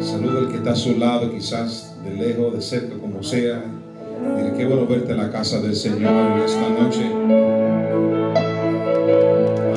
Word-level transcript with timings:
Saluda 0.00 0.38
al 0.40 0.48
que 0.48 0.56
está 0.56 0.72
a 0.72 0.76
su 0.76 0.96
lado, 0.96 1.30
quizás 1.30 1.94
de 2.02 2.14
lejos, 2.14 2.54
de 2.54 2.62
cerca, 2.62 2.96
como 2.98 3.22
sea. 3.22 3.62
Dile 4.36 4.54
qué 4.56 4.64
bueno 4.64 4.86
verte 4.86 5.12
en 5.12 5.18
la 5.18 5.30
casa 5.30 5.60
del 5.60 5.76
Señor 5.76 6.10
en 6.10 6.42
esta 6.42 6.68
noche. 6.70 7.06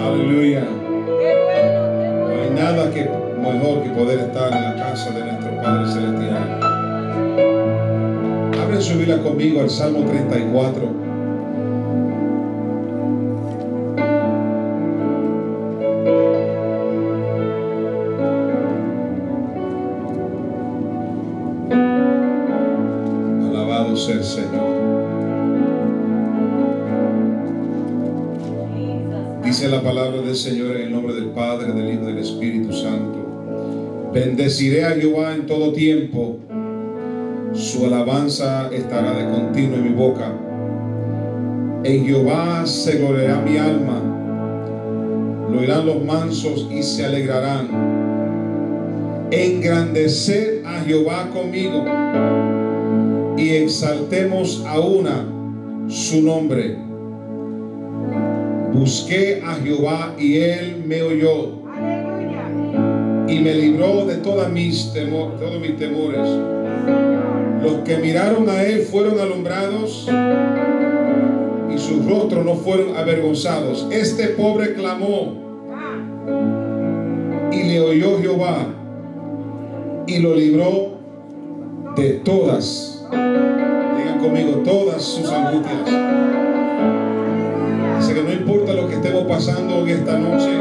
Aleluya. 0.01 0.65
No 2.21 2.41
hay 2.41 2.49
nada 2.55 2.89
que 2.91 3.09
mejor 3.41 3.83
que 3.83 3.89
poder 3.89 4.19
estar 4.19 4.53
en 4.53 4.63
la 4.63 4.75
casa 4.75 5.11
de 5.11 5.25
nuestro 5.25 5.61
Padre 5.61 5.91
Celestial. 5.91 6.59
Abren 8.61 8.81
su 8.81 8.97
Biblia 8.97 9.21
conmigo 9.21 9.61
al 9.61 9.69
Salmo 9.69 10.05
34. 10.09 11.02
Señor 30.35 30.75
en 30.75 30.83
el 30.83 30.91
nombre 30.91 31.13
del 31.13 31.27
Padre, 31.27 31.71
del 31.73 31.93
Hijo 31.93 32.03
y 32.03 32.07
del 32.07 32.17
Espíritu 32.17 32.73
Santo. 32.73 34.11
Bendeciré 34.13 34.85
a 34.85 34.91
Jehová 34.91 35.33
en 35.33 35.45
todo 35.45 35.73
tiempo. 35.73 36.37
Su 37.53 37.85
alabanza 37.85 38.69
estará 38.71 39.13
de 39.13 39.29
continuo 39.29 39.77
en 39.77 39.83
mi 39.83 39.89
boca. 39.89 40.31
En 41.83 42.05
Jehová 42.05 42.65
se 42.65 42.97
gloriará 42.97 43.41
mi 43.41 43.57
alma. 43.57 44.01
Lo 45.51 45.59
oirán 45.59 45.85
los 45.85 46.03
mansos 46.03 46.67
y 46.71 46.81
se 46.81 47.05
alegrarán. 47.05 47.67
Engrandecer 49.31 50.63
a 50.65 50.81
Jehová 50.81 51.29
conmigo 51.33 51.83
y 53.37 53.49
exaltemos 53.49 54.63
a 54.67 54.79
una 54.79 55.25
su 55.87 56.21
nombre. 56.21 56.92
Busqué 58.73 59.41
a 59.45 59.53
Jehová 59.55 60.15
y 60.17 60.37
él 60.39 60.83
me 60.85 61.03
oyó 61.03 61.63
y 63.27 63.39
me 63.39 63.53
libró 63.53 64.05
de 64.05 64.17
todas 64.17 64.51
mis 64.51 64.91
todos 64.93 65.59
mis 65.61 65.77
temores. 65.77 66.27
Los 67.61 67.75
que 67.85 67.97
miraron 67.97 68.49
a 68.49 68.63
él 68.63 68.81
fueron 68.81 69.19
alumbrados 69.19 70.09
y 71.73 71.77
sus 71.77 72.05
rostros 72.05 72.43
no 72.43 72.55
fueron 72.55 72.95
avergonzados. 72.97 73.87
Este 73.91 74.29
pobre 74.29 74.73
clamó 74.73 75.35
y 77.51 77.63
le 77.63 77.79
oyó 77.79 78.19
Jehová 78.19 78.65
y 80.07 80.17
lo 80.17 80.35
libró 80.35 80.93
de 81.95 82.09
todas, 82.25 83.05
digan 83.11 84.19
conmigo, 84.19 84.63
todas 84.63 85.03
sus 85.03 85.29
angustias. 85.29 86.52
Pasando 89.33 89.79
en 89.79 89.89
esta 89.89 90.19
noche. 90.19 90.51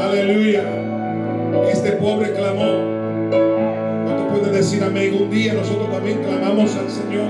Aleluya. 0.00 0.62
Este 1.72 1.92
pobre 1.92 2.32
clamó. 2.32 3.30
¿Cuánto 4.04 4.28
puede 4.28 4.52
decir 4.52 4.84
amén? 4.84 5.12
Un 5.20 5.28
día 5.28 5.54
nosotros 5.54 5.90
también 5.90 6.22
clamamos 6.22 6.76
al 6.76 6.88
Señor. 6.88 7.26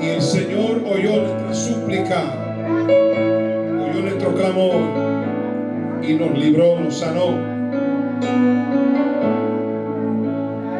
Y 0.00 0.06
el 0.06 0.22
Señor 0.22 0.82
oyó 0.86 1.22
nuestra 1.22 1.52
súplica. 1.52 2.22
Oyó 2.86 4.02
nuestro 4.02 4.34
clamor. 4.34 4.80
Y 6.00 6.14
nos 6.14 6.38
libró, 6.38 6.78
nos 6.78 6.96
sanó. 6.96 7.32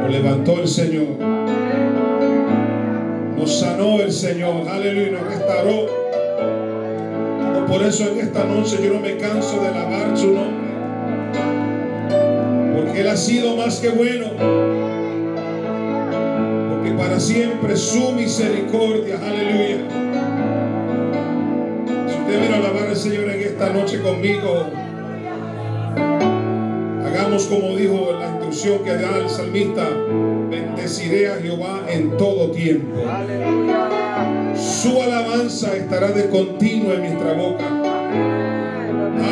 Nos 0.01 0.11
levantó 0.13 0.61
el 0.61 0.69
Señor. 0.69 1.09
Nos 3.37 3.59
sanó 3.59 4.01
el 4.01 4.13
Señor. 4.13 4.69
Aleluya. 4.69 5.19
Nos 5.19 5.27
restauró. 5.27 6.04
Por 7.67 7.83
eso 7.83 8.09
en 8.11 8.19
esta 8.21 8.45
noche 8.45 8.79
yo 8.83 8.93
no 8.93 9.01
me 9.01 9.17
canso 9.17 9.61
de 9.61 9.69
alabar 9.69 10.17
su 10.17 10.33
nombre. 10.33 10.75
Porque 12.75 13.01
Él 13.01 13.09
ha 13.09 13.17
sido 13.17 13.57
más 13.57 13.81
que 13.81 13.89
bueno. 13.89 14.27
Porque 16.71 16.91
para 16.93 17.19
siempre 17.19 17.77
su 17.77 18.13
misericordia. 18.13 19.17
Aleluya. 19.17 19.79
Si 22.07 22.21
usted 22.21 22.41
viene 22.41 22.55
a 22.55 22.59
alabar 22.59 22.89
al 22.89 22.97
Señor 22.97 23.31
en 23.31 23.41
esta 23.41 23.71
noche 23.71 24.01
conmigo, 24.03 24.67
hagamos 27.07 27.47
como 27.47 27.77
dijo 27.77 28.11
la 28.19 28.29
instrucción 28.29 28.85
que 28.85 28.95
da 28.95 29.19
el 29.19 29.31
salmista. 29.31 29.89
Bendeciré 30.51 31.31
a 31.31 31.37
Jehová 31.37 31.87
en 31.89 32.17
todo 32.17 32.51
tiempo. 32.51 33.01
Su 34.55 35.01
alabanza 35.01 35.75
estará 35.77 36.13
de 36.13 36.29
continuo 36.29 36.93
en 36.95 37.01
nuestra 37.01 37.33
boca. 37.33 37.65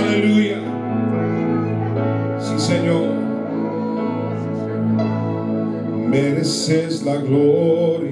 Aleluya. 0.06 0.58
Sí, 2.40 2.58
Señor. 2.58 3.22
Mereces 6.08 7.02
la 7.02 7.16
gloria 7.16 8.11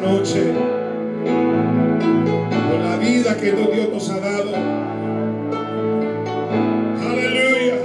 noche. 0.00 0.52
Por 2.70 2.80
la 2.80 2.96
vida 2.98 3.36
que 3.36 3.52
Dios 3.52 3.88
nos 3.92 4.10
ha 4.10 4.20
dado. 4.20 4.54
Aleluya. 7.00 7.76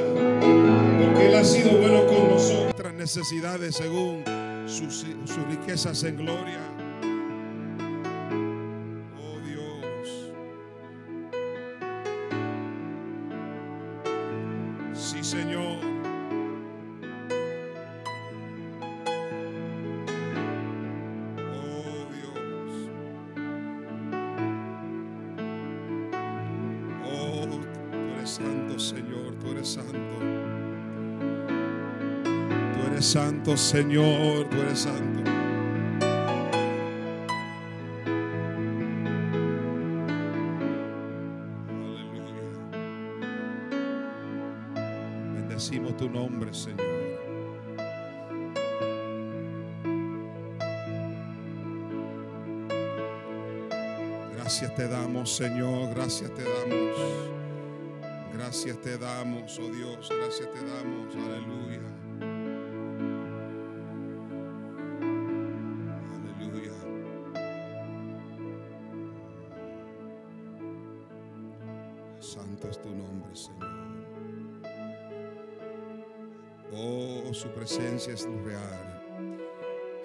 Porque 1.00 1.28
Él 1.28 1.36
ha 1.36 1.44
sido 1.44 1.78
bueno 1.78 2.06
con 2.08 2.30
nosotros. 2.30 2.64
Nuestras 2.66 2.94
necesidades 2.94 3.76
según 3.76 4.24
sus, 4.66 5.06
sus 5.26 5.48
riquezas 5.50 6.04
en 6.04 6.18
gloria. 6.18 6.73
Señor, 33.56 34.50
tú 34.50 34.58
eres 34.58 34.80
santo. 34.80 35.30
Aleluya. 41.70 42.44
Bendecimos 45.36 45.96
tu 45.98 46.10
nombre, 46.10 46.52
Señor. 46.54 46.82
Gracias 54.36 54.76
te 54.76 54.88
damos, 54.88 55.36
Señor, 55.36 55.94
gracias 55.94 56.34
te 56.34 56.44
damos. 56.44 56.98
Gracias 58.34 58.82
te 58.82 58.98
damos, 58.98 59.60
oh 59.60 59.70
Dios, 59.70 60.10
gracias 60.10 60.52
te 60.52 60.66
damos. 60.66 61.16
Aleluya. 61.16 61.93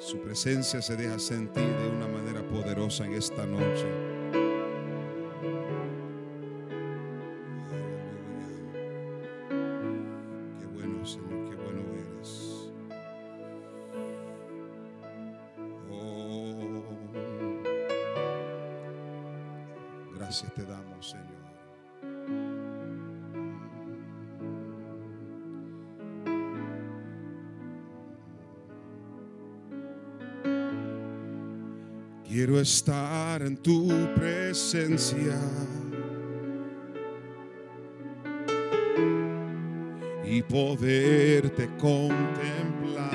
Su 0.09 0.19
presencia 0.23 0.81
se 0.81 0.97
deja 0.97 1.19
sentir 1.19 1.63
de 1.63 1.87
una 1.87 2.09
manera 2.09 2.43
poderosa 2.49 3.05
en 3.05 3.13
esta 3.13 3.45
noche. 3.45 3.85
Qué 10.59 10.65
bueno, 10.73 11.05
Señor, 11.05 11.51
qué 11.51 11.57
bueno 11.57 11.83
eres. 11.93 12.71
Oh, 15.91 16.57
gracias 20.15 20.55
te 20.55 20.65
damos, 20.65 21.11
Señor. 21.11 21.38
Quiero 32.39 32.61
estar 32.61 33.43
en 33.43 33.57
tu 33.57 33.89
presencia 34.15 35.37
y 40.25 40.41
poderte 40.43 41.69
contemplar. 41.79 43.13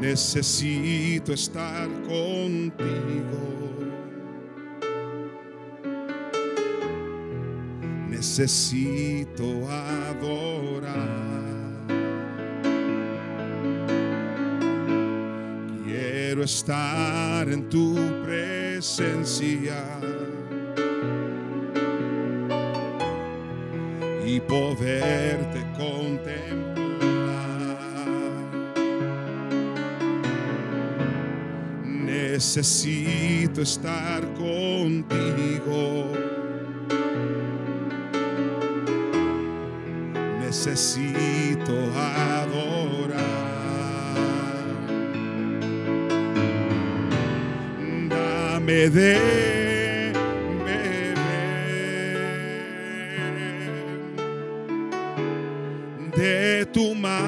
Necesito 0.00 1.34
estar 1.34 1.86
contigo. 2.08 3.44
Necesito. 8.08 9.68
Estar 16.44 17.48
en 17.48 17.70
tu 17.70 17.96
presencia 18.22 19.82
y 24.26 24.40
poderte 24.40 25.64
contemplar. 25.78 26.84
Necesito 31.82 33.62
estar 33.62 34.22
contigo. 34.34 36.12
Necesito. 40.42 41.24
me 48.74 48.88
dé 48.90 50.12
beber 50.64 51.14
de 56.16 56.64
tu 56.72 56.94
manantial. 56.94 57.24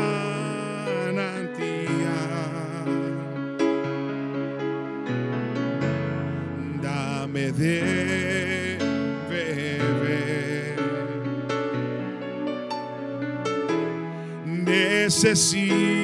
Dame 6.82 7.52
de 7.52 8.78
beber. 9.28 10.76
Necesito 14.44 15.95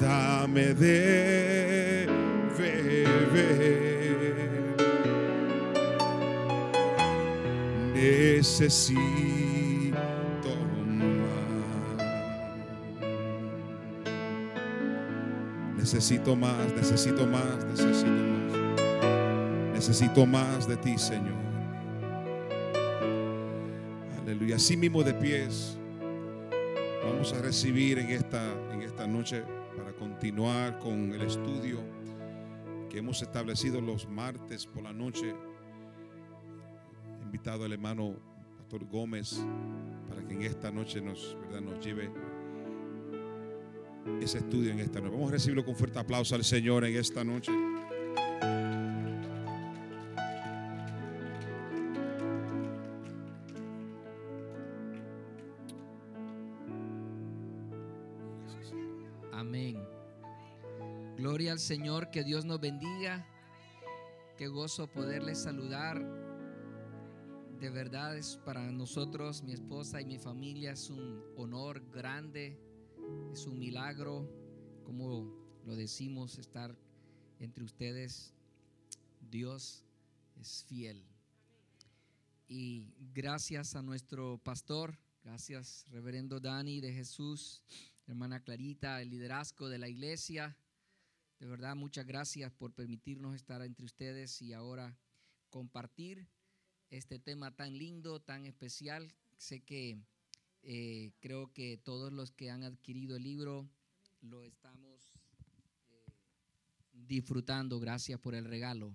Dame 0.00 0.74
de 0.74 2.06
beber. 2.56 3.72
Necesito 7.94 9.21
Necesito 16.02 16.34
más, 16.34 16.74
necesito 16.74 17.26
más, 17.28 17.64
necesito 17.64 18.10
más. 18.10 19.72
Necesito 19.72 20.26
más 20.26 20.66
de 20.66 20.76
ti, 20.76 20.98
Señor. 20.98 21.36
Aleluya. 24.20 24.56
Así 24.56 24.76
mismo 24.76 25.04
de 25.04 25.14
pies. 25.14 25.78
Vamos 27.04 27.32
a 27.32 27.40
recibir 27.40 28.00
en 28.00 28.08
esta, 28.08 28.42
en 28.72 28.82
esta 28.82 29.06
noche 29.06 29.44
para 29.76 29.92
continuar 29.92 30.80
con 30.80 31.12
el 31.12 31.22
estudio 31.22 31.78
que 32.90 32.98
hemos 32.98 33.22
establecido 33.22 33.80
los 33.80 34.08
martes 34.08 34.66
por 34.66 34.82
la 34.82 34.92
noche. 34.92 35.32
He 37.20 37.22
invitado 37.22 37.64
al 37.64 37.72
hermano 37.74 38.16
Pastor 38.58 38.84
Gómez 38.86 39.40
para 40.08 40.26
que 40.26 40.34
en 40.34 40.42
esta 40.42 40.72
noche 40.72 41.00
nos, 41.00 41.36
¿verdad? 41.42 41.60
nos 41.60 41.78
lleve 41.78 42.10
ese 44.20 44.38
estudio 44.38 44.72
en 44.72 44.80
esta 44.80 45.00
noche. 45.00 45.12
Vamos 45.12 45.28
a 45.30 45.32
recibirlo 45.32 45.64
con 45.64 45.76
fuerte 45.76 45.98
aplauso 45.98 46.34
al 46.34 46.44
Señor 46.44 46.84
en 46.84 46.96
esta 46.96 47.24
noche. 47.24 47.52
Amén. 59.32 59.76
Gloria 61.16 61.52
al 61.52 61.58
Señor, 61.58 62.10
que 62.10 62.24
Dios 62.24 62.44
nos 62.44 62.60
bendiga. 62.60 63.26
Qué 64.36 64.48
gozo 64.48 64.86
poderles 64.86 65.42
saludar. 65.42 66.00
De 67.60 67.70
verdad 67.70 68.16
es 68.16 68.40
para 68.44 68.72
nosotros, 68.72 69.42
mi 69.42 69.52
esposa 69.52 70.00
y 70.00 70.04
mi 70.04 70.18
familia, 70.18 70.72
es 70.72 70.90
un 70.90 71.22
honor 71.36 71.80
grande, 71.92 72.58
es 73.32 73.46
un 73.46 73.58
milagro, 73.58 74.28
como 74.84 75.60
lo 75.64 75.76
decimos, 75.76 76.38
estar 76.38 76.76
entre 77.38 77.64
ustedes. 77.64 78.34
Dios 79.30 79.84
es 80.40 80.64
fiel. 80.64 81.04
Y 82.48 82.92
gracias 83.14 83.74
a 83.76 83.82
nuestro 83.82 84.38
pastor, 84.38 84.98
gracias 85.24 85.86
reverendo 85.90 86.40
Dani 86.40 86.80
de 86.80 86.92
Jesús, 86.92 87.62
hermana 88.06 88.40
Clarita, 88.40 89.00
el 89.00 89.10
liderazgo 89.10 89.68
de 89.68 89.78
la 89.78 89.88
iglesia. 89.88 90.56
De 91.38 91.46
verdad, 91.46 91.74
muchas 91.74 92.06
gracias 92.06 92.52
por 92.52 92.72
permitirnos 92.72 93.34
estar 93.34 93.62
entre 93.62 93.86
ustedes 93.86 94.42
y 94.42 94.52
ahora 94.52 94.96
compartir 95.48 96.28
este 96.90 97.18
tema 97.18 97.56
tan 97.56 97.76
lindo, 97.78 98.20
tan 98.20 98.44
especial. 98.44 99.14
Sé 99.38 99.60
que 99.60 99.98
eh, 100.62 101.12
creo 101.20 101.52
que 101.52 101.76
todos 101.78 102.12
los 102.12 102.30
que 102.32 102.50
han 102.50 102.62
adquirido 102.62 103.16
el 103.16 103.22
libro 103.24 103.68
lo 104.20 104.42
estamos 104.44 105.12
eh, 105.90 106.12
disfrutando. 106.92 107.80
Gracias 107.80 108.20
por 108.20 108.34
el 108.34 108.44
regalo. 108.44 108.94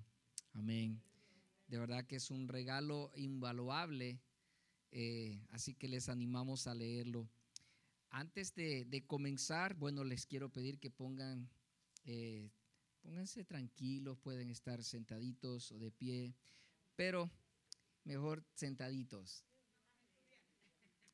Amén. 0.54 1.02
De 1.68 1.78
verdad 1.78 2.06
que 2.06 2.16
es 2.18 2.32
un 2.32 2.48
regalo 2.48 3.12
invaluable. 3.16 4.20
eh, 4.92 5.46
así 5.52 5.74
que 5.76 5.88
les 5.88 6.10
animamos 6.10 6.68
a 6.68 6.74
leerlo. 6.74 7.28
Antes 8.10 8.54
de, 8.56 8.86
de 8.86 9.06
comenzar, 9.06 9.76
bueno, 9.76 10.04
les 10.04 10.26
quiero 10.26 10.50
pedir 10.50 10.80
que 10.80 10.90
pongan, 10.90 11.50
eh, 12.06 12.50
pónganse 13.02 13.44
tranquilos, 13.44 14.18
pueden 14.18 14.50
estar 14.50 14.82
sentaditos 14.84 15.72
o 15.72 15.78
de 15.80 15.92
pie, 15.92 16.34
pero 16.96 17.30
mejor 18.06 18.46
sentaditos. 18.54 19.44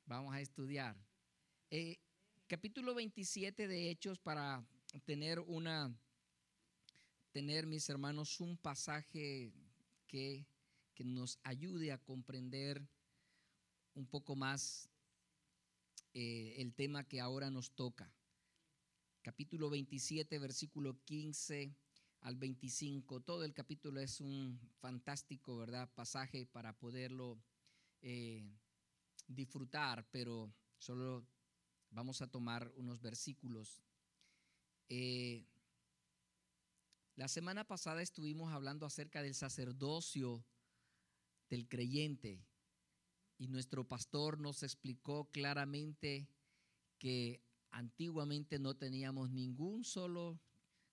Vamos 0.05 0.35
a 0.35 0.41
estudiar. 0.41 0.97
Eh, 1.71 1.97
capítulo 2.47 2.93
27 2.93 3.69
de 3.69 3.89
Hechos 3.89 4.19
para 4.19 4.61
tener 5.05 5.39
una, 5.39 5.97
tener 7.31 7.65
mis 7.65 7.87
hermanos 7.89 8.41
un 8.41 8.57
pasaje 8.57 9.53
que, 10.05 10.45
que 10.93 11.05
nos 11.05 11.39
ayude 11.43 11.93
a 11.93 11.97
comprender 11.97 12.85
un 13.93 14.05
poco 14.05 14.35
más 14.35 14.89
eh, 16.13 16.55
el 16.57 16.73
tema 16.73 17.07
que 17.07 17.21
ahora 17.21 17.49
nos 17.49 17.71
toca. 17.71 18.13
Capítulo 19.21 19.69
27, 19.69 20.37
versículo 20.37 21.01
15 21.05 21.73
al 22.19 22.35
25. 22.35 23.21
Todo 23.21 23.45
el 23.45 23.53
capítulo 23.53 24.01
es 24.01 24.19
un 24.19 24.59
fantástico, 24.79 25.57
¿verdad? 25.57 25.89
Pasaje 25.95 26.45
para 26.45 26.77
poderlo 26.77 27.41
eh, 28.01 28.43
disfrutar, 29.35 30.07
pero 30.11 30.53
solo 30.77 31.27
vamos 31.91 32.21
a 32.21 32.27
tomar 32.27 32.71
unos 32.75 33.01
versículos. 33.01 33.83
Eh, 34.89 35.45
la 37.15 37.27
semana 37.27 37.63
pasada 37.65 38.01
estuvimos 38.01 38.51
hablando 38.51 38.85
acerca 38.85 39.21
del 39.21 39.35
sacerdocio 39.35 40.43
del 41.49 41.67
creyente 41.67 42.43
y 43.37 43.47
nuestro 43.47 43.87
pastor 43.87 44.39
nos 44.39 44.63
explicó 44.63 45.29
claramente 45.31 46.27
que 46.97 47.41
antiguamente 47.71 48.59
no 48.59 48.75
teníamos 48.75 49.29
ningún 49.29 49.83
solo, 49.83 50.39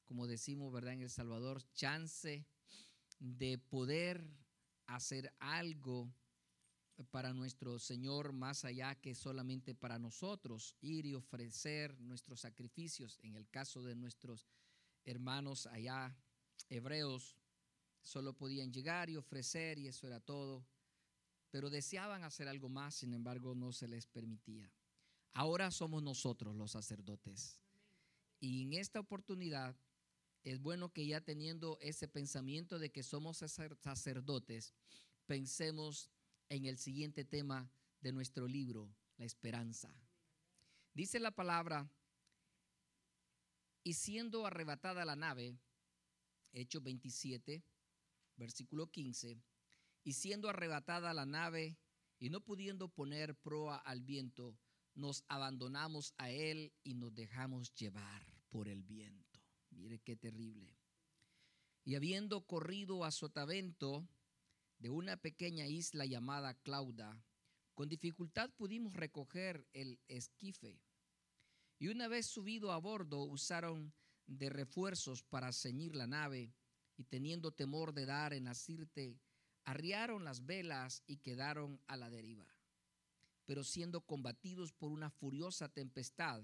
como 0.05 0.27
decimos, 0.27 0.73
¿verdad? 0.73 0.95
En 0.95 1.03
El 1.03 1.11
Salvador, 1.11 1.63
chance 1.73 2.45
de 3.19 3.59
poder 3.59 4.29
hacer 4.87 5.33
algo 5.39 6.13
para 7.05 7.33
nuestro 7.33 7.79
Señor 7.79 8.33
más 8.33 8.65
allá 8.65 8.95
que 8.95 9.15
solamente 9.15 9.75
para 9.75 9.99
nosotros, 9.99 10.77
ir 10.81 11.07
y 11.07 11.15
ofrecer 11.15 11.99
nuestros 12.01 12.41
sacrificios. 12.41 13.19
En 13.23 13.37
el 13.37 13.49
caso 13.49 13.83
de 13.83 13.95
nuestros 13.95 14.47
hermanos 15.05 15.67
allá, 15.67 16.17
hebreos, 16.69 17.37
solo 18.03 18.33
podían 18.33 18.73
llegar 18.73 19.11
y 19.11 19.17
ofrecer 19.17 19.79
y 19.79 19.89
eso 19.89 20.07
era 20.07 20.21
todo 20.21 20.67
pero 21.51 21.69
deseaban 21.69 22.23
hacer 22.23 22.49
algo 22.49 22.69
más, 22.69 22.95
sin 22.95 23.13
embargo 23.13 23.55
no 23.55 23.73
se 23.73 23.89
les 23.89 24.07
permitía. 24.07 24.73
Ahora 25.33 25.71
somos 25.71 26.03
nosotros 26.03 26.55
los 26.55 26.73
sacerdotes. 26.73 27.59
Y 28.39 28.63
en 28.63 28.73
esta 28.75 29.01
oportunidad 29.01 29.77
es 30.45 30.61
bueno 30.61 30.93
que 30.93 31.07
ya 31.07 31.21
teniendo 31.21 31.79
ese 31.81 32.09
pensamiento 32.09 32.79
de 32.79 32.91
que 32.91 33.03
somos 33.03 33.39
sacerdotes, 33.39 34.75
pensemos 35.27 36.11
en 36.51 36.67
el 36.67 36.79
siguiente 36.79 37.25
tema 37.25 37.71
de 38.03 38.13
nuestro 38.13 38.47
libro, 38.47 38.93
la 39.17 39.25
esperanza. 39.25 39.95
Dice 40.93 41.21
la 41.21 41.31
palabra, 41.31 41.89
y 43.85 43.95
siendo 43.95 44.45
arrebatada 44.45 45.05
la 45.05 45.17
nave, 45.17 45.57
Hechos 46.53 46.83
27, 46.83 47.63
versículo 48.37 48.91
15, 48.91 49.41
y 50.03 50.13
siendo 50.13 50.49
arrebatada 50.49 51.15
la 51.15 51.25
nave 51.25 51.79
y 52.19 52.31
no 52.31 52.41
pudiendo 52.41 52.89
poner 52.89 53.37
proa 53.37 53.77
al 53.77 54.03
viento, 54.03 54.59
nos 54.95 55.25
abandonamos 55.29 56.15
a 56.19 56.31
él 56.31 56.73
y 56.83 56.95
nos 56.95 57.15
dejamos 57.15 57.73
llevar 57.75 58.27
por 58.51 58.69
el 58.69 58.83
viento. 58.83 59.41
Mire 59.71 60.01
qué 60.01 60.17
terrible. 60.17 60.77
Y 61.85 61.95
habiendo 61.95 62.45
corrido 62.45 63.05
a 63.05 63.13
sotavento 63.13 64.09
de 64.81 64.89
una 64.91 65.19
pequeña 65.19 65.67
isla 65.67 66.07
llamada 66.07 66.55
Clauda, 66.55 67.23
con 67.75 67.89
dificultad 67.89 68.51
pudimos 68.57 68.95
recoger 68.95 69.69
el 69.73 70.01
esquife. 70.09 70.81
Y 71.79 71.89
una 71.89 72.09
vez 72.09 72.27
subido 72.27 72.73
a 72.73 72.79
bordo, 72.79 73.23
usaron 73.25 73.93
de 74.27 74.49
refuerzos 74.49 75.23
para 75.23 75.53
ceñir 75.53 75.95
la 75.95 76.07
nave, 76.07 76.55
y 76.97 77.05
teniendo 77.05 77.53
temor 77.53 77.93
de 77.93 78.07
dar 78.07 78.33
en 78.33 78.49
asirte, 78.49 79.19
arriaron 79.65 80.25
las 80.25 80.45
velas 80.45 81.03
y 81.07 81.19
quedaron 81.19 81.81
a 81.87 81.97
la 81.97 82.11
deriva. 82.11 82.47
Pero 83.45 83.65
siendo 83.65 84.01
combatidos 84.03 84.73
por 84.73 84.91
una 84.93 85.11
furiosa 85.11 85.69
tempestad, 85.69 86.43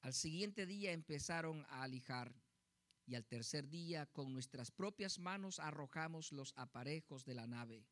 al 0.00 0.14
siguiente 0.14 0.66
día 0.66 0.92
empezaron 0.92 1.64
a 1.68 1.82
alijar 1.82 2.41
y 3.06 3.14
al 3.14 3.26
tercer 3.26 3.68
día 3.68 4.06
con 4.06 4.32
nuestras 4.32 4.70
propias 4.70 5.18
manos 5.18 5.58
arrojamos 5.58 6.32
los 6.32 6.52
aparejos 6.56 7.24
de 7.24 7.34
la 7.34 7.46
nave 7.46 7.86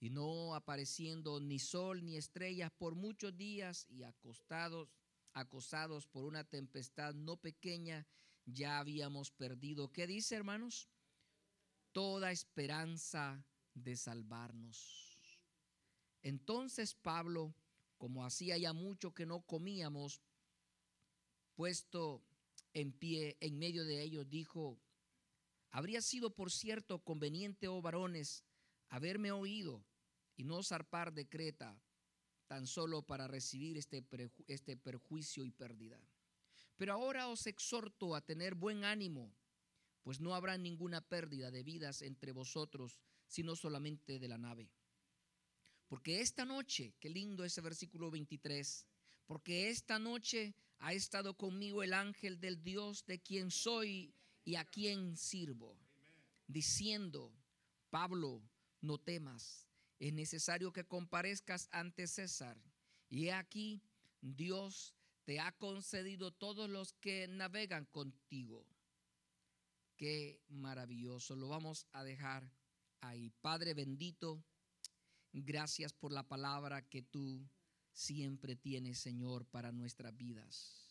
y 0.00 0.08
no 0.08 0.54
apareciendo 0.54 1.40
ni 1.40 1.58
sol 1.58 2.04
ni 2.04 2.16
estrellas 2.16 2.72
por 2.72 2.94
muchos 2.94 3.36
días 3.36 3.86
y 3.90 4.02
acostados, 4.02 4.88
acosados 5.34 6.06
por 6.06 6.24
una 6.24 6.44
tempestad 6.44 7.14
no 7.14 7.36
pequeña, 7.36 8.06
ya 8.46 8.78
habíamos 8.78 9.30
perdido. 9.30 9.92
¿Qué 9.92 10.06
dice, 10.06 10.36
hermanos? 10.36 10.88
Toda 11.92 12.32
esperanza 12.32 13.44
de 13.74 13.96
salvarnos. 13.96 15.18
Entonces 16.22 16.94
Pablo, 16.94 17.54
como 17.98 18.24
hacía 18.24 18.56
ya 18.56 18.72
mucho 18.72 19.12
que 19.12 19.26
no 19.26 19.42
comíamos, 19.42 20.22
puesto 21.54 22.22
en 22.74 22.92
pie 22.92 23.36
en 23.40 23.58
medio 23.58 23.84
de 23.84 24.02
ellos, 24.02 24.28
dijo, 24.28 24.78
habría 25.70 26.00
sido 26.02 26.34
por 26.34 26.50
cierto 26.50 26.98
conveniente, 27.00 27.68
oh 27.68 27.80
varones, 27.80 28.44
haberme 28.88 29.32
oído 29.32 29.84
y 30.36 30.44
no 30.44 30.62
zarpar 30.62 31.12
de 31.12 31.28
Creta 31.28 31.80
tan 32.46 32.66
solo 32.66 33.02
para 33.02 33.28
recibir 33.28 33.78
este, 33.78 34.04
este 34.48 34.76
perjuicio 34.76 35.44
y 35.44 35.52
pérdida. 35.52 36.00
Pero 36.76 36.94
ahora 36.94 37.28
os 37.28 37.46
exhorto 37.46 38.16
a 38.16 38.22
tener 38.22 38.54
buen 38.54 38.84
ánimo, 38.84 39.32
pues 40.02 40.18
no 40.18 40.34
habrá 40.34 40.58
ninguna 40.58 41.00
pérdida 41.00 41.50
de 41.50 41.62
vidas 41.62 42.02
entre 42.02 42.32
vosotros, 42.32 42.98
sino 43.28 43.54
solamente 43.54 44.18
de 44.18 44.28
la 44.28 44.38
nave. 44.38 44.72
Porque 45.86 46.20
esta 46.20 46.44
noche, 46.44 46.94
qué 46.98 47.10
lindo 47.10 47.44
ese 47.44 47.60
versículo 47.60 48.10
23, 48.10 48.86
porque 49.26 49.70
esta 49.70 49.98
noche 49.98 50.54
ha 50.80 50.92
estado 50.92 51.34
conmigo 51.34 51.82
el 51.82 51.92
ángel 51.94 52.40
del 52.40 52.62
Dios 52.62 53.04
de 53.06 53.20
quien 53.20 53.50
soy 53.50 54.14
y 54.44 54.56
a 54.56 54.64
quien 54.64 55.16
sirvo, 55.16 55.78
diciendo, 56.46 57.32
Pablo, 57.90 58.42
no 58.80 58.98
temas, 58.98 59.68
es 59.98 60.14
necesario 60.14 60.72
que 60.72 60.84
comparezcas 60.84 61.68
ante 61.70 62.06
César. 62.06 62.58
Y 63.10 63.26
he 63.26 63.32
aquí, 63.32 63.82
Dios 64.22 64.94
te 65.24 65.38
ha 65.38 65.52
concedido 65.52 66.32
todos 66.32 66.70
los 66.70 66.94
que 66.94 67.28
navegan 67.28 67.84
contigo. 67.84 68.66
Qué 69.96 70.40
maravilloso. 70.48 71.36
Lo 71.36 71.48
vamos 71.48 71.86
a 71.92 72.02
dejar 72.02 72.50
ahí. 73.02 73.30
Padre 73.42 73.74
bendito, 73.74 74.42
gracias 75.32 75.92
por 75.92 76.12
la 76.12 76.26
palabra 76.26 76.88
que 76.88 77.02
tú 77.02 77.46
siempre 77.92 78.56
tienes, 78.56 78.98
Señor, 78.98 79.46
para 79.46 79.72
nuestras 79.72 80.16
vidas. 80.16 80.90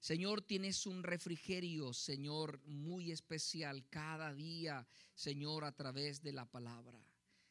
Señor, 0.00 0.40
tienes 0.40 0.86
un 0.86 1.02
refrigerio, 1.02 1.92
Señor, 1.92 2.60
muy 2.64 3.12
especial 3.12 3.86
cada 3.90 4.32
día, 4.32 4.86
Señor, 5.14 5.64
a 5.64 5.72
través 5.72 6.22
de 6.22 6.32
la 6.32 6.46
palabra. 6.46 7.04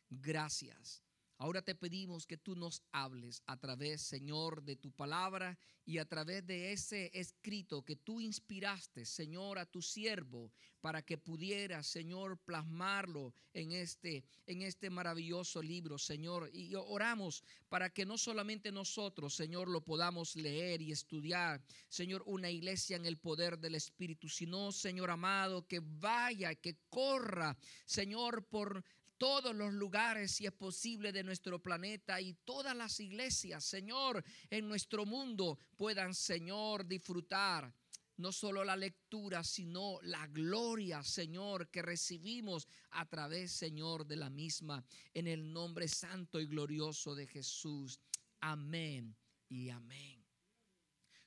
Gracias. 0.10 1.04
Ahora 1.41 1.62
te 1.62 1.73
pedimos 1.73 2.28
que 2.28 2.36
tú 2.36 2.54
nos 2.54 2.84
hables 2.91 3.41
a 3.45 3.56
través, 3.56 4.02
Señor, 4.02 4.62
de 4.62 4.75
tu 4.75 4.91
palabra 4.91 5.58
y 5.86 5.97
a 5.97 6.06
través 6.06 6.45
de 6.45 6.73
ese 6.73 7.10
escrito 7.13 7.86
que 7.86 7.95
tú 7.95 8.19
inspiraste, 8.19 9.06
Señor, 9.06 9.58
a 9.58 9.65
tu 9.65 9.82
siervo 9.82 10.52
para 10.82 11.02
que 11.02 11.17
pudiera, 11.17 11.82
Señor, 11.82 12.38
plasmarlo 12.39 13.34
en 13.54 13.71
este 13.71 14.25
en 14.47 14.63
este 14.63 14.89
maravilloso 14.89 15.62
libro, 15.62 15.97
Señor. 15.97 16.49
Y 16.54 16.75
oramos 16.75 17.45
para 17.69 17.89
que 17.89 18.06
no 18.06 18.17
solamente 18.17 18.69
nosotros, 18.69 19.34
Señor, 19.34 19.69
lo 19.69 19.80
podamos 19.80 20.36
leer 20.36 20.82
y 20.82 20.91
estudiar, 20.91 21.63
Señor, 21.88 22.21
una 22.25 22.49
iglesia 22.49 22.97
en 22.97 23.06
el 23.06 23.17
poder 23.17 23.58
del 23.60 23.75
Espíritu, 23.75 24.28
sino, 24.28 24.73
Señor 24.73 25.10
amado, 25.10 25.65
que 25.65 25.80
vaya, 25.82 26.54
que 26.56 26.75
corra, 26.89 27.58
Señor, 27.86 28.45
por 28.45 28.84
todos 29.20 29.54
los 29.54 29.74
lugares, 29.74 30.32
si 30.32 30.48
es 30.48 30.54
posible, 30.54 31.12
de 31.12 31.24
nuestro 31.24 31.62
planeta 31.62 32.20
y 32.20 32.34
todas 32.46 32.76
las 32.76 33.00
iglesias, 33.00 33.64
Señor, 33.64 34.24
en 34.50 34.68
nuestro 34.68 35.06
mundo 35.06 35.60
puedan, 35.78 36.16
Señor, 36.16 36.88
disfrutar 36.88 37.72
no 38.18 38.32
solo 38.32 38.64
la 38.64 38.76
lectura, 38.76 39.44
sino 39.44 40.00
la 40.02 40.28
gloria, 40.28 41.04
Señor, 41.04 41.70
que 41.70 41.82
recibimos 41.82 42.68
a 42.92 43.06
través, 43.08 43.52
Señor, 43.52 44.06
de 44.06 44.16
la 44.16 44.30
misma, 44.30 44.84
en 45.14 45.28
el 45.28 45.54
nombre 45.54 45.88
santo 45.88 46.40
y 46.40 46.48
glorioso 46.48 47.14
de 47.14 47.28
Jesús. 47.28 48.00
Amén 48.42 49.16
y 49.48 49.70
amén. 49.70 50.26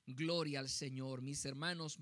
Gloria 0.07 0.61
al 0.61 0.69
Señor, 0.69 1.23
mis 1.23 1.45
hermanos. 1.45 1.99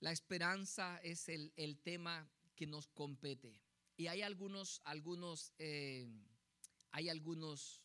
La 0.00 0.12
esperanza 0.12 0.98
es 1.02 1.28
el, 1.28 1.52
el 1.56 1.78
tema 1.78 2.28
que 2.54 2.66
nos 2.66 2.88
compete. 2.88 3.65
Y 3.96 4.08
hay 4.08 4.22
algunos, 4.22 4.82
algunos, 4.84 5.52
eh, 5.58 6.06
hay 6.90 7.08
algunos 7.08 7.82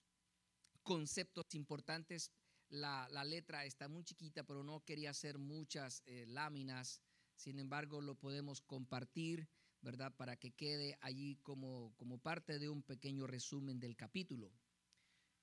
conceptos 0.84 1.46
importantes. 1.56 2.32
La, 2.70 3.08
letra 3.24 3.66
está 3.66 3.88
muy 3.88 4.04
chiquita, 4.04 4.44
pero 4.44 4.64
no 4.64 4.84
quería 4.84 5.12
hacer 5.12 5.38
muchas 5.38 6.04
eh, 6.06 6.26
láminas. 6.28 7.02
Sin 7.36 7.60
embargo, 7.60 8.02
lo 8.02 8.16
podemos 8.16 8.62
compartir, 8.62 9.48
¿verdad? 9.82 10.14
Para 10.16 10.36
que 10.38 10.52
quede 10.52 10.98
allí 11.02 11.38
como, 11.38 11.94
como 11.98 12.18
parte 12.18 12.60
de 12.60 12.70
un 12.70 12.84
pequeño 12.84 13.26
resumen 13.26 13.80
del 13.80 13.96
capítulo. 13.96 14.52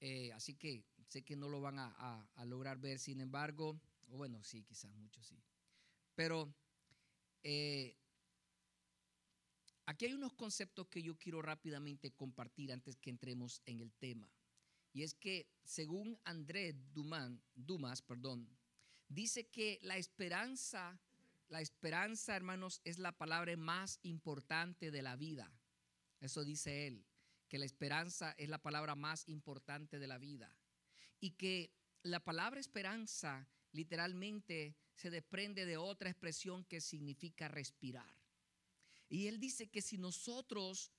Eh, 0.01 0.33
así 0.33 0.55
que 0.55 0.85
sé 1.09 1.23
que 1.23 1.35
no 1.35 1.49
lo 1.49 1.61
van 1.61 1.79
a, 1.79 2.29
a, 2.35 2.45
lograr 2.45 2.79
ver, 2.79 2.99
sin 2.99 3.21
embargo, 3.21 3.81
bueno, 4.09 4.45
sí, 4.45 4.63
quizás 4.63 4.95
muchos 4.95 5.27
sí. 5.27 5.43
Pero 6.15 6.55
Aquí 9.89 10.05
hay 10.05 10.13
unos 10.13 10.35
conceptos 10.35 10.87
que 10.89 11.03
yo 11.03 11.17
quiero 11.17 11.41
rápidamente 11.41 12.11
compartir 12.11 12.75
antes 12.75 12.99
que 12.99 13.09
entremos 13.09 13.63
en 13.65 13.81
el 13.81 13.91
tema. 13.95 14.31
Y 14.93 15.03
es 15.03 15.15
que 15.15 15.49
según 15.65 16.21
André 16.25 16.75
Dumas, 16.93 18.03
perdón, 18.03 18.55
dice 19.09 19.49
que 19.49 19.79
la 19.81 19.97
esperanza, 19.97 21.01
la 21.49 21.63
esperanza, 21.63 22.37
hermanos, 22.37 22.83
es 22.85 22.99
la 22.99 23.17
palabra 23.17 23.57
más 23.57 23.99
importante 24.03 24.91
de 24.91 25.01
la 25.01 25.17
vida. 25.17 25.51
Eso 26.21 26.45
dice 26.45 26.87
él, 26.87 27.07
que 27.49 27.57
la 27.57 27.65
esperanza 27.65 28.33
es 28.33 28.51
la 28.51 28.61
palabra 28.61 28.95
más 28.95 29.27
importante 29.27 29.99
de 29.99 30.07
la 30.07 30.19
vida. 30.19 30.55
Y 31.19 31.31
que 31.31 31.73
la 32.03 32.23
palabra 32.23 32.61
esperanza 32.61 33.49
literalmente 33.73 34.77
se 34.93 35.09
desprende 35.09 35.65
de 35.65 35.79
otra 35.79 36.11
expresión 36.11 36.63
que 36.67 36.83
significa 36.83 37.49
respirar. 37.49 38.18
Y 39.09 39.27
él 39.27 39.39
dice 39.41 39.69
que 39.69 39.83
si 39.83 39.99
nosotros 39.99 40.93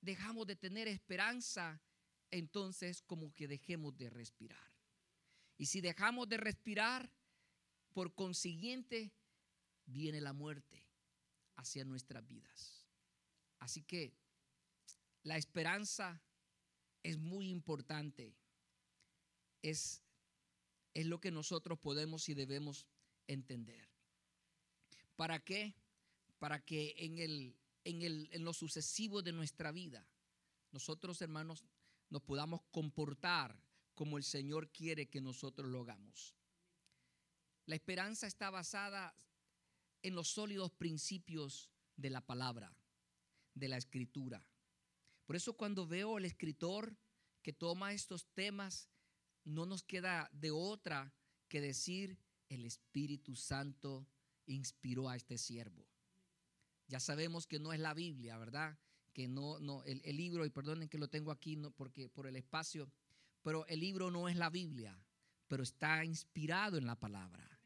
dejamos 0.00 0.46
de 0.46 0.56
tener 0.56 0.88
esperanza, 0.88 1.80
entonces 2.30 3.02
como 3.02 3.34
que 3.34 3.48
dejemos 3.48 3.96
de 3.96 4.10
respirar. 4.10 4.72
Y 5.56 5.66
si 5.66 5.80
dejamos 5.80 6.28
de 6.28 6.36
respirar, 6.36 7.10
por 7.92 8.14
consiguiente, 8.14 9.12
viene 9.86 10.20
la 10.20 10.32
muerte 10.32 10.86
hacia 11.56 11.84
nuestras 11.84 12.26
vidas. 12.26 12.86
Así 13.58 13.82
que 13.82 14.14
la 15.24 15.36
esperanza 15.36 16.22
es 17.02 17.18
muy 17.18 17.48
importante. 17.48 18.36
Es, 19.62 20.02
es 20.94 21.06
lo 21.06 21.20
que 21.20 21.30
nosotros 21.30 21.78
podemos 21.80 22.28
y 22.28 22.34
debemos 22.34 22.86
entender. 23.26 23.88
¿Para 25.16 25.40
qué? 25.40 25.74
Para 26.38 26.64
que 26.64 26.94
en, 26.98 27.18
el, 27.18 27.56
en, 27.84 28.02
el, 28.02 28.28
en 28.32 28.44
lo 28.44 28.52
sucesivo 28.52 29.22
de 29.22 29.32
nuestra 29.32 29.72
vida, 29.72 30.06
nosotros 30.70 31.20
hermanos 31.22 31.64
nos 32.10 32.22
podamos 32.22 32.62
comportar 32.70 33.60
como 33.94 34.16
el 34.16 34.24
Señor 34.24 34.70
quiere 34.70 35.08
que 35.08 35.20
nosotros 35.20 35.68
lo 35.68 35.82
hagamos. 35.82 36.34
La 37.66 37.74
esperanza 37.74 38.26
está 38.26 38.50
basada 38.50 39.14
en 40.02 40.14
los 40.14 40.28
sólidos 40.28 40.70
principios 40.72 41.70
de 41.96 42.10
la 42.10 42.24
palabra, 42.24 42.74
de 43.54 43.68
la 43.68 43.76
escritura. 43.76 44.46
Por 45.26 45.36
eso 45.36 45.54
cuando 45.54 45.86
veo 45.86 46.16
al 46.16 46.24
escritor 46.24 46.96
que 47.42 47.52
toma 47.52 47.92
estos 47.92 48.26
temas, 48.34 48.88
no 49.44 49.66
nos 49.66 49.82
queda 49.82 50.30
de 50.32 50.50
otra 50.50 51.12
que 51.48 51.60
decir, 51.60 52.18
el 52.48 52.64
Espíritu 52.64 53.34
Santo 53.34 54.06
inspiró 54.46 55.08
a 55.08 55.16
este 55.16 55.38
siervo. 55.38 55.86
Ya 56.88 57.00
sabemos 57.00 57.46
que 57.46 57.58
no 57.58 57.74
es 57.74 57.80
la 57.80 57.92
Biblia, 57.92 58.38
¿verdad? 58.38 58.78
Que 59.12 59.28
no, 59.28 59.60
no, 59.60 59.84
el, 59.84 60.16
libro, 60.16 60.46
y 60.46 60.50
perdonen 60.50 60.88
que 60.88 60.96
lo 60.96 61.08
tengo 61.08 61.30
aquí 61.30 61.54
no, 61.54 61.70
porque, 61.70 62.08
por 62.08 62.26
el 62.26 62.36
espacio, 62.36 62.90
pero 63.42 63.66
el 63.66 63.80
libro 63.80 64.10
no 64.10 64.26
es 64.28 64.36
la 64.36 64.48
Biblia, 64.48 64.98
pero 65.48 65.62
está 65.62 66.02
inspirado 66.04 66.78
en 66.78 66.86
la 66.86 66.98
palabra. 66.98 67.60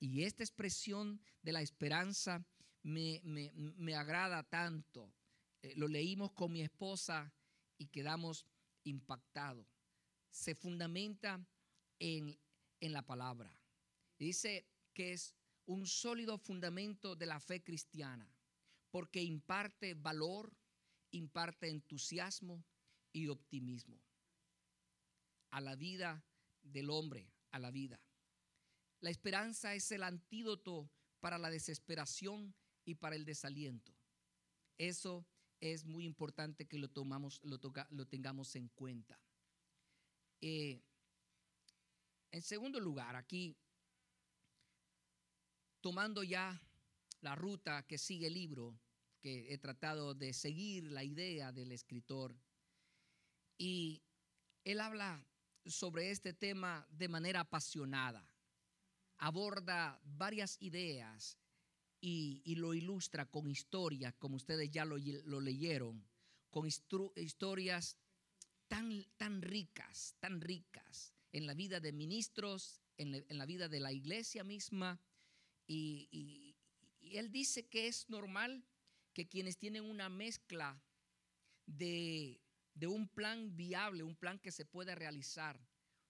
Y 0.00 0.24
esta 0.24 0.42
expresión 0.42 1.20
de 1.42 1.52
la 1.52 1.62
esperanza 1.62 2.44
me, 2.82 3.20
me, 3.22 3.94
agrada 3.94 4.42
tanto. 4.42 5.12
Eh, 5.62 5.74
lo 5.76 5.86
leímos 5.86 6.32
con 6.32 6.50
mi 6.52 6.62
esposa 6.62 7.32
y 7.78 7.86
quedamos 7.86 8.46
impactados. 8.82 9.66
Se 10.30 10.56
fundamenta 10.56 11.46
en, 12.00 12.36
en 12.80 12.92
la 12.92 13.02
palabra. 13.02 13.52
Dice 14.18 14.66
que 14.92 15.12
es 15.12 15.36
un 15.66 15.86
sólido 15.86 16.36
fundamento 16.36 17.14
de 17.14 17.26
la 17.26 17.38
fe 17.38 17.62
cristiana 17.62 18.28
porque 18.90 19.22
imparte 19.22 19.94
valor, 19.94 20.56
imparte 21.10 21.68
entusiasmo 21.68 22.64
y 23.12 23.28
optimismo 23.28 24.00
a 25.50 25.60
la 25.60 25.76
vida 25.76 26.24
del 26.62 26.90
hombre, 26.90 27.32
a 27.50 27.58
la 27.58 27.70
vida. 27.70 28.00
La 29.00 29.10
esperanza 29.10 29.74
es 29.74 29.90
el 29.92 30.02
antídoto 30.02 30.90
para 31.20 31.38
la 31.38 31.50
desesperación 31.50 32.54
y 32.84 32.94
para 32.96 33.16
el 33.16 33.24
desaliento. 33.24 33.94
Eso 34.78 35.26
es 35.60 35.84
muy 35.84 36.04
importante 36.04 36.66
que 36.66 36.78
lo, 36.78 36.88
tomamos, 36.88 37.40
lo, 37.42 37.58
lo 37.90 38.06
tengamos 38.06 38.54
en 38.56 38.68
cuenta. 38.68 39.20
Eh, 40.40 40.82
en 42.30 42.42
segundo 42.42 42.80
lugar, 42.80 43.16
aquí, 43.16 43.56
tomando 45.80 46.22
ya 46.22 46.60
la 47.20 47.34
ruta 47.34 47.86
que 47.86 47.98
sigue 47.98 48.28
el 48.28 48.34
libro, 48.34 48.78
que 49.20 49.52
he 49.52 49.58
tratado 49.58 50.14
de 50.14 50.32
seguir 50.32 50.90
la 50.90 51.04
idea 51.04 51.52
del 51.52 51.72
escritor, 51.72 52.36
y 53.58 54.02
él 54.64 54.80
habla 54.80 55.24
sobre 55.66 56.10
este 56.10 56.32
tema 56.32 56.86
de 56.90 57.08
manera 57.08 57.40
apasionada, 57.40 58.26
aborda 59.18 60.00
varias 60.04 60.56
ideas 60.60 61.36
y, 62.00 62.54
lo 62.56 62.72
ilustra 62.72 63.30
con 63.30 63.50
historias, 63.50 64.14
como 64.14 64.36
ustedes 64.36 64.70
ya 64.70 64.84
lo, 64.84 64.96
leyeron, 64.96 66.08
con 66.50 66.66
historias 66.66 67.98
tan, 68.68 69.04
tan 69.16 69.42
ricas, 69.42 70.14
tan 70.20 70.40
ricas 70.40 71.12
en 71.32 71.46
la 71.46 71.54
vida 71.54 71.80
de 71.80 71.92
ministros, 71.92 72.80
en 72.96 73.26
la, 73.28 73.46
vida 73.46 73.68
de 73.68 73.80
la 73.80 73.92
iglesia 73.92 74.44
misma. 74.44 75.00
Y, 75.66 76.08
y 76.10 76.49
él 77.18 77.30
dice 77.30 77.68
que 77.68 77.86
es 77.86 78.08
normal 78.08 78.64
que 79.12 79.28
quienes 79.28 79.58
tienen 79.58 79.84
una 79.84 80.08
mezcla 80.08 80.82
de, 81.66 82.40
de 82.74 82.86
un 82.86 83.08
plan 83.08 83.56
viable, 83.56 84.02
un 84.02 84.16
plan 84.16 84.38
que 84.38 84.52
se 84.52 84.64
pueda 84.64 84.94
realizar, 84.94 85.60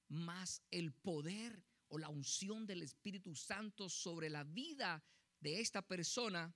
más 0.09 0.63
el 0.71 0.93
poder 0.93 1.65
o 1.89 1.99
la 1.99 2.09
unción 2.09 2.67
del 2.67 2.83
Espíritu 2.83 3.35
Santo 3.35 3.89
sobre 3.89 4.29
la 4.31 4.45
vida 4.45 5.05
de 5.41 5.61
esta 5.61 5.83
persona, 5.83 6.55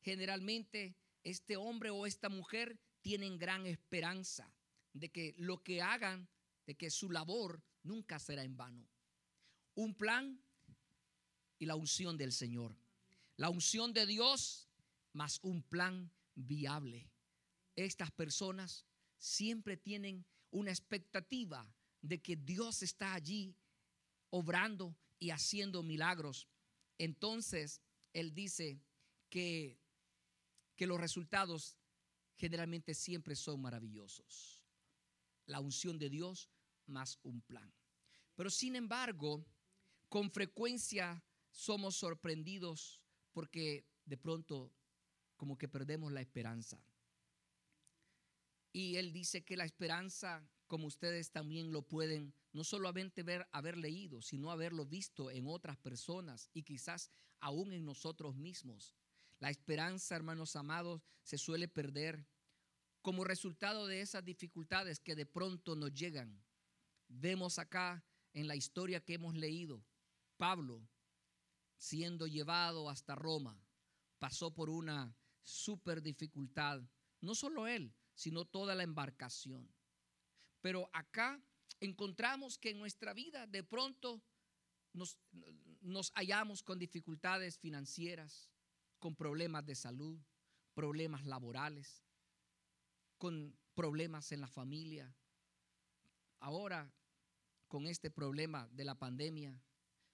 generalmente 0.00 0.96
este 1.22 1.56
hombre 1.56 1.90
o 1.90 2.06
esta 2.06 2.28
mujer 2.28 2.78
tienen 3.00 3.38
gran 3.38 3.66
esperanza 3.66 4.52
de 4.92 5.10
que 5.10 5.34
lo 5.38 5.62
que 5.62 5.82
hagan, 5.82 6.28
de 6.66 6.76
que 6.76 6.90
su 6.90 7.10
labor 7.10 7.62
nunca 7.82 8.18
será 8.18 8.42
en 8.42 8.56
vano. 8.56 8.88
Un 9.74 9.94
plan 9.94 10.42
y 11.58 11.66
la 11.66 11.76
unción 11.76 12.16
del 12.16 12.32
Señor. 12.32 12.76
La 13.38 13.50
unción 13.50 13.92
de 13.92 14.04
Dios 14.04 14.68
más 15.12 15.38
un 15.42 15.62
plan 15.62 16.10
viable. 16.34 17.08
Estas 17.76 18.10
personas 18.10 18.84
siempre 19.16 19.76
tienen 19.76 20.26
una 20.50 20.72
expectativa 20.72 21.72
de 22.02 22.20
que 22.20 22.34
Dios 22.34 22.82
está 22.82 23.14
allí 23.14 23.56
obrando 24.30 24.96
y 25.20 25.30
haciendo 25.30 25.84
milagros. 25.84 26.48
Entonces, 26.98 27.80
Él 28.12 28.34
dice 28.34 28.82
que, 29.30 29.78
que 30.74 30.88
los 30.88 31.00
resultados 31.00 31.76
generalmente 32.36 32.92
siempre 32.92 33.36
son 33.36 33.62
maravillosos. 33.62 34.64
La 35.46 35.60
unción 35.60 35.96
de 35.96 36.10
Dios 36.10 36.50
más 36.86 37.20
un 37.22 37.40
plan. 37.42 37.72
Pero 38.34 38.50
sin 38.50 38.74
embargo, 38.74 39.46
con 40.08 40.28
frecuencia 40.32 41.22
somos 41.52 41.94
sorprendidos 41.94 43.00
porque 43.38 43.86
de 44.04 44.16
pronto 44.16 44.72
como 45.36 45.56
que 45.56 45.68
perdemos 45.68 46.10
la 46.10 46.20
esperanza. 46.20 46.82
Y 48.72 48.96
él 48.96 49.12
dice 49.12 49.44
que 49.44 49.56
la 49.56 49.64
esperanza, 49.64 50.44
como 50.66 50.88
ustedes 50.88 51.30
también 51.30 51.70
lo 51.70 51.82
pueden, 51.82 52.34
no 52.52 52.64
solamente 52.64 53.24
haber 53.52 53.78
leído, 53.78 54.22
sino 54.22 54.50
haberlo 54.50 54.86
visto 54.86 55.30
en 55.30 55.46
otras 55.46 55.76
personas 55.76 56.50
y 56.52 56.64
quizás 56.64 57.12
aún 57.38 57.72
en 57.72 57.84
nosotros 57.84 58.34
mismos. 58.34 58.96
La 59.38 59.50
esperanza, 59.50 60.16
hermanos 60.16 60.56
amados, 60.56 61.00
se 61.22 61.38
suele 61.38 61.68
perder 61.68 62.26
como 63.02 63.22
resultado 63.22 63.86
de 63.86 64.00
esas 64.00 64.24
dificultades 64.24 64.98
que 64.98 65.14
de 65.14 65.26
pronto 65.26 65.76
nos 65.76 65.94
llegan. 65.94 66.42
Vemos 67.06 67.60
acá 67.60 68.04
en 68.32 68.48
la 68.48 68.56
historia 68.56 68.98
que 68.98 69.14
hemos 69.14 69.36
leído, 69.36 69.84
Pablo 70.36 70.88
siendo 71.78 72.26
llevado 72.26 72.90
hasta 72.90 73.14
Roma, 73.14 73.58
pasó 74.18 74.52
por 74.52 74.68
una 74.68 75.16
super 75.42 76.02
dificultad, 76.02 76.82
no 77.20 77.34
solo 77.34 77.66
él, 77.66 77.94
sino 78.14 78.44
toda 78.44 78.74
la 78.74 78.82
embarcación. 78.82 79.72
Pero 80.60 80.90
acá 80.92 81.40
encontramos 81.80 82.58
que 82.58 82.70
en 82.70 82.78
nuestra 82.78 83.14
vida 83.14 83.46
de 83.46 83.62
pronto 83.62 84.20
nos, 84.92 85.18
nos 85.80 86.10
hallamos 86.14 86.62
con 86.62 86.78
dificultades 86.78 87.58
financieras, 87.58 88.50
con 88.98 89.14
problemas 89.14 89.64
de 89.64 89.76
salud, 89.76 90.18
problemas 90.74 91.24
laborales, 91.24 92.04
con 93.16 93.56
problemas 93.74 94.32
en 94.32 94.40
la 94.40 94.48
familia. 94.48 95.14
Ahora, 96.40 96.92
con 97.68 97.86
este 97.86 98.10
problema 98.10 98.68
de 98.72 98.84
la 98.84 98.96
pandemia, 98.96 99.62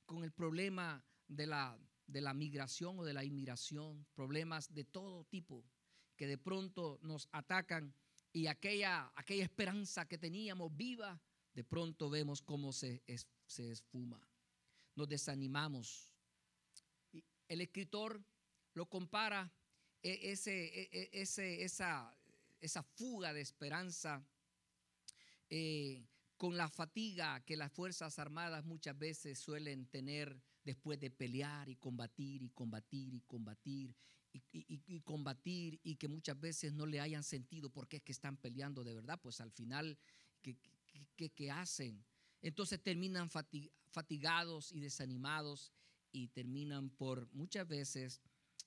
con 0.04 0.24
el 0.24 0.32
problema 0.32 1.04
de 1.28 1.46
la 1.46 1.78
de 2.06 2.20
la 2.20 2.34
migración 2.34 2.98
o 2.98 3.04
de 3.04 3.14
la 3.14 3.24
inmigración, 3.24 4.06
problemas 4.14 4.72
de 4.72 4.84
todo 4.84 5.24
tipo 5.24 5.64
que 6.16 6.26
de 6.26 6.38
pronto 6.38 6.98
nos 7.02 7.28
atacan 7.32 7.94
y 8.32 8.46
aquella, 8.46 9.12
aquella 9.14 9.44
esperanza 9.44 10.06
que 10.06 10.18
teníamos 10.18 10.76
viva, 10.76 11.20
de 11.54 11.64
pronto 11.64 12.10
vemos 12.10 12.42
cómo 12.42 12.72
se, 12.72 13.02
se 13.46 13.70
esfuma. 13.70 14.20
Nos 14.96 15.08
desanimamos. 15.08 16.12
El 17.48 17.60
escritor 17.60 18.22
lo 18.74 18.86
compara 18.86 19.52
e, 20.02 20.32
ese, 20.32 20.66
e, 20.66 20.88
e, 20.92 21.10
ese, 21.12 21.62
esa, 21.62 22.16
esa 22.60 22.82
fuga 22.82 23.32
de 23.32 23.40
esperanza 23.40 24.24
eh, 25.48 26.06
con 26.36 26.56
la 26.56 26.68
fatiga 26.68 27.44
que 27.44 27.56
las 27.56 27.72
Fuerzas 27.72 28.18
Armadas 28.18 28.64
muchas 28.64 28.98
veces 28.98 29.38
suelen 29.38 29.86
tener 29.86 30.40
después 30.64 30.98
de 30.98 31.10
pelear 31.10 31.68
y 31.68 31.76
combatir 31.76 32.42
y 32.42 32.50
combatir 32.50 33.14
y 33.14 33.20
combatir 33.20 33.94
y, 34.52 35.00
combatir 35.02 35.78
y 35.84 35.94
que 35.96 36.08
muchas 36.08 36.40
veces 36.40 36.72
no 36.72 36.86
le 36.86 37.00
hayan 37.00 37.22
sentido 37.22 37.70
por 37.70 37.86
qué 37.86 37.98
es 37.98 38.02
que 38.02 38.12
están 38.12 38.36
peleando 38.36 38.82
de 38.82 38.94
verdad, 38.94 39.20
pues 39.22 39.40
al 39.40 39.52
final, 39.52 39.96
¿qué, 40.42 41.50
hacen? 41.50 42.04
Entonces 42.42 42.82
terminan 42.82 43.30
fatigados 43.30 44.72
y 44.72 44.80
desanimados 44.80 45.72
y 46.10 46.28
terminan 46.28 46.90
por 46.90 47.32
muchas 47.32 47.66
veces 47.68 48.20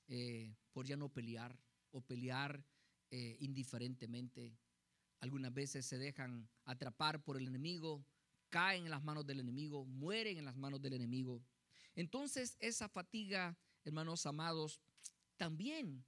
eh, 0.07 0.55
por 0.71 0.85
ya 0.85 0.95
no 0.95 1.09
pelear 1.09 1.59
o 1.91 2.01
pelear 2.01 2.63
eh, 3.11 3.37
indiferentemente. 3.39 4.57
Algunas 5.19 5.53
veces 5.53 5.85
se 5.85 5.97
dejan 5.97 6.47
atrapar 6.65 7.23
por 7.23 7.37
el 7.37 7.47
enemigo, 7.47 8.05
caen 8.49 8.85
en 8.85 8.91
las 8.91 9.03
manos 9.03 9.25
del 9.25 9.39
enemigo, 9.39 9.85
mueren 9.85 10.37
en 10.37 10.45
las 10.45 10.55
manos 10.55 10.81
del 10.81 10.93
enemigo. 10.93 11.43
Entonces 11.97 12.55
esa 12.59 12.87
fatiga, 12.87 13.57
hermanos 13.83 14.27
amados, 14.27 14.79
también 15.35 16.05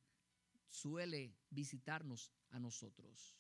suele 0.68 1.36
visitarnos 1.50 2.32
a 2.52 2.60
nosotros. 2.60 3.36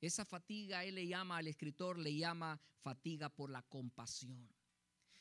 Esa 0.00 0.24
fatiga, 0.24 0.84
él 0.84 0.96
le 0.96 1.06
llama 1.06 1.36
al 1.36 1.46
escritor, 1.46 1.96
le 1.96 2.16
llama 2.16 2.60
fatiga 2.82 3.28
por 3.28 3.50
la 3.50 3.62
compasión. 3.62 4.48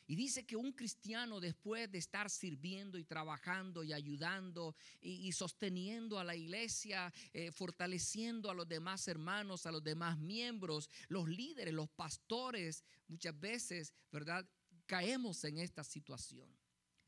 Y 0.08 0.16
dice 0.16 0.44
que 0.44 0.56
un 0.56 0.72
cristiano 0.72 1.40
después 1.40 1.92
de 1.92 2.00
estar 2.00 2.32
sirviendo 2.32 2.98
y 2.98 3.04
trabajando 3.04 3.84
y 3.84 3.94
ayudando 3.94 4.76
y, 5.00 5.32
sosteniendo 5.34 6.18
a 6.18 6.24
la 6.24 6.36
iglesia, 6.36 7.14
eh, 7.32 7.52
fortaleciendo 7.52 8.50
a 8.50 8.56
los 8.56 8.68
demás 8.68 9.08
hermanos, 9.08 9.68
a 9.68 9.72
los 9.72 9.84
demás 9.84 10.18
miembros, 10.18 10.90
los 11.10 11.30
líderes, 11.30 11.76
los 11.76 11.90
pastores, 11.90 12.84
muchas 13.08 13.40
veces, 13.40 13.94
¿verdad? 14.12 14.50
Caemos 14.90 15.44
en 15.44 15.60
esta 15.60 15.84
situación 15.84 16.50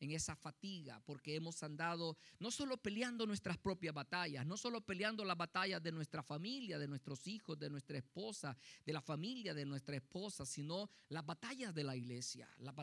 en 0.02 0.12
esa 0.12 0.36
fatiga, 0.36 1.00
porque 1.06 1.36
hemos 1.36 1.62
andado 1.64 2.18
no 2.40 2.50
solo 2.52 2.78
peleando 2.78 3.26
nuestras 3.28 3.58
propias 3.58 3.94
batallas, 3.94 4.46
no 4.46 4.58
solo 4.58 4.82
peleando 4.82 5.24
las 5.24 5.38
batallas 5.38 5.82
de 5.82 5.92
nuestra 5.92 6.24
familia, 6.24 6.80
de 6.80 6.88
nuestros 6.88 7.28
hijos, 7.28 7.58
de 7.60 7.70
nuestra 7.70 8.00
esposa, 8.00 8.58
de 8.84 8.94
la 8.94 9.02
familia 9.02 9.54
de 9.54 9.64
nuestra 9.64 9.96
esposa, 9.96 10.46
sino 10.46 10.90
las 11.10 11.24
batallas 11.26 11.74
de 11.76 11.84
la 11.84 11.96
iglesia, 11.96 12.50
las, 12.58 12.76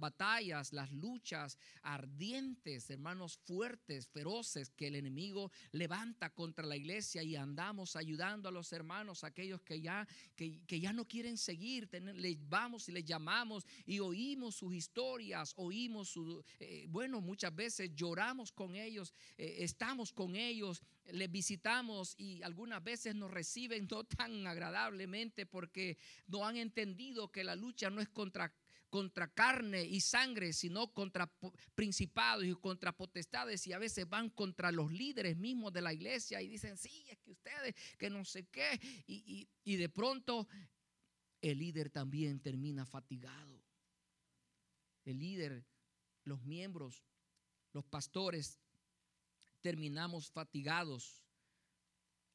batallas, 0.00 0.72
las 0.72 0.90
luchas 0.92 1.56
ardientes, 1.82 2.90
hermanos, 2.90 3.38
fuertes, 3.38 4.08
feroces 4.08 4.70
que 4.70 4.88
el 4.88 4.96
enemigo 4.96 5.52
levanta 5.70 6.30
contra 6.30 6.66
la 6.66 6.76
iglesia 6.76 7.22
y 7.22 7.36
andamos 7.36 7.94
ayudando 7.94 8.48
a 8.48 8.52
los 8.52 8.72
hermanos, 8.72 9.22
aquellos 9.22 9.62
que 9.62 9.80
ya, 9.80 10.06
que, 10.34 10.80
ya 10.80 10.92
no 10.92 11.06
quieren 11.06 11.38
seguir, 11.38 11.88
les 11.92 12.48
vamos 12.48 12.88
y 12.88 12.92
les 12.92 13.04
llamamos 13.04 13.64
y 13.86 14.00
oímos 14.00 14.56
sus 14.56 14.74
historias, 14.74 15.54
oímos 15.56 16.08
su 16.08 16.42
eh, 16.58 16.86
bueno, 16.88 17.20
muchas 17.20 17.54
veces 17.54 17.90
lloramos 17.94 18.52
con 18.52 18.74
ellos, 18.74 19.14
eh, 19.36 19.56
estamos 19.58 20.12
con 20.12 20.36
ellos, 20.36 20.82
les 21.12 21.30
visitamos 21.30 22.14
y 22.16 22.42
algunas 22.42 22.82
veces 22.82 23.14
nos 23.14 23.30
reciben 23.30 23.86
no 23.90 24.04
tan 24.04 24.46
agradablemente 24.46 25.46
porque 25.46 25.98
no 26.26 26.46
han 26.46 26.56
entendido 26.56 27.30
que 27.30 27.44
la 27.44 27.56
lucha 27.56 27.90
no 27.90 28.00
es 28.00 28.08
contra 28.08 28.52
contra 28.88 29.28
carne 29.28 29.84
y 29.84 30.00
sangre, 30.00 30.52
sino 30.52 30.92
contra 30.92 31.30
principados 31.74 32.44
y 32.44 32.54
contra 32.54 32.96
potestades 32.96 33.66
y 33.66 33.72
a 33.72 33.78
veces 33.78 34.08
van 34.08 34.30
contra 34.30 34.70
los 34.72 34.92
líderes 34.92 35.36
mismos 35.36 35.72
de 35.72 35.82
la 35.82 35.92
iglesia 35.92 36.40
y 36.40 36.48
dicen, 36.48 36.78
sí, 36.78 37.04
es 37.10 37.18
que 37.18 37.32
ustedes, 37.32 37.74
que 37.98 38.08
no 38.08 38.24
sé 38.24 38.46
qué, 38.46 38.80
y, 39.06 39.48
y 39.64 39.76
de 39.76 39.88
pronto 39.88 40.48
el 41.42 41.58
líder 41.58 41.90
también 41.90 42.40
termina 42.40 42.86
fatigado. 42.86 43.62
El 45.04 45.18
líder, 45.18 45.64
los 46.26 46.44
miembros, 46.44 47.04
los 47.72 47.84
pastores, 47.84 48.60
terminamos 49.62 50.30
fatigados. 50.30 51.24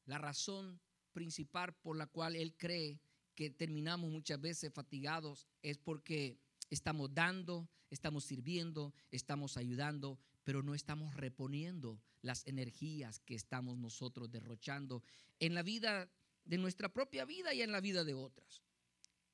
La 0.06 0.18
razón 0.18 0.80
principal 1.12 1.74
por 1.74 1.96
la 1.96 2.06
cual 2.06 2.34
él 2.34 2.56
cree 2.56 3.00
que 3.34 3.50
terminamos 3.50 4.10
muchas 4.10 4.40
veces 4.40 4.72
fatigados 4.72 5.46
es 5.62 5.78
porque 5.78 6.38
estamos 6.70 7.14
dando, 7.14 7.68
estamos 7.90 8.24
sirviendo, 8.24 8.94
estamos 9.10 9.56
ayudando, 9.56 10.18
pero 10.44 10.62
no 10.62 10.74
estamos 10.74 11.14
reponiendo 11.14 12.00
las 12.22 12.46
energías 12.46 13.20
que 13.20 13.34
estamos 13.34 13.78
nosotros 13.78 14.30
derrochando 14.30 15.02
en 15.38 15.54
la 15.54 15.62
vida 15.62 16.10
de 16.44 16.58
nuestra 16.58 16.88
propia 16.88 17.24
vida 17.24 17.54
y 17.54 17.62
en 17.62 17.72
la 17.72 17.80
vida 17.80 18.04
de 18.04 18.14
otras. 18.14 18.62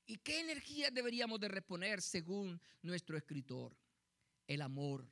¿Y 0.07 0.17
qué 0.19 0.41
energías 0.41 0.93
deberíamos 0.93 1.39
de 1.39 1.49
reponer 1.49 2.01
según 2.01 2.61
nuestro 2.83 3.17
escritor? 3.17 3.77
El 4.49 4.63
amor, 4.63 5.09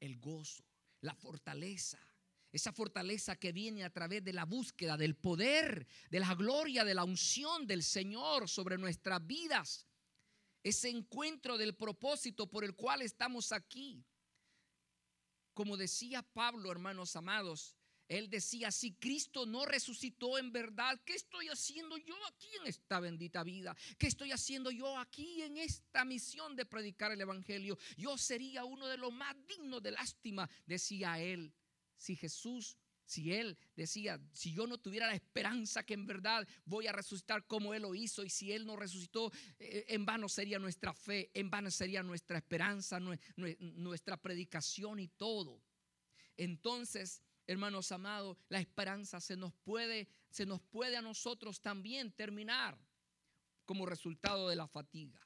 el 0.00 0.18
gozo, 0.18 0.62
la 1.00 1.14
fortaleza, 1.14 1.98
esa 2.52 2.72
fortaleza 2.72 3.36
que 3.36 3.52
viene 3.52 3.84
a 3.84 3.90
través 3.90 4.24
de 4.24 4.32
la 4.32 4.44
búsqueda 4.44 4.96
del 4.96 5.14
poder, 5.14 5.86
de 6.10 6.20
la 6.20 6.34
gloria, 6.34 6.84
de 6.84 6.94
la 6.94 7.04
unción 7.04 7.66
del 7.66 7.82
Señor 7.82 8.48
sobre 8.48 8.78
nuestras 8.78 9.26
vidas. 9.26 9.86
Ese 10.62 10.88
encuentro 10.88 11.58
del 11.58 11.74
propósito 11.74 12.48
por 12.50 12.64
el 12.64 12.74
cual 12.74 13.02
estamos 13.02 13.52
aquí. 13.52 14.04
Como 15.54 15.76
decía 15.76 16.22
Pablo, 16.22 16.70
hermanos 16.70 17.14
amados, 17.16 17.76
él 18.08 18.30
decía, 18.30 18.70
si 18.70 18.94
Cristo 18.94 19.46
no 19.46 19.66
resucitó 19.66 20.38
en 20.38 20.52
verdad, 20.52 21.00
¿qué 21.04 21.14
estoy 21.14 21.48
haciendo 21.48 21.96
yo 21.96 22.14
aquí 22.26 22.48
en 22.60 22.66
esta 22.68 23.00
bendita 23.00 23.42
vida? 23.42 23.76
¿Qué 23.98 24.06
estoy 24.06 24.32
haciendo 24.32 24.70
yo 24.70 24.98
aquí 24.98 25.42
en 25.42 25.56
esta 25.56 26.04
misión 26.04 26.54
de 26.56 26.66
predicar 26.66 27.12
el 27.12 27.20
Evangelio? 27.20 27.78
Yo 27.96 28.16
sería 28.16 28.64
uno 28.64 28.86
de 28.86 28.96
los 28.96 29.12
más 29.12 29.34
dignos 29.46 29.82
de 29.82 29.90
lástima, 29.90 30.48
decía 30.66 31.18
él 31.20 31.52
si 31.96 32.16
Jesús, 32.16 32.76
si 33.04 33.32
Él 33.32 33.56
decía, 33.76 34.20
si 34.32 34.52
yo 34.52 34.66
no 34.66 34.78
tuviera 34.78 35.06
la 35.06 35.14
esperanza 35.14 35.84
que 35.84 35.94
en 35.94 36.06
verdad 36.06 36.46
voy 36.64 36.86
a 36.88 36.92
resucitar 36.92 37.46
como 37.46 37.72
Él 37.72 37.82
lo 37.82 37.94
hizo, 37.94 38.24
y 38.24 38.30
si 38.30 38.52
Él 38.52 38.66
no 38.66 38.76
resucitó, 38.76 39.32
eh, 39.58 39.86
en 39.88 40.04
vano 40.04 40.28
sería 40.28 40.58
nuestra 40.58 40.92
fe, 40.92 41.30
en 41.32 41.48
vano 41.48 41.70
sería 41.70 42.02
nuestra 42.02 42.38
esperanza, 42.38 42.98
nuestra 42.98 44.16
predicación 44.16 44.98
y 44.98 45.08
todo. 45.08 45.62
Entonces, 46.36 47.22
hermanos 47.46 47.92
amados, 47.92 48.38
la 48.48 48.60
esperanza 48.60 49.20
se 49.20 49.36
nos 49.36 49.52
puede, 49.54 50.08
se 50.30 50.46
nos 50.46 50.60
puede 50.60 50.96
a 50.96 51.02
nosotros 51.02 51.60
también 51.60 52.12
terminar 52.12 52.78
como 53.64 53.86
resultado 53.86 54.48
de 54.48 54.56
la 54.56 54.66
fatiga, 54.66 55.20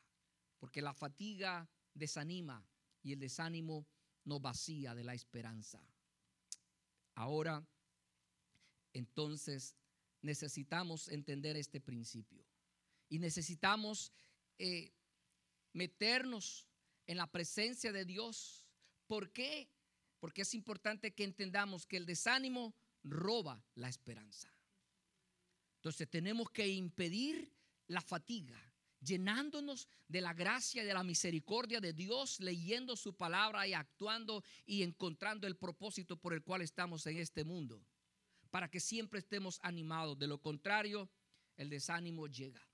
porque 0.59 0.83
la 0.83 0.95
fatiga 0.95 1.69
desanima 1.95 2.67
y 3.03 3.13
el 3.13 3.21
desánimo 3.21 3.87
nos 4.25 4.41
vacía 4.41 4.95
de 4.95 5.05
la 5.05 5.15
esperanza. 5.15 5.81
Ahora, 7.15 7.67
entonces, 8.93 9.77
necesitamos 10.23 11.09
entender 11.09 11.57
este 11.57 11.81
principio 11.81 12.45
y 13.09 13.19
necesitamos 13.19 14.13
eh, 14.59 14.93
meternos 15.73 16.67
en 17.07 17.17
la 17.17 17.31
presencia 17.31 17.93
de 17.93 18.05
Dios. 18.05 18.67
¿Por 19.07 19.33
qué? 19.33 19.71
Porque 20.21 20.43
es 20.43 20.55
importante 20.55 21.13
que 21.13 21.25
entendamos 21.25 21.87
que 21.87 21.97
el 21.97 22.07
desánimo 22.07 22.75
roba 23.03 23.65
la 23.75 23.89
esperanza. 23.89 24.55
Entonces 25.77 26.09
tenemos 26.09 26.51
que 26.51 26.69
impedir 26.69 27.53
la 27.87 28.03
fatiga 28.03 28.71
llenándonos 29.01 29.89
de 30.09 30.21
la 30.21 30.35
gracia 30.35 30.83
y 30.83 30.87
de 30.87 30.95
la 30.95 31.03
misericordia 31.03 31.81
de 31.81 31.93
Dios, 31.93 32.41
leyendo 32.41 32.97
su 32.97 33.15
palabra 33.15 33.67
y 33.67 33.73
actuando 33.75 34.45
y 34.67 34.83
encontrando 34.83 35.47
el 35.47 35.57
propósito 35.57 36.17
por 36.17 36.35
el 36.35 36.43
cual 36.43 36.63
estamos 36.63 37.07
en 37.07 37.19
este 37.19 37.45
mundo, 37.45 37.83
para 38.51 38.69
que 38.71 38.81
siempre 38.81 39.21
estemos 39.21 39.59
animados. 39.63 40.19
De 40.19 40.27
lo 40.27 40.41
contrario, 40.41 41.09
el 41.57 41.71
desánimo 41.71 42.27
llega. 42.27 42.67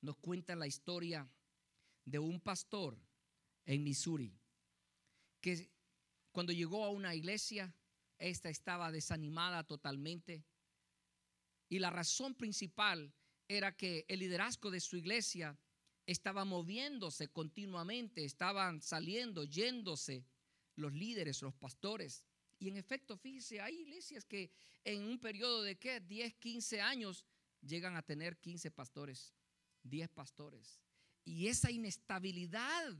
Nos 0.00 0.16
cuenta 0.16 0.56
la 0.56 0.66
historia 0.66 1.28
de 2.04 2.18
un 2.18 2.40
pastor 2.40 2.98
en 3.66 3.84
Missouri 3.84 4.32
que 5.40 5.70
cuando 6.38 6.52
llegó 6.52 6.84
a 6.84 6.90
una 6.90 7.16
iglesia, 7.16 7.74
esta 8.16 8.48
estaba 8.48 8.92
desanimada 8.92 9.64
totalmente. 9.64 10.44
Y 11.68 11.80
la 11.80 11.90
razón 11.90 12.36
principal 12.36 13.12
era 13.48 13.76
que 13.76 14.04
el 14.06 14.20
liderazgo 14.20 14.70
de 14.70 14.78
su 14.78 14.96
iglesia 14.96 15.58
estaba 16.06 16.44
moviéndose 16.44 17.26
continuamente, 17.26 18.24
estaban 18.24 18.80
saliendo, 18.80 19.42
yéndose 19.42 20.24
los 20.76 20.92
líderes, 20.92 21.42
los 21.42 21.56
pastores. 21.56 22.24
Y 22.60 22.68
en 22.68 22.76
efecto, 22.76 23.16
fíjese, 23.16 23.60
hay 23.60 23.74
iglesias 23.80 24.24
que 24.24 24.52
en 24.84 25.02
un 25.02 25.18
periodo 25.18 25.64
de 25.64 25.76
qué, 25.76 25.98
10, 25.98 26.34
15 26.34 26.80
años, 26.80 27.24
llegan 27.62 27.96
a 27.96 28.02
tener 28.02 28.38
15 28.38 28.70
pastores, 28.70 29.34
10 29.82 30.08
pastores. 30.10 30.80
Y 31.24 31.48
esa 31.48 31.72
inestabilidad, 31.72 32.96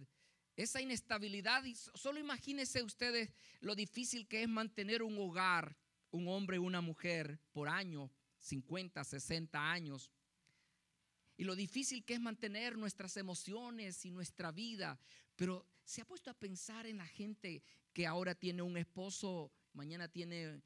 esa 0.63 0.81
inestabilidad, 0.81 1.63
solo 1.95 2.19
imagínense 2.19 2.83
ustedes 2.83 3.31
lo 3.61 3.75
difícil 3.75 4.27
que 4.27 4.43
es 4.43 4.49
mantener 4.49 5.03
un 5.03 5.17
hogar, 5.19 5.77
un 6.11 6.29
hombre 6.29 6.57
y 6.57 6.61
una 6.61 6.81
mujer 6.81 7.41
por 7.53 7.69
año, 7.69 8.11
50, 8.41 9.05
60 9.05 9.71
años 9.71 10.11
y 11.39 11.45
lo 11.45 11.55
difícil 11.55 12.05
que 12.05 12.15
es 12.15 12.21
mantener 12.21 12.77
nuestras 12.77 13.17
emociones 13.17 14.05
y 14.05 14.11
nuestra 14.11 14.51
vida. 14.51 14.99
Pero 15.37 15.65
se 15.85 16.03
ha 16.03 16.05
puesto 16.05 16.31
a 16.31 16.35
pensar 16.35 16.85
en 16.87 16.99
la 16.99 17.07
gente 17.07 17.63
que 17.93 18.09
ahora 18.09 18.35
tiene 18.35 18.61
un 18.61 18.77
esposo, 18.77 19.53
mañana 19.73 20.09
tiene 20.09 20.61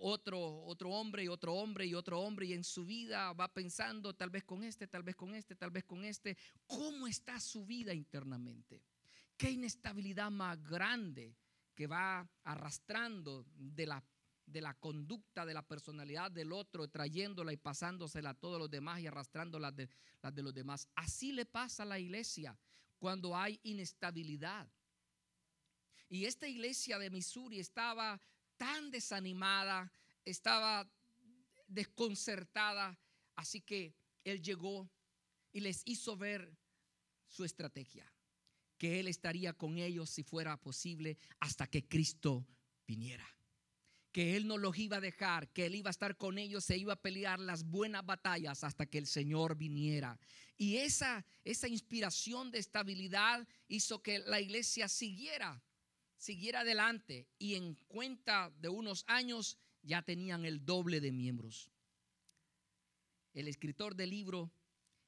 otro, 0.00 0.64
otro 0.64 0.90
hombre 0.90 1.22
y 1.22 1.28
otro 1.28 1.54
hombre 1.54 1.86
y 1.86 1.94
otro 1.94 2.20
hombre 2.20 2.46
y 2.46 2.54
en 2.54 2.64
su 2.64 2.84
vida 2.84 3.32
va 3.34 3.54
pensando 3.54 4.14
tal 4.14 4.30
vez 4.30 4.42
con 4.42 4.64
este, 4.64 4.88
tal 4.88 5.04
vez 5.04 5.14
con 5.14 5.32
este, 5.32 5.54
tal 5.54 5.70
vez 5.70 5.84
con 5.84 6.04
este. 6.04 6.36
¿Cómo 6.66 7.06
está 7.06 7.38
su 7.38 7.64
vida 7.64 7.94
internamente? 7.94 8.82
¿Qué 9.36 9.50
inestabilidad 9.50 10.30
más 10.30 10.62
grande 10.62 11.36
que 11.74 11.86
va 11.86 12.28
arrastrando 12.44 13.44
de 13.56 13.86
la 13.86 14.04
de 14.46 14.60
la 14.60 14.74
conducta, 14.74 15.46
de 15.46 15.54
la 15.54 15.66
personalidad 15.66 16.30
del 16.30 16.52
otro, 16.52 16.88
trayéndola 16.88 17.52
y 17.52 17.56
pasándosela 17.56 18.30
a 18.30 18.34
todos 18.34 18.58
los 18.58 18.70
demás 18.70 19.00
y 19.00 19.06
arrastrándola 19.06 19.72
de, 19.72 19.88
las 20.22 20.34
de 20.34 20.42
los 20.42 20.54
demás. 20.54 20.88
Así 20.94 21.32
le 21.32 21.46
pasa 21.46 21.82
a 21.82 21.86
la 21.86 21.98
iglesia 21.98 22.58
cuando 22.98 23.36
hay 23.36 23.58
inestabilidad. 23.62 24.68
Y 26.08 26.26
esta 26.26 26.46
iglesia 26.46 26.98
de 26.98 27.10
Missouri 27.10 27.58
estaba 27.58 28.20
tan 28.56 28.90
desanimada, 28.90 29.90
estaba 30.24 30.88
desconcertada, 31.66 32.98
así 33.34 33.60
que 33.60 33.94
él 34.22 34.42
llegó 34.42 34.88
y 35.52 35.60
les 35.60 35.82
hizo 35.86 36.16
ver 36.16 36.56
su 37.26 37.44
estrategia, 37.44 38.12
que 38.78 39.00
él 39.00 39.08
estaría 39.08 39.52
con 39.52 39.78
ellos 39.78 40.10
si 40.10 40.22
fuera 40.22 40.56
posible 40.56 41.18
hasta 41.40 41.66
que 41.66 41.86
Cristo 41.86 42.46
viniera 42.86 43.26
que 44.14 44.36
Él 44.36 44.46
no 44.46 44.58
los 44.58 44.78
iba 44.78 44.98
a 44.98 45.00
dejar, 45.00 45.48
que 45.48 45.66
Él 45.66 45.74
iba 45.74 45.88
a 45.88 45.90
estar 45.90 46.16
con 46.16 46.38
ellos, 46.38 46.64
se 46.64 46.78
iba 46.78 46.92
a 46.92 47.02
pelear 47.02 47.40
las 47.40 47.64
buenas 47.64 48.06
batallas 48.06 48.62
hasta 48.62 48.86
que 48.86 48.98
el 48.98 49.08
Señor 49.08 49.56
viniera. 49.56 50.20
Y 50.56 50.76
esa, 50.76 51.26
esa 51.42 51.66
inspiración 51.66 52.52
de 52.52 52.60
estabilidad 52.60 53.44
hizo 53.66 54.04
que 54.04 54.20
la 54.20 54.40
iglesia 54.40 54.86
siguiera, 54.86 55.60
siguiera 56.16 56.60
adelante. 56.60 57.26
Y 57.40 57.56
en 57.56 57.74
cuenta 57.88 58.54
de 58.60 58.68
unos 58.68 59.02
años 59.08 59.58
ya 59.82 60.02
tenían 60.02 60.44
el 60.44 60.64
doble 60.64 61.00
de 61.00 61.10
miembros. 61.10 61.72
El 63.32 63.48
escritor 63.48 63.96
del 63.96 64.10
libro 64.10 64.52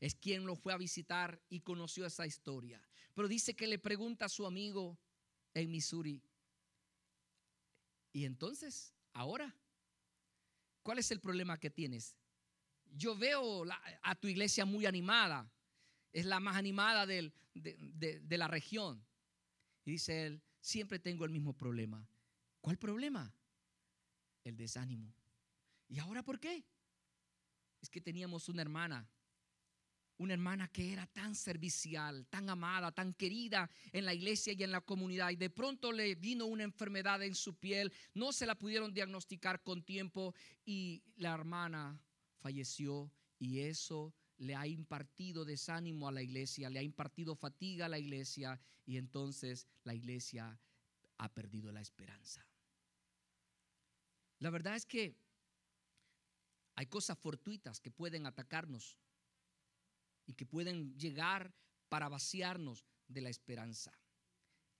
es 0.00 0.16
quien 0.16 0.46
lo 0.46 0.56
fue 0.56 0.72
a 0.72 0.78
visitar 0.78 1.40
y 1.48 1.60
conoció 1.60 2.06
esa 2.06 2.26
historia. 2.26 2.82
Pero 3.16 3.26
dice 3.26 3.56
que 3.56 3.66
le 3.66 3.80
pregunta 3.80 4.26
a 4.26 4.28
su 4.28 4.46
amigo 4.46 4.96
en 5.54 5.70
Missouri, 5.72 6.22
y 8.12 8.24
entonces, 8.24 8.94
Ahora, 9.16 9.50
¿cuál 10.82 10.98
es 10.98 11.10
el 11.10 11.20
problema 11.20 11.58
que 11.58 11.70
tienes? 11.70 12.18
Yo 12.94 13.16
veo 13.16 13.64
a 14.02 14.14
tu 14.14 14.28
iglesia 14.28 14.66
muy 14.66 14.84
animada, 14.84 15.50
es 16.12 16.26
la 16.26 16.38
más 16.38 16.54
animada 16.54 17.06
de, 17.06 17.32
la 18.28 18.46
región. 18.46 19.02
Y 19.86 19.92
dice 19.92 20.26
él, 20.26 20.42
siempre 20.60 20.98
tengo 20.98 21.24
el 21.24 21.30
mismo 21.30 21.54
problema. 21.54 22.06
¿Cuál 22.60 22.76
problema? 22.76 23.32
El 24.44 24.58
desánimo. 24.58 25.14
¿Y 25.88 25.98
ahora 25.98 26.22
por 26.22 26.38
qué? 26.38 26.62
Es 27.80 27.88
que 27.88 28.02
teníamos 28.02 28.50
una 28.50 28.60
hermana, 28.60 29.08
una 30.18 30.32
hermana 30.32 30.68
que 30.68 30.92
era 30.92 31.06
tan 31.06 31.34
servicial, 31.34 32.26
tan 32.28 32.48
amada, 32.48 32.92
tan 32.92 33.12
querida 33.14 33.70
en 33.92 34.04
la 34.04 34.14
iglesia 34.14 34.52
y 34.52 34.62
en 34.62 34.70
la 34.70 34.80
comunidad. 34.80 35.30
Y 35.30 35.36
de 35.36 35.50
pronto 35.50 35.92
le 35.92 36.14
vino 36.14 36.46
una 36.46 36.64
enfermedad 36.64 37.22
en 37.22 37.34
su 37.34 37.54
piel, 37.54 37.92
no 38.14 38.32
se 38.32 38.46
la 38.46 38.54
pudieron 38.54 38.94
diagnosticar 38.94 39.62
con 39.62 39.82
tiempo 39.84 40.34
y 40.64 41.02
la 41.16 41.34
hermana 41.34 42.00
falleció 42.38 43.10
y 43.38 43.60
eso 43.60 44.14
le 44.38 44.54
ha 44.54 44.66
impartido 44.66 45.44
desánimo 45.44 46.08
a 46.08 46.12
la 46.12 46.22
iglesia, 46.22 46.70
le 46.70 46.78
ha 46.78 46.82
impartido 46.82 47.34
fatiga 47.34 47.86
a 47.86 47.88
la 47.88 47.98
iglesia 47.98 48.60
y 48.84 48.96
entonces 48.96 49.66
la 49.84 49.94
iglesia 49.94 50.58
ha 51.18 51.32
perdido 51.32 51.72
la 51.72 51.80
esperanza. 51.80 52.46
La 54.38 54.50
verdad 54.50 54.76
es 54.76 54.84
que 54.84 55.16
hay 56.74 56.86
cosas 56.86 57.18
fortuitas 57.18 57.80
que 57.80 57.90
pueden 57.90 58.26
atacarnos 58.26 58.98
y 60.26 60.34
que 60.34 60.46
pueden 60.46 60.96
llegar 60.98 61.54
para 61.88 62.08
vaciarnos 62.08 62.84
de 63.08 63.20
la 63.20 63.30
esperanza. 63.30 63.92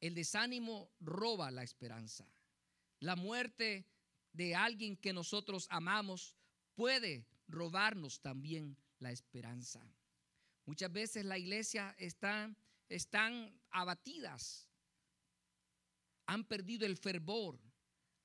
El 0.01 0.15
desánimo 0.15 0.91
roba 1.01 1.51
la 1.51 1.63
esperanza. 1.63 2.27
La 3.01 3.17
muerte 3.17 3.87
de 4.33 4.55
alguien 4.55 4.97
que 4.97 5.13
nosotros 5.13 5.67
amamos 5.71 6.37
puede 6.75 7.27
robarnos 7.49 8.21
también 8.21 8.77
la 8.99 9.13
esperanza. 9.13 9.81
Muchas 10.65 10.93
veces 10.93 11.25
la 11.25 11.39
iglesia 11.39 11.95
está, 11.99 12.55
están 12.89 13.59
abatidas, 13.71 14.69
han 16.27 16.45
perdido 16.45 16.87
el 16.87 16.97
fervor, 16.97 17.61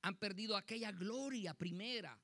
han 0.02 0.16
perdido 0.16 0.56
aquella 0.56 0.90
gloria 0.90 1.54
primera 1.54 2.20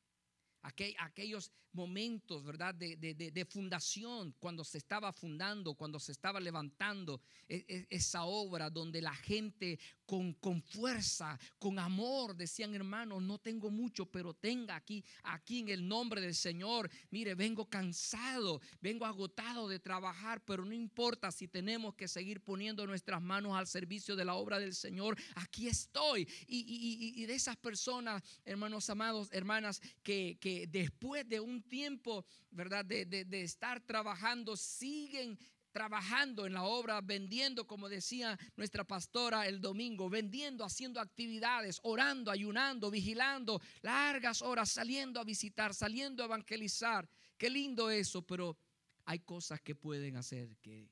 aquellos 0.63 1.53
momentos, 1.79 2.45
¿verdad? 2.45 2.75
De, 2.75 2.97
de, 2.97 3.45
fundación, 3.45 4.35
cuando 4.41 4.65
se 4.65 4.79
estaba 4.79 5.13
fundando, 5.13 5.75
cuando 5.75 6.01
se 6.01 6.11
estaba 6.11 6.41
levantando 6.41 7.21
e, 7.49 7.65
e, 7.69 7.87
esa 7.89 8.25
obra 8.25 8.69
donde 8.69 9.01
la 9.01 9.15
gente 9.15 9.79
con, 10.05 10.33
con 10.35 10.61
fuerza, 10.61 11.39
con 11.59 11.79
amor, 11.79 12.35
decían 12.35 12.75
hermanos, 12.75 13.23
no 13.23 13.39
tengo 13.39 13.71
mucho, 13.71 14.07
pero 14.07 14.35
tenga 14.35 14.75
aquí, 14.75 15.05
aquí 15.23 15.61
en 15.61 15.69
el 15.69 15.87
nombre 15.87 16.21
del 16.21 16.35
Señor, 16.35 16.91
mire, 17.11 17.37
vengo 17.37 17.71
cansado, 17.71 18.61
vengo 18.81 19.07
agotado 19.07 19.69
de 19.69 19.79
trabajar, 19.79 20.45
pero 20.45 20.65
no 20.65 20.75
importa 20.75 21.31
si 21.31 21.47
tenemos 21.47 21.95
que 21.95 22.09
seguir 22.09 22.41
poniendo 22.41 22.87
nuestras 22.87 23.23
manos 23.23 23.57
al 23.57 23.69
servicio 23.69 24.17
de 24.17 24.25
la 24.25 24.35
obra 24.35 24.59
del 24.59 24.75
Señor, 24.75 25.17
aquí 25.37 25.69
estoy. 25.69 26.27
Y, 26.49 27.23
y 27.23 27.27
de 27.27 27.35
esas 27.35 27.57
personas, 27.57 28.23
hermanos 28.45 28.91
amados, 28.91 29.29
hermanas, 29.31 29.81
que, 30.03 30.39
que 30.41 30.67
después 30.67 31.29
de 31.29 31.39
un 31.41 31.63
tiempo, 31.69 32.25
¿verdad? 32.51 32.85
De, 32.85 33.05
de, 33.05 33.43
estar 33.43 33.81
trabajando, 33.81 34.57
siguen 34.57 35.39
trabajando 35.71 36.47
en 36.47 36.55
la 36.55 36.65
obra, 36.65 37.01
vendiendo, 37.01 37.67
como 37.67 37.89
decía 37.89 38.39
nuestra 38.57 38.85
pastora 38.85 39.47
el 39.47 39.61
domingo, 39.61 40.09
vendiendo, 40.11 40.65
haciendo 40.65 41.01
actividades, 41.01 41.79
orando, 41.83 42.31
ayunando, 42.31 42.91
vigilando, 42.91 43.61
largas 43.83 44.43
horas, 44.43 44.71
saliendo 44.71 45.21
a 45.21 45.25
visitar, 45.25 45.75
saliendo 45.75 46.23
a 46.23 46.27
evangelizar. 46.27 47.09
Qué 47.37 47.51
lindo 47.51 47.91
eso, 47.91 48.23
pero 48.23 48.57
hay 49.05 49.21
cosas 49.21 49.61
que 49.61 49.75
pueden 49.75 50.17
hacer 50.17 50.57
que, 50.59 50.91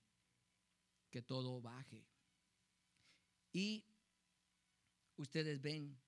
que 1.10 1.22
todo 1.22 1.60
baje. 1.60 2.06
Y 3.52 3.84
ustedes 5.16 5.60
ven 5.60 5.98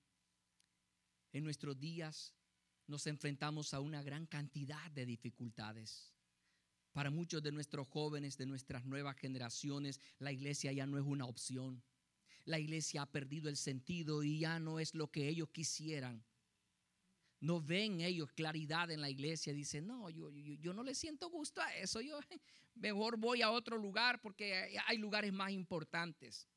en 1.33 1.43
nuestros 1.43 1.79
días 1.79 2.33
nos 2.89 3.05
enfrentamos 3.05 3.73
a 3.73 3.79
una 3.79 4.01
gran 4.01 4.25
cantidad 4.25 4.89
de 4.91 5.05
dificultades. 5.05 6.11
Para 6.91 7.11
muchos 7.11 7.43
de 7.43 7.51
nuestros 7.51 7.87
jóvenes, 7.87 8.35
de 8.35 8.47
nuestras 8.47 8.83
nuevas 8.83 9.15
generaciones, 9.15 10.01
la 10.17 10.31
iglesia 10.31 10.71
ya 10.73 10.87
no 10.87 10.97
es 10.97 11.05
una 11.05 11.25
opción. 11.25 11.83
La 12.45 12.57
iglesia 12.57 13.03
ha 13.03 13.05
perdido 13.05 13.47
el 13.47 13.57
sentido 13.57 14.23
y 14.23 14.39
ya 14.39 14.59
no 14.59 14.79
es 14.79 14.95
lo 14.95 15.11
que 15.11 15.27
ellos 15.27 15.49
quisieran. 15.49 16.25
No 17.39 17.61
ven 17.61 18.01
ellos 18.01 18.31
claridad 18.33 18.89
en 18.89 19.01
la 19.01 19.09
iglesia. 19.09 19.53
Dicen, 19.53 19.85
no, 19.85 20.09
yo, 20.09 20.31
yo, 20.31 20.55
yo 20.55 20.73
no 20.73 20.83
le 20.83 20.95
siento 20.95 21.29
gusto 21.29 21.61
a 21.61 21.75
eso. 21.75 22.01
Yo 22.01 22.19
mejor 22.73 23.17
voy 23.17 23.43
a 23.43 23.51
otro 23.51 23.77
lugar 23.77 24.19
porque 24.19 24.79
hay 24.87 24.97
lugares 24.97 25.31
más 25.31 25.51
importantes. 25.51 26.47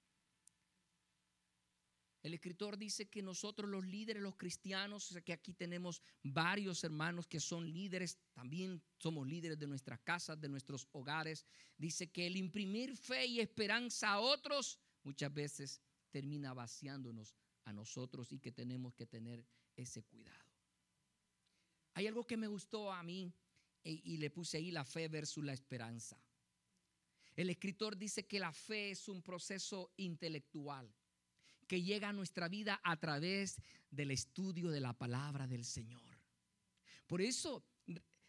El 2.22 2.34
escritor 2.34 2.78
dice 2.78 3.08
que 3.08 3.20
nosotros 3.20 3.68
los 3.68 3.84
líderes, 3.84 4.22
los 4.22 4.36
cristianos, 4.36 5.12
que 5.24 5.32
aquí 5.32 5.54
tenemos 5.54 6.00
varios 6.22 6.84
hermanos 6.84 7.26
que 7.26 7.40
son 7.40 7.68
líderes, 7.68 8.16
también 8.32 8.80
somos 8.98 9.26
líderes 9.26 9.58
de 9.58 9.66
nuestras 9.66 9.98
casas, 10.00 10.40
de 10.40 10.48
nuestros 10.48 10.86
hogares. 10.92 11.44
Dice 11.76 12.12
que 12.12 12.28
el 12.28 12.36
imprimir 12.36 12.96
fe 12.96 13.26
y 13.26 13.40
esperanza 13.40 14.10
a 14.10 14.20
otros 14.20 14.78
muchas 15.02 15.34
veces 15.34 15.80
termina 16.10 16.54
vaciándonos 16.54 17.34
a 17.64 17.72
nosotros 17.72 18.30
y 18.32 18.38
que 18.38 18.52
tenemos 18.52 18.94
que 18.94 19.06
tener 19.06 19.44
ese 19.74 20.04
cuidado. 20.04 20.52
Hay 21.94 22.06
algo 22.06 22.24
que 22.24 22.36
me 22.36 22.46
gustó 22.46 22.92
a 22.92 23.02
mí 23.02 23.32
e, 23.82 24.00
y 24.04 24.16
le 24.18 24.30
puse 24.30 24.58
ahí 24.58 24.70
la 24.70 24.84
fe 24.84 25.08
versus 25.08 25.44
la 25.44 25.54
esperanza. 25.54 26.22
El 27.34 27.50
escritor 27.50 27.96
dice 27.96 28.26
que 28.26 28.38
la 28.38 28.52
fe 28.52 28.92
es 28.92 29.08
un 29.08 29.22
proceso 29.22 29.92
intelectual 29.96 30.94
que 31.72 31.82
llega 31.82 32.10
a 32.10 32.12
nuestra 32.12 32.50
vida 32.50 32.82
a 32.84 32.98
través 32.98 33.58
del 33.90 34.10
estudio 34.10 34.70
de 34.70 34.78
la 34.78 34.92
palabra 34.92 35.46
del 35.46 35.64
Señor. 35.64 36.02
Por 37.06 37.22
eso 37.22 37.64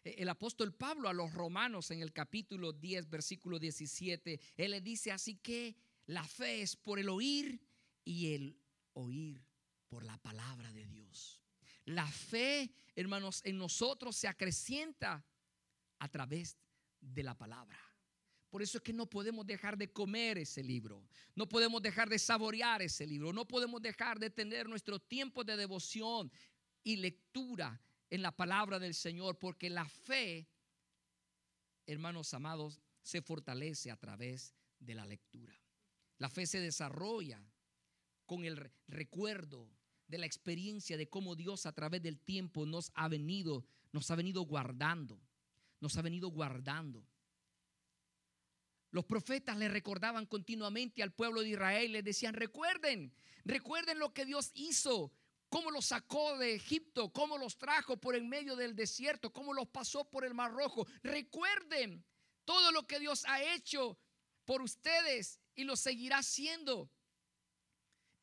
el 0.02 0.30
apóstol 0.30 0.74
Pablo 0.74 1.10
a 1.10 1.14
los 1.14 1.34
romanos 1.34 1.92
en 1.92 2.02
el 2.02 2.14
capítulo 2.14 2.72
10, 2.72 3.10
versículo 3.10 3.60
17, 3.60 4.40
él 4.56 4.72
le 4.72 4.80
dice 4.80 5.12
así 5.12 5.36
que 5.36 5.76
la 6.06 6.24
fe 6.24 6.62
es 6.62 6.78
por 6.78 7.00
el 7.00 7.10
oír 7.10 7.62
y 8.06 8.34
el 8.34 8.58
oír 8.94 9.44
por 9.90 10.06
la 10.06 10.18
palabra 10.20 10.72
de 10.72 10.88
Dios. 10.88 11.42
La 11.84 12.08
fe, 12.08 12.72
hermanos, 12.96 13.42
en 13.44 13.58
nosotros 13.58 14.16
se 14.16 14.30
acrecienta 14.30 15.22
a 16.00 16.08
través 16.08 16.58
de 17.02 17.24
la 17.24 17.38
palabra. 17.38 17.93
Por 18.54 18.62
eso 18.62 18.78
es 18.78 18.84
que 18.84 18.94
no 18.94 19.10
podemos 19.10 19.48
dejar 19.48 19.80
de 19.80 19.92
comer 19.92 20.38
ese 20.38 20.62
libro, 20.62 21.04
no 21.34 21.50
podemos 21.50 21.82
dejar 21.82 22.08
de 22.08 22.20
saborear 22.20 22.84
ese 22.84 23.08
libro, 23.08 23.34
no 23.34 23.48
podemos 23.48 23.82
dejar 23.82 24.20
de 24.20 24.30
tener 24.30 24.70
nuestro 24.70 25.00
tiempo 25.00 25.44
de 25.44 25.58
devoción 25.58 26.32
y 26.84 26.98
lectura 26.98 27.82
en 28.12 28.22
la 28.22 28.32
palabra 28.32 28.78
del 28.78 28.94
Señor, 28.94 29.40
porque 29.40 29.72
la 29.72 29.90
fe, 29.90 30.48
hermanos 31.88 32.32
amados, 32.36 32.80
se 33.02 33.24
fortalece 33.24 33.90
a 33.90 33.98
través 33.98 34.54
de 34.78 34.94
la 34.94 35.08
lectura. 35.08 35.60
La 36.20 36.30
fe 36.30 36.46
se 36.46 36.60
desarrolla 36.60 37.44
con 38.28 38.46
el 38.46 38.72
recuerdo 38.88 39.68
de 40.08 40.20
la 40.20 40.28
experiencia 40.28 40.96
de 40.96 41.10
cómo 41.10 41.36
Dios 41.36 41.66
a 41.66 41.74
través 41.74 42.04
del 42.04 42.20
tiempo 42.20 42.68
nos 42.68 42.92
ha 42.94 43.08
venido, 43.08 43.66
nos 43.92 44.12
ha 44.12 44.16
venido 44.16 44.44
guardando, 44.44 45.20
nos 45.80 45.98
ha 45.98 46.04
venido 46.04 46.28
guardando. 46.28 47.04
Los 48.94 49.06
profetas 49.06 49.58
le 49.58 49.70
recordaban 49.70 50.28
continuamente 50.28 51.02
al 51.02 51.12
pueblo 51.12 51.42
de 51.42 51.50
Israel, 51.50 51.94
les 51.94 52.04
decían, 52.04 52.36
recuerden, 52.36 53.12
recuerden 53.44 53.98
lo 53.98 54.14
que 54.14 54.24
Dios 54.24 54.52
hizo, 54.54 55.12
cómo 55.50 55.72
los 55.72 55.86
sacó 55.86 56.38
de 56.38 56.54
Egipto, 56.54 57.12
cómo 57.12 57.40
los 57.40 57.58
trajo 57.58 57.98
por 57.98 58.16
en 58.16 58.30
medio 58.30 58.56
del 58.56 58.76
desierto, 58.76 59.34
cómo 59.34 59.52
los 59.56 59.68
pasó 59.68 60.06
por 60.06 60.24
el 60.24 60.36
Mar 60.36 60.52
Rojo. 60.52 60.86
Recuerden 61.02 62.06
todo 62.46 62.72
lo 62.72 62.86
que 62.86 63.00
Dios 63.00 63.26
ha 63.26 63.42
hecho 63.42 63.98
por 64.46 64.62
ustedes 64.62 65.40
y 65.56 65.64
lo 65.64 65.76
seguirá 65.76 66.20
haciendo. 66.20 66.88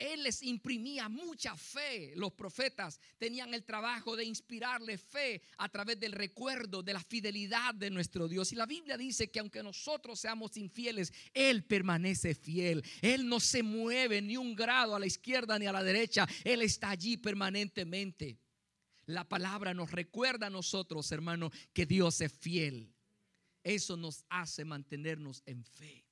Él 0.01 0.23
les 0.23 0.43
imprimía 0.43 1.11
mucha 1.11 1.55
fe. 1.55 2.15
Los 2.17 2.33
profetas 2.33 2.99
tenían 3.19 3.53
el 3.53 3.65
trabajo 3.65 4.17
de 4.17 4.25
inspirarle 4.25 4.97
fe 4.97 5.43
a 5.59 5.69
través 5.69 6.01
del 6.01 6.13
recuerdo 6.13 6.83
de 6.83 6.95
la 6.95 7.03
fidelidad 7.03 7.75
de 7.75 7.91
nuestro 7.91 8.27
Dios. 8.27 8.51
Y 8.51 8.57
la 8.57 8.65
Biblia 8.65 8.97
dice 8.97 9.31
que 9.31 9.41
aunque 9.41 9.63
nosotros 9.63 10.19
seamos 10.19 10.57
infieles, 10.57 11.13
Él 11.35 11.65
permanece 11.65 12.35
fiel. 12.35 12.83
Él 13.03 13.29
no 13.29 13.41
se 13.41 13.63
mueve 13.63 14.23
ni 14.23 14.39
un 14.39 14.57
grado 14.57 14.97
a 14.97 14.99
la 14.99 15.07
izquierda 15.07 15.59
ni 15.59 15.67
a 15.67 15.73
la 15.73 15.83
derecha. 15.83 16.27
Él 16.45 16.63
está 16.63 16.89
allí 16.89 17.19
permanentemente. 17.19 18.39
La 19.05 19.29
palabra 19.29 19.75
nos 19.75 19.91
recuerda 19.91 20.47
a 20.47 20.51
nosotros, 20.51 21.13
hermano, 21.13 21.51
que 21.75 21.85
Dios 21.85 22.23
es 22.23 22.33
fiel. 22.33 22.91
Eso 23.63 23.99
nos 23.99 24.25
hace 24.31 24.65
mantenernos 24.65 25.43
en 25.45 25.63
fe. 25.63 26.07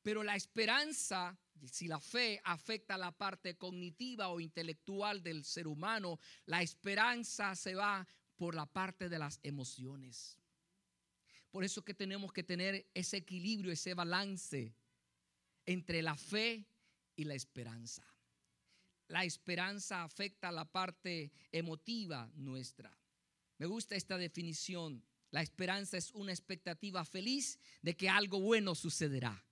Pero 0.00 0.22
la 0.22 0.34
esperanza 0.34 1.38
si 1.64 1.88
la 1.88 2.00
fe 2.00 2.40
afecta 2.44 2.96
la 2.96 3.12
parte 3.12 3.56
cognitiva 3.56 4.28
o 4.28 4.40
intelectual 4.40 5.22
del 5.22 5.44
ser 5.44 5.66
humano, 5.66 6.18
la 6.46 6.62
esperanza 6.62 7.54
se 7.54 7.74
va 7.74 8.06
por 8.36 8.54
la 8.54 8.66
parte 8.66 9.08
de 9.08 9.18
las 9.18 9.40
emociones. 9.42 10.38
Por 11.50 11.64
eso 11.64 11.84
que 11.84 11.94
tenemos 11.94 12.32
que 12.32 12.42
tener 12.42 12.86
ese 12.92 13.16
equilibrio, 13.16 13.72
ese 13.72 13.94
balance 13.94 14.74
entre 15.64 16.02
la 16.02 16.16
fe 16.16 16.66
y 17.16 17.24
la 17.24 17.34
esperanza. 17.34 18.06
La 19.08 19.24
esperanza 19.24 20.02
afecta 20.02 20.52
la 20.52 20.64
parte 20.64 21.32
emotiva 21.52 22.30
nuestra. 22.34 22.96
Me 23.58 23.66
gusta 23.66 23.94
esta 23.94 24.18
definición. 24.18 25.02
La 25.30 25.42
esperanza 25.42 25.96
es 25.96 26.10
una 26.12 26.32
expectativa 26.32 27.04
feliz 27.04 27.58
de 27.82 27.96
que 27.96 28.08
algo 28.08 28.40
bueno 28.40 28.74
sucederá. 28.74 29.44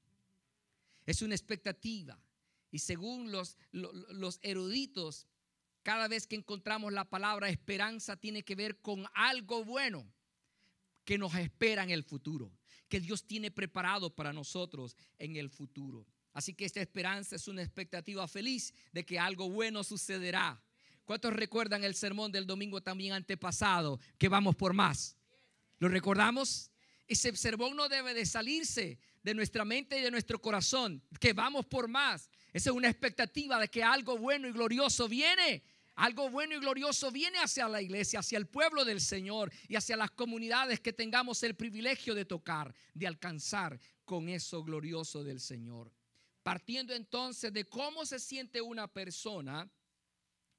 Es 1.06 1.22
una 1.22 1.34
expectativa. 1.34 2.18
Y 2.70 2.78
según 2.78 3.30
los, 3.30 3.56
los 3.72 4.38
eruditos, 4.42 5.26
cada 5.82 6.08
vez 6.08 6.26
que 6.26 6.36
encontramos 6.36 6.92
la 6.92 7.04
palabra 7.04 7.48
esperanza 7.48 8.16
tiene 8.16 8.42
que 8.42 8.54
ver 8.54 8.80
con 8.80 9.06
algo 9.14 9.64
bueno 9.64 10.12
que 11.04 11.18
nos 11.18 11.34
espera 11.34 11.84
en 11.84 11.90
el 11.90 12.02
futuro, 12.02 12.50
que 12.88 13.00
Dios 13.00 13.26
tiene 13.26 13.50
preparado 13.50 14.14
para 14.14 14.32
nosotros 14.32 14.96
en 15.18 15.36
el 15.36 15.50
futuro. 15.50 16.06
Así 16.32 16.54
que 16.54 16.64
esta 16.64 16.80
esperanza 16.80 17.36
es 17.36 17.46
una 17.46 17.62
expectativa 17.62 18.26
feliz 18.26 18.74
de 18.92 19.04
que 19.04 19.18
algo 19.18 19.48
bueno 19.50 19.84
sucederá. 19.84 20.60
¿Cuántos 21.04 21.32
recuerdan 21.34 21.84
el 21.84 21.94
sermón 21.94 22.32
del 22.32 22.46
domingo 22.46 22.80
también 22.80 23.12
antepasado? 23.12 24.00
Que 24.18 24.28
vamos 24.28 24.56
por 24.56 24.72
más. 24.72 25.16
¿Lo 25.78 25.88
recordamos? 25.88 26.70
Ese 27.06 27.34
sermón 27.36 27.76
no 27.76 27.88
debe 27.88 28.14
de 28.14 28.24
salirse 28.24 28.98
de 29.22 29.34
nuestra 29.34 29.64
mente 29.64 29.98
y 29.98 30.02
de 30.02 30.10
nuestro 30.10 30.40
corazón. 30.40 31.02
Que 31.20 31.32
vamos 31.32 31.66
por 31.66 31.88
más. 31.88 32.30
Esa 32.52 32.70
es 32.70 32.76
una 32.76 32.88
expectativa 32.88 33.58
de 33.58 33.68
que 33.68 33.82
algo 33.82 34.16
bueno 34.16 34.48
y 34.48 34.52
glorioso 34.52 35.08
viene. 35.08 35.62
Algo 35.96 36.28
bueno 36.28 36.54
y 36.54 36.58
glorioso 36.58 37.10
viene 37.12 37.38
hacia 37.38 37.68
la 37.68 37.80
iglesia, 37.80 38.18
hacia 38.18 38.38
el 38.38 38.46
pueblo 38.46 38.84
del 38.84 39.00
Señor 39.00 39.52
y 39.68 39.76
hacia 39.76 39.96
las 39.96 40.10
comunidades 40.10 40.80
que 40.80 40.92
tengamos 40.92 41.42
el 41.44 41.54
privilegio 41.54 42.14
de 42.14 42.24
tocar, 42.24 42.74
de 42.94 43.06
alcanzar 43.06 43.78
con 44.04 44.28
eso 44.28 44.64
glorioso 44.64 45.22
del 45.22 45.40
Señor. 45.40 45.92
Partiendo 46.42 46.94
entonces 46.94 47.52
de 47.52 47.64
cómo 47.64 48.04
se 48.04 48.18
siente 48.18 48.60
una 48.60 48.88
persona, 48.88 49.70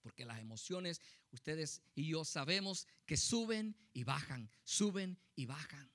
porque 0.01 0.25
las 0.25 0.39
emociones, 0.39 1.01
ustedes 1.31 1.81
y 1.95 2.07
yo 2.07 2.23
sabemos 2.23 2.87
que 3.05 3.17
suben 3.17 3.75
y 3.93 4.03
bajan, 4.03 4.49
suben 4.63 5.17
y 5.35 5.45
bajan. 5.45 5.94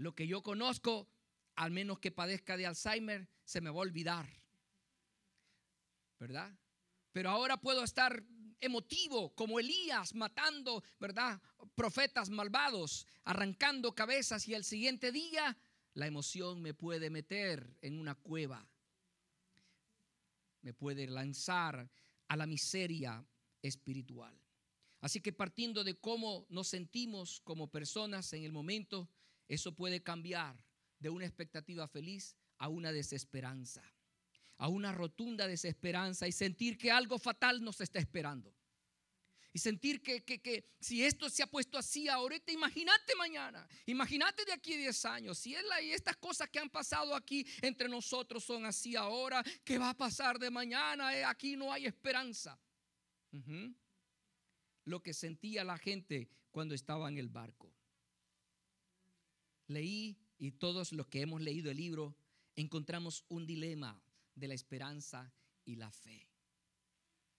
Lo 0.00 0.14
que 0.14 0.26
yo 0.26 0.42
conozco, 0.42 1.08
al 1.56 1.70
menos 1.70 1.98
que 1.98 2.10
padezca 2.10 2.56
de 2.56 2.66
Alzheimer, 2.66 3.28
se 3.44 3.60
me 3.60 3.70
va 3.70 3.76
a 3.76 3.80
olvidar. 3.80 4.28
¿Verdad? 6.18 6.52
Pero 7.12 7.30
ahora 7.30 7.56
puedo 7.56 7.84
estar 7.84 8.22
emotivo 8.60 9.34
como 9.34 9.58
Elías 9.58 10.14
matando, 10.14 10.82
¿verdad? 10.98 11.40
Profetas 11.74 12.30
malvados, 12.30 13.06
arrancando 13.24 13.94
cabezas 13.94 14.46
y 14.48 14.54
el 14.54 14.64
siguiente 14.64 15.12
día 15.12 15.56
la 15.94 16.06
emoción 16.06 16.60
me 16.60 16.74
puede 16.74 17.10
meter 17.10 17.76
en 17.80 17.98
una 17.98 18.14
cueva 18.14 18.66
me 20.62 20.74
puede 20.74 21.06
lanzar 21.06 21.90
a 22.28 22.36
la 22.36 22.46
miseria 22.46 23.24
espiritual. 23.62 24.34
Así 25.00 25.20
que 25.20 25.32
partiendo 25.32 25.82
de 25.82 25.98
cómo 25.98 26.46
nos 26.50 26.68
sentimos 26.68 27.40
como 27.40 27.70
personas 27.70 28.32
en 28.32 28.44
el 28.44 28.52
momento, 28.52 29.08
eso 29.50 29.74
puede 29.74 30.00
cambiar 30.00 30.56
de 31.00 31.10
una 31.10 31.26
expectativa 31.26 31.88
feliz 31.88 32.36
a 32.58 32.68
una 32.68 32.92
desesperanza, 32.92 33.82
a 34.58 34.68
una 34.68 34.92
rotunda 34.92 35.48
desesperanza 35.48 36.28
y 36.28 36.32
sentir 36.32 36.78
que 36.78 36.92
algo 36.92 37.18
fatal 37.18 37.60
nos 37.64 37.80
está 37.80 37.98
esperando. 37.98 38.54
Y 39.52 39.58
sentir 39.58 40.00
que, 40.00 40.22
que, 40.22 40.76
si 40.78 41.04
esto 41.04 41.28
se 41.28 41.42
ha 41.42 41.48
puesto 41.48 41.76
así 41.76 42.06
ahorita, 42.08 42.52
imagínate 42.52 43.16
mañana, 43.16 43.66
imagínate 43.86 44.44
de 44.44 44.52
aquí 44.52 44.76
10 44.76 45.04
años, 45.06 45.38
si 45.38 45.56
estas 45.56 46.16
cosas 46.18 46.48
que 46.48 46.60
han 46.60 46.70
pasado 46.70 47.12
aquí 47.16 47.44
entre 47.60 47.88
nosotros 47.88 48.44
son 48.44 48.64
así 48.64 48.94
ahora, 48.94 49.42
¿qué 49.64 49.78
va 49.78 49.90
a 49.90 49.96
pasar 49.96 50.38
de 50.38 50.50
mañana? 50.50 51.12
Eh, 51.16 51.24
aquí 51.24 51.56
no 51.56 51.72
hay 51.72 51.86
esperanza. 51.86 52.56
Lo 54.84 55.02
que 55.02 55.12
sentía 55.12 55.64
la 55.64 55.76
gente 55.76 56.28
cuando 56.52 56.76
estaba 56.76 57.08
en 57.08 57.18
el 57.18 57.28
barco. 57.28 57.79
Leí 59.70 60.18
y 60.36 60.50
todos 60.50 60.92
los 60.92 61.06
que 61.06 61.20
hemos 61.20 61.40
leído 61.40 61.70
el 61.70 61.76
libro 61.76 62.16
encontramos 62.56 63.24
un 63.28 63.46
dilema 63.46 64.02
de 64.34 64.48
la 64.48 64.54
esperanza 64.54 65.32
y 65.64 65.76
la 65.76 65.92
fe. 65.92 66.26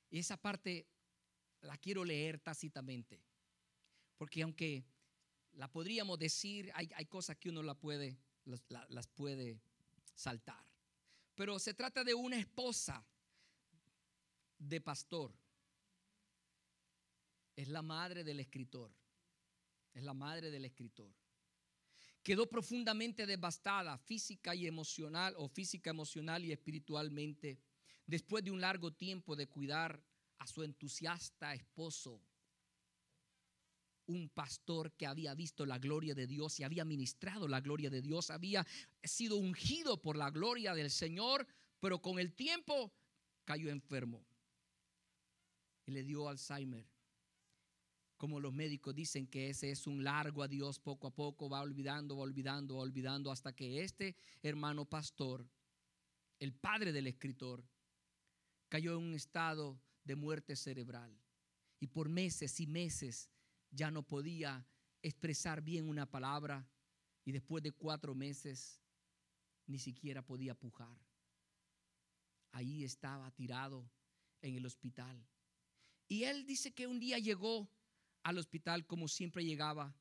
Y 0.09 0.19
esa 0.19 0.37
parte 0.37 0.87
la 1.59 1.77
quiero 1.77 2.05
leer 2.05 2.39
tácitamente. 2.39 3.21
Porque 4.17 4.43
aunque 4.43 4.85
la 5.53 5.69
podríamos 5.69 6.17
decir, 6.19 6.71
hay, 6.73 7.05
cosas 7.07 7.35
que 7.35 7.49
uno 7.49 7.63
la 7.63 7.75
puede, 7.75 8.17
las 8.45 9.07
puede 9.07 9.61
saltar. 10.15 10.65
Pero 11.35 11.59
se 11.59 11.73
trata 11.73 12.01
de 12.05 12.13
una 12.13 12.37
esposa 12.37 13.05
de 14.57 14.79
pastor. 14.79 15.33
Es 17.57 17.67
la 17.67 17.81
madre 17.81 18.23
del 18.23 18.39
escritor. 18.39 18.89
Es 19.93 20.03
la 20.03 20.13
madre 20.13 20.49
del 20.49 20.63
escritor. 20.63 21.20
Quedó 22.23 22.47
profundamente 22.47 23.25
devastada 23.25 23.97
física 23.97 24.53
y 24.53 24.67
emocional 24.67 25.33
o 25.37 25.47
física, 25.47 25.89
emocional 25.89 26.45
y 26.45 26.51
espiritualmente 26.51 27.59
después 28.05 28.43
de 28.43 28.51
un 28.51 28.61
largo 28.61 28.91
tiempo 28.91 29.35
de 29.35 29.47
cuidar 29.47 30.03
a 30.37 30.47
su 30.47 30.63
entusiasta 30.63 31.53
esposo, 31.53 32.21
un 34.07 34.29
pastor 34.29 34.91
que 34.93 35.07
había 35.07 35.33
visto 35.33 35.65
la 35.65 35.79
gloria 35.79 36.13
de 36.13 36.27
Dios 36.27 36.59
y 36.59 36.63
había 36.63 36.83
ministrado 36.83 37.47
la 37.47 37.61
gloria 37.61 37.89
de 37.89 38.01
Dios, 38.01 38.29
había 38.29 38.65
sido 39.03 39.37
ungido 39.37 40.01
por 40.01 40.17
la 40.17 40.29
gloria 40.29 40.73
del 40.73 40.91
Señor, 40.91 41.47
pero 41.79 42.01
con 42.01 42.19
el 42.19 42.33
tiempo 42.33 42.91
cayó 43.45 43.69
enfermo 43.69 44.25
y 45.85 45.91
le 45.91 46.03
dio 46.03 46.27
Alzheimer. 46.27 46.90
Como 48.21 48.39
los 48.39 48.53
médicos 48.53 48.93
dicen 48.93 49.25
que 49.25 49.49
ese 49.49 49.71
es 49.71 49.87
un 49.87 50.03
largo 50.03 50.43
adiós, 50.43 50.77
poco 50.77 51.07
a 51.07 51.11
poco 51.15 51.49
va 51.49 51.59
olvidando, 51.61 52.17
va 52.17 52.21
olvidando, 52.21 52.75
va 52.75 52.83
olvidando, 52.83 53.31
hasta 53.31 53.55
que 53.55 53.81
este 53.81 54.15
hermano 54.43 54.85
pastor, 54.85 55.49
el 56.37 56.53
padre 56.53 56.91
del 56.91 57.07
escritor, 57.07 57.67
cayó 58.69 58.91
en 58.91 59.05
un 59.05 59.15
estado 59.15 59.81
de 60.03 60.15
muerte 60.15 60.55
cerebral. 60.55 61.19
Y 61.79 61.87
por 61.87 62.09
meses 62.09 62.59
y 62.59 62.67
meses 62.67 63.27
ya 63.71 63.89
no 63.89 64.03
podía 64.03 64.67
expresar 65.01 65.63
bien 65.63 65.89
una 65.89 66.05
palabra 66.05 66.69
y 67.25 67.31
después 67.31 67.63
de 67.63 67.71
cuatro 67.71 68.13
meses 68.13 68.83
ni 69.65 69.79
siquiera 69.79 70.21
podía 70.21 70.53
pujar. 70.53 70.95
Ahí 72.51 72.83
estaba 72.83 73.31
tirado 73.31 73.89
en 74.43 74.57
el 74.57 74.65
hospital. 74.67 75.25
Y 76.07 76.25
él 76.25 76.45
dice 76.45 76.71
que 76.71 76.85
un 76.85 76.99
día 76.99 77.17
llegó 77.17 77.67
al 78.23 78.37
hospital 78.37 78.85
como 78.85 79.07
siempre 79.07 79.43
llegaba 79.43 79.95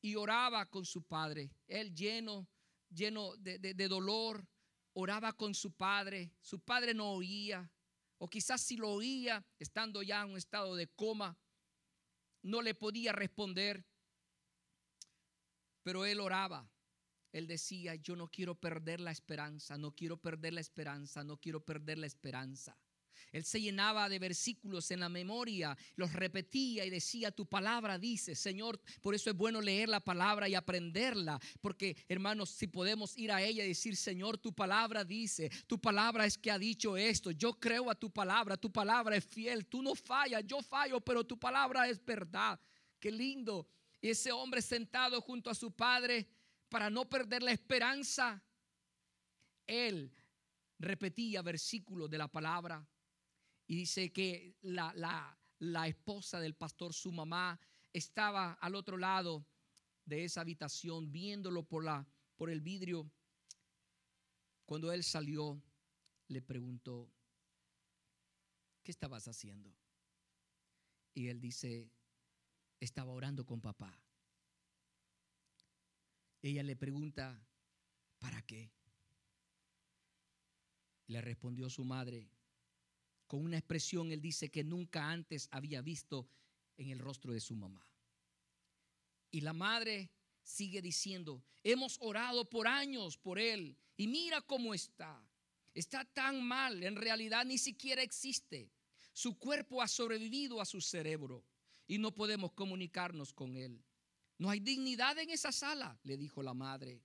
y 0.00 0.16
oraba 0.16 0.66
con 0.66 0.84
su 0.84 1.02
padre. 1.02 1.50
Él 1.66 1.94
lleno, 1.94 2.48
lleno 2.90 3.36
de, 3.36 3.58
de 3.58 3.88
dolor, 3.88 4.46
oraba 4.92 5.32
con 5.32 5.54
su 5.54 5.72
padre. 5.72 6.32
Su 6.40 6.60
padre 6.60 6.94
no 6.94 7.12
oía, 7.12 7.70
o 8.18 8.28
quizás 8.28 8.60
si 8.60 8.76
lo 8.76 8.90
oía, 8.90 9.44
estando 9.58 10.02
ya 10.02 10.22
en 10.22 10.30
un 10.30 10.36
estado 10.36 10.74
de 10.74 10.88
coma, 10.88 11.38
no 12.42 12.62
le 12.62 12.74
podía 12.74 13.12
responder. 13.12 13.86
Pero 15.82 16.04
él 16.04 16.20
oraba. 16.20 16.70
Él 17.32 17.46
decía, 17.46 17.94
yo 17.94 18.16
no 18.16 18.28
quiero 18.28 18.54
perder 18.54 19.00
la 19.00 19.10
esperanza, 19.10 19.76
no 19.76 19.92
quiero 19.92 20.16
perder 20.16 20.54
la 20.54 20.60
esperanza, 20.60 21.24
no 21.24 21.36
quiero 21.36 21.60
perder 21.60 21.98
la 21.98 22.06
esperanza. 22.06 22.78
Él 23.32 23.44
se 23.44 23.60
llenaba 23.60 24.08
de 24.08 24.18
versículos 24.18 24.90
en 24.90 25.00
la 25.00 25.08
memoria, 25.08 25.76
los 25.96 26.12
repetía 26.12 26.84
y 26.84 26.90
decía, 26.90 27.30
tu 27.30 27.46
palabra 27.46 27.98
dice, 27.98 28.34
Señor, 28.34 28.80
por 29.00 29.14
eso 29.14 29.30
es 29.30 29.36
bueno 29.36 29.60
leer 29.60 29.88
la 29.88 30.00
palabra 30.00 30.48
y 30.48 30.54
aprenderla, 30.54 31.40
porque 31.60 31.96
hermanos, 32.08 32.50
si 32.50 32.66
podemos 32.66 33.16
ir 33.16 33.32
a 33.32 33.42
ella 33.42 33.64
y 33.64 33.68
decir, 33.68 33.96
Señor, 33.96 34.38
tu 34.38 34.52
palabra 34.52 35.04
dice, 35.04 35.50
tu 35.66 35.80
palabra 35.80 36.26
es 36.26 36.38
que 36.38 36.50
ha 36.50 36.58
dicho 36.58 36.96
esto, 36.96 37.30
yo 37.30 37.58
creo 37.58 37.90
a 37.90 37.94
tu 37.94 38.10
palabra, 38.10 38.56
tu 38.56 38.72
palabra 38.72 39.16
es 39.16 39.24
fiel, 39.24 39.66
tú 39.66 39.82
no 39.82 39.94
fallas, 39.94 40.44
yo 40.46 40.62
fallo, 40.62 41.00
pero 41.00 41.24
tu 41.24 41.38
palabra 41.38 41.88
es 41.88 42.04
verdad. 42.04 42.60
Qué 42.98 43.10
lindo. 43.10 43.68
Y 44.00 44.10
ese 44.10 44.32
hombre 44.32 44.62
sentado 44.62 45.20
junto 45.20 45.50
a 45.50 45.54
su 45.54 45.72
padre 45.72 46.28
para 46.68 46.90
no 46.90 47.08
perder 47.08 47.42
la 47.42 47.52
esperanza, 47.52 48.42
él 49.66 50.12
repetía 50.78 51.42
versículos 51.42 52.08
de 52.08 52.18
la 52.18 52.28
palabra 52.28 52.86
y 53.68 53.76
dice 53.76 54.10
que 54.10 54.56
la, 54.62 55.36
esposa 55.86 56.40
del 56.40 56.54
pastor, 56.54 56.94
su 56.94 57.12
mamá, 57.12 57.60
estaba 57.92 58.54
al 58.54 58.74
otro 58.74 58.96
lado 58.96 59.46
de 60.06 60.24
esa 60.24 60.40
habitación 60.40 61.12
viéndolo 61.12 61.62
por, 61.62 61.84
la, 61.84 62.08
por 62.36 62.48
el 62.48 62.62
vidrio. 62.62 63.12
Cuando 64.64 64.90
él 64.90 65.04
salió, 65.04 65.62
le 66.28 66.40
preguntó, 66.40 67.12
¿qué 68.82 68.90
estabas 68.90 69.28
haciendo? 69.28 69.76
Y 71.12 71.28
él 71.28 71.38
dice, 71.38 71.90
estaba 72.80 73.12
orando 73.12 73.44
con 73.44 73.60
papá. 73.60 74.00
Ella 76.40 76.62
le 76.62 76.74
pregunta, 76.74 77.46
¿para 78.18 78.40
qué? 78.40 78.72
Le 81.06 81.20
respondió 81.20 81.68
su 81.68 81.84
madre. 81.84 82.30
Con 83.28 83.44
una 83.44 83.58
expresión, 83.58 84.10
él 84.10 84.22
dice 84.22 84.50
que 84.50 84.64
nunca 84.64 85.10
antes 85.10 85.48
había 85.52 85.82
visto 85.82 86.28
en 86.78 86.88
el 86.88 86.98
rostro 86.98 87.32
de 87.32 87.40
su 87.40 87.54
mamá. 87.54 87.86
Y 89.30 89.42
la 89.42 89.52
madre 89.52 90.10
sigue 90.42 90.80
diciendo, 90.80 91.44
hemos 91.62 91.98
orado 92.00 92.48
por 92.48 92.66
años 92.66 93.18
por 93.18 93.38
él 93.38 93.76
y 93.98 94.06
mira 94.06 94.40
cómo 94.40 94.72
está. 94.72 95.22
Está 95.74 96.06
tan 96.06 96.42
mal, 96.42 96.82
en 96.82 96.96
realidad 96.96 97.44
ni 97.44 97.58
siquiera 97.58 98.02
existe. 98.02 98.72
Su 99.12 99.38
cuerpo 99.38 99.82
ha 99.82 99.88
sobrevivido 99.88 100.62
a 100.62 100.64
su 100.64 100.80
cerebro 100.80 101.44
y 101.86 101.98
no 101.98 102.14
podemos 102.14 102.52
comunicarnos 102.52 103.34
con 103.34 103.56
él. 103.56 103.84
No 104.38 104.48
hay 104.48 104.60
dignidad 104.60 105.18
en 105.18 105.28
esa 105.28 105.52
sala, 105.52 105.98
le 106.02 106.16
dijo 106.16 106.42
la 106.42 106.54
madre. 106.54 107.02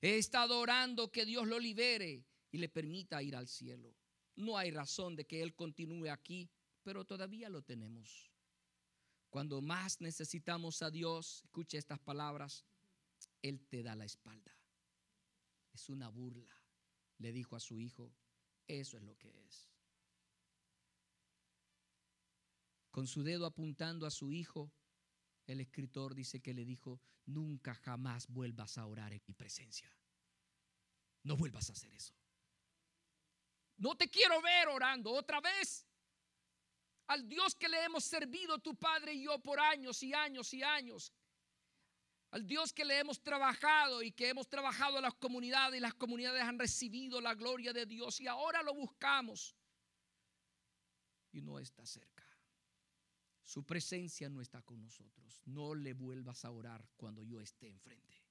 He 0.00 0.18
estado 0.18 0.58
orando 0.58 1.12
que 1.12 1.24
Dios 1.24 1.46
lo 1.46 1.60
libere 1.60 2.24
y 2.50 2.58
le 2.58 2.68
permita 2.68 3.22
ir 3.22 3.36
al 3.36 3.46
cielo. 3.46 3.94
No 4.36 4.56
hay 4.56 4.70
razón 4.70 5.16
de 5.16 5.24
que 5.26 5.42
Él 5.42 5.54
continúe 5.54 6.10
aquí, 6.10 6.50
pero 6.82 7.04
todavía 7.04 7.48
lo 7.48 7.62
tenemos. 7.62 8.30
Cuando 9.30 9.62
más 9.62 10.00
necesitamos 10.00 10.82
a 10.82 10.90
Dios, 10.90 11.42
escuche 11.44 11.78
estas 11.78 11.98
palabras, 11.98 12.64
Él 13.40 13.60
te 13.68 13.82
da 13.82 13.94
la 13.94 14.04
espalda. 14.04 14.54
Es 15.72 15.88
una 15.88 16.08
burla, 16.08 16.54
le 17.18 17.32
dijo 17.32 17.56
a 17.56 17.60
su 17.60 17.80
hijo. 17.80 18.12
Eso 18.66 18.96
es 18.96 19.02
lo 19.02 19.16
que 19.16 19.46
es. 19.46 19.68
Con 22.90 23.06
su 23.06 23.22
dedo 23.22 23.46
apuntando 23.46 24.06
a 24.06 24.10
su 24.10 24.32
hijo, 24.32 24.70
el 25.46 25.60
escritor 25.60 26.14
dice 26.14 26.40
que 26.40 26.54
le 26.54 26.64
dijo, 26.64 27.00
nunca 27.24 27.74
jamás 27.74 28.28
vuelvas 28.28 28.76
a 28.78 28.86
orar 28.86 29.12
en 29.12 29.22
mi 29.26 29.34
presencia. 29.34 29.90
No 31.22 31.36
vuelvas 31.36 31.70
a 31.70 31.72
hacer 31.72 31.92
eso. 31.94 32.14
No 33.76 33.96
te 33.96 34.08
quiero 34.08 34.40
ver 34.42 34.68
orando 34.68 35.12
otra 35.12 35.40
vez. 35.40 35.86
Al 37.08 37.28
Dios 37.28 37.54
que 37.54 37.68
le 37.68 37.82
hemos 37.84 38.04
servido 38.04 38.58
tu 38.58 38.74
Padre 38.76 39.14
y 39.14 39.24
yo 39.24 39.38
por 39.40 39.60
años 39.60 40.02
y 40.02 40.14
años 40.14 40.52
y 40.54 40.62
años. 40.62 41.12
Al 42.30 42.46
Dios 42.46 42.72
que 42.72 42.84
le 42.84 42.98
hemos 42.98 43.22
trabajado 43.22 44.02
y 44.02 44.12
que 44.12 44.28
hemos 44.28 44.48
trabajado 44.48 44.96
en 44.96 45.02
las 45.02 45.14
comunidades 45.14 45.78
y 45.78 45.80
las 45.80 45.94
comunidades 45.94 46.42
han 46.42 46.58
recibido 46.58 47.20
la 47.20 47.34
gloria 47.34 47.72
de 47.72 47.84
Dios 47.84 48.20
y 48.20 48.26
ahora 48.26 48.62
lo 48.62 48.74
buscamos 48.74 49.54
y 51.32 51.42
no 51.42 51.58
está 51.58 51.84
cerca. 51.84 52.24
Su 53.42 53.64
presencia 53.64 54.28
no 54.28 54.40
está 54.40 54.62
con 54.62 54.80
nosotros. 54.80 55.42
No 55.44 55.74
le 55.74 55.92
vuelvas 55.92 56.44
a 56.44 56.50
orar 56.50 56.88
cuando 56.96 57.22
yo 57.22 57.40
esté 57.40 57.68
enfrente. 57.68 58.22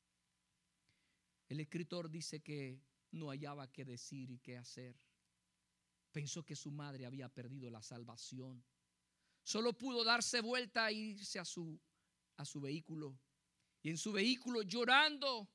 El 1.47 1.59
escritor 1.59 2.09
dice 2.09 2.39
que 2.39 2.81
no 3.11 3.27
hallaba 3.29 3.71
qué 3.71 3.83
decir 3.83 4.31
y 4.31 4.39
qué 4.39 4.57
hacer. 4.57 4.97
Pensó 6.11 6.43
que 6.43 6.55
su 6.55 6.71
madre 6.71 7.05
había 7.05 7.29
perdido 7.29 7.69
la 7.69 7.81
salvación. 7.81 8.63
Solo 9.43 9.73
pudo 9.73 10.03
darse 10.03 10.41
vuelta 10.41 10.89
e 10.89 10.93
irse 10.93 11.39
a 11.39 11.45
su, 11.45 11.79
a 12.37 12.45
su 12.45 12.59
vehículo. 12.59 13.17
Y 13.81 13.89
en 13.89 13.97
su 13.97 14.11
vehículo 14.11 14.61
llorando, 14.61 15.49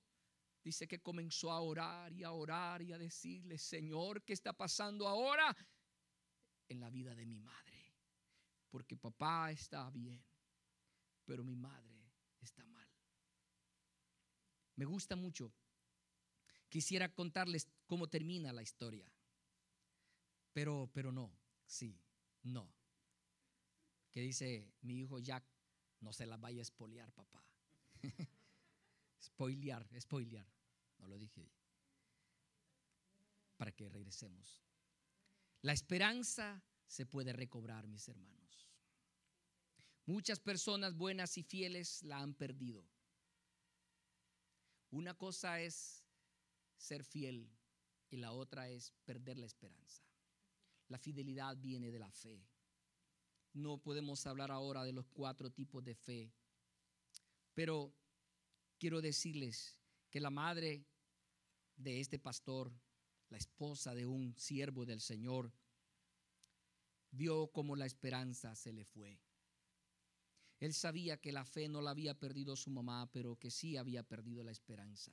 dice 0.65 0.89
que 0.89 1.01
comenzó 1.01 1.53
a 1.53 1.61
orar 1.61 2.13
y 2.13 2.25
a 2.25 2.33
orar 2.33 2.83
y 2.83 2.93
a 2.93 2.99
decirle, 2.99 3.59
Señor, 3.59 4.23
¿qué 4.25 4.33
está 4.33 4.53
pasando 4.53 5.07
ahora 5.07 5.57
en 6.69 6.81
la 6.81 6.91
vida 6.91 7.15
de 7.15 7.27
mi 7.27 7.39
madre? 7.39 7.95
Porque 8.71 8.97
papá 8.97 9.53
está 9.53 9.89
bien, 9.91 10.25
pero 11.25 11.45
mi 11.45 11.55
madre 11.55 12.13
está 12.41 12.65
mal. 12.65 12.89
Me 14.75 14.85
gusta 14.85 15.17
mucho. 15.17 15.53
Quisiera 16.69 17.15
contarles 17.15 17.69
cómo 17.87 18.09
termina 18.09 18.53
la 18.53 18.63
historia. 18.63 19.11
Pero, 20.57 20.91
pero 20.95 21.13
no, 21.13 21.31
sí, 21.67 22.01
no. 22.45 22.75
Que 24.11 24.23
dice 24.23 24.73
mi 24.81 25.01
hijo 25.01 25.19
Jack, 25.19 25.45
no 26.01 26.15
se 26.15 26.25
la 26.25 26.39
vaya 26.39 26.61
a 26.61 26.63
espolear, 26.63 27.13
papá. 27.13 27.45
spoilear, 29.23 29.87
spoilear. 30.01 30.51
No 30.97 31.09
lo 31.09 31.19
dije. 31.19 31.53
Para 33.59 33.71
que 33.73 33.91
regresemos. 33.91 34.65
La 35.61 35.75
esperanza 35.75 36.65
se 36.87 37.05
puede 37.05 37.35
recobrar, 37.35 37.87
mis 37.87 38.09
hermanos. 38.09 38.67
Muchas 40.07 40.41
personas 40.41 40.97
buenas 40.97 41.37
y 41.37 41.43
fieles 41.43 42.03
la 42.03 42.21
han 42.21 42.33
perdido. 42.33 42.83
Una 44.89 45.13
cosa 45.13 45.61
es 45.61 46.03
ser 46.79 47.05
fiel 47.05 47.55
y 48.09 48.17
la 48.17 48.33
otra 48.33 48.71
es 48.71 48.95
perder 49.05 49.37
la 49.37 49.45
esperanza. 49.45 50.06
La 50.89 50.99
fidelidad 50.99 51.57
viene 51.57 51.91
de 51.91 51.99
la 51.99 52.11
fe. 52.11 52.47
No 53.53 53.79
podemos 53.79 54.27
hablar 54.27 54.51
ahora 54.51 54.85
de 54.85 54.93
los 54.93 55.07
cuatro 55.07 55.51
tipos 55.51 55.83
de 55.83 55.95
fe, 55.95 56.33
pero 57.55 57.95
quiero 58.79 59.01
decirles 59.01 59.77
que 60.11 60.21
la 60.21 60.31
madre 60.31 60.85
de 61.77 62.01
este 62.01 62.19
pastor, 62.19 62.73
la 63.31 63.39
esposa 63.39 63.95
de 63.95 64.07
un 64.07 64.37
siervo 64.37 64.85
del 64.85 65.01
Señor, 65.01 65.53
vio 67.11 67.49
como 67.49 67.77
la 67.77 67.87
esperanza 67.87 68.55
se 68.55 68.73
le 68.73 68.85
fue. 68.85 69.19
Él 70.59 70.73
sabía 70.73 71.19
que 71.19 71.33
la 71.33 71.45
fe 71.45 71.69
no 71.69 71.83
la 71.83 71.91
había 71.91 72.19
perdido 72.19 72.57
su 72.57 72.71
mamá, 72.71 73.11
pero 73.13 73.37
que 73.37 73.51
sí 73.51 73.77
había 73.77 74.03
perdido 74.03 74.43
la 74.43 74.53
esperanza. 74.53 75.13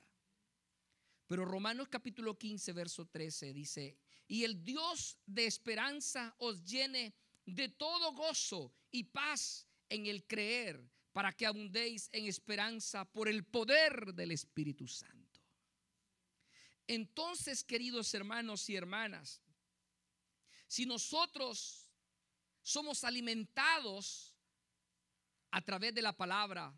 Pero 1.26 1.44
Romanos 1.44 1.88
capítulo 1.88 2.38
15, 2.38 2.72
verso 2.72 3.06
13 3.06 3.52
dice, 3.52 3.98
y 4.26 4.44
el 4.44 4.64
Dios 4.64 5.18
de 5.26 5.46
esperanza 5.46 6.34
os 6.38 6.64
llene 6.64 7.14
de 7.46 7.68
todo 7.68 8.12
gozo 8.12 8.72
y 8.90 9.04
paz 9.04 9.66
en 9.88 10.06
el 10.06 10.26
creer, 10.26 10.82
para 11.12 11.32
que 11.32 11.46
abundéis 11.46 12.08
en 12.12 12.26
esperanza 12.26 13.04
por 13.04 13.28
el 13.28 13.44
poder 13.44 14.14
del 14.14 14.32
Espíritu 14.32 14.88
Santo. 14.88 15.40
Entonces, 16.86 17.62
queridos 17.62 18.12
hermanos 18.14 18.68
y 18.68 18.76
hermanas, 18.76 19.40
si 20.66 20.86
nosotros 20.86 21.88
somos 22.62 23.04
alimentados 23.04 24.34
a 25.50 25.62
través 25.62 25.94
de 25.94 26.02
la 26.02 26.16
palabra, 26.16 26.76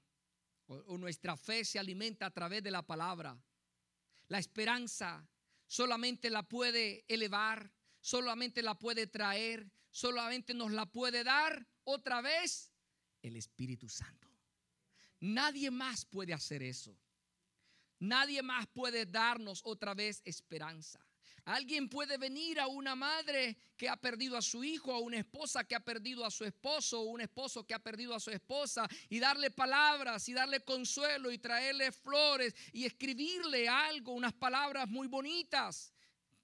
o, 0.66 0.99
nuestra 0.99 1.36
fe 1.36 1.64
se 1.64 1.78
alimenta 1.78 2.26
a 2.26 2.30
través 2.30 2.62
de 2.62 2.70
la 2.70 2.82
palabra, 2.82 3.40
la 4.28 4.38
esperanza 4.38 5.26
solamente 5.67 6.31
la 6.31 6.43
puede 6.43 7.05
elevar, 7.09 7.73
solamente 8.01 8.62
la 8.62 8.79
puede 8.79 9.07
traer, 9.07 9.71
solamente 9.91 10.55
nos 10.55 10.73
la 10.73 10.87
puede 10.87 11.25
dar 11.25 11.67
otra 11.85 12.21
vez 12.21 12.73
el 13.23 13.37
Espíritu 13.37 13.89
Santo. 13.89 14.29
Nadie 15.21 15.71
más 15.71 16.05
puede 16.05 16.35
hacer 16.35 16.62
eso. 16.62 16.99
Nadie 17.99 18.43
más 18.43 18.67
puede 18.67 19.07
darnos 19.07 19.62
otra 19.64 19.95
vez 19.95 20.21
esperanza. 20.25 21.05
Alguien 21.47 21.88
puede 21.88 22.18
venir 22.18 22.59
a 22.59 22.66
una 22.66 22.97
madre 22.97 23.57
que 23.76 23.88
ha 23.88 23.97
perdido 23.97 24.36
a 24.36 24.42
su 24.42 24.64
hijo, 24.64 24.92
a 24.92 24.99
una 24.99 25.18
esposa 25.18 25.62
que 25.62 25.76
ha 25.76 25.80
perdido 25.80 26.24
a 26.24 26.30
su 26.30 26.44
esposo, 26.44 27.01
o 27.01 27.05
un 27.05 27.20
esposo 27.20 27.64
que 27.64 27.72
ha 27.72 27.78
perdido 27.78 28.14
a 28.16 28.20
su 28.20 28.30
esposa, 28.30 28.88
y 29.09 29.20
darle 29.20 29.53
palabras 29.53 30.28
y 30.28 30.32
darle 30.32 30.61
consuelo 30.64 31.30
y 31.30 31.38
traerle 31.38 31.92
flores 31.92 32.53
y 32.72 32.84
escribirle 32.84 33.68
algo, 33.68 34.12
unas 34.12 34.32
palabras 34.32 34.88
muy 34.88 35.07
bonitas 35.07 35.92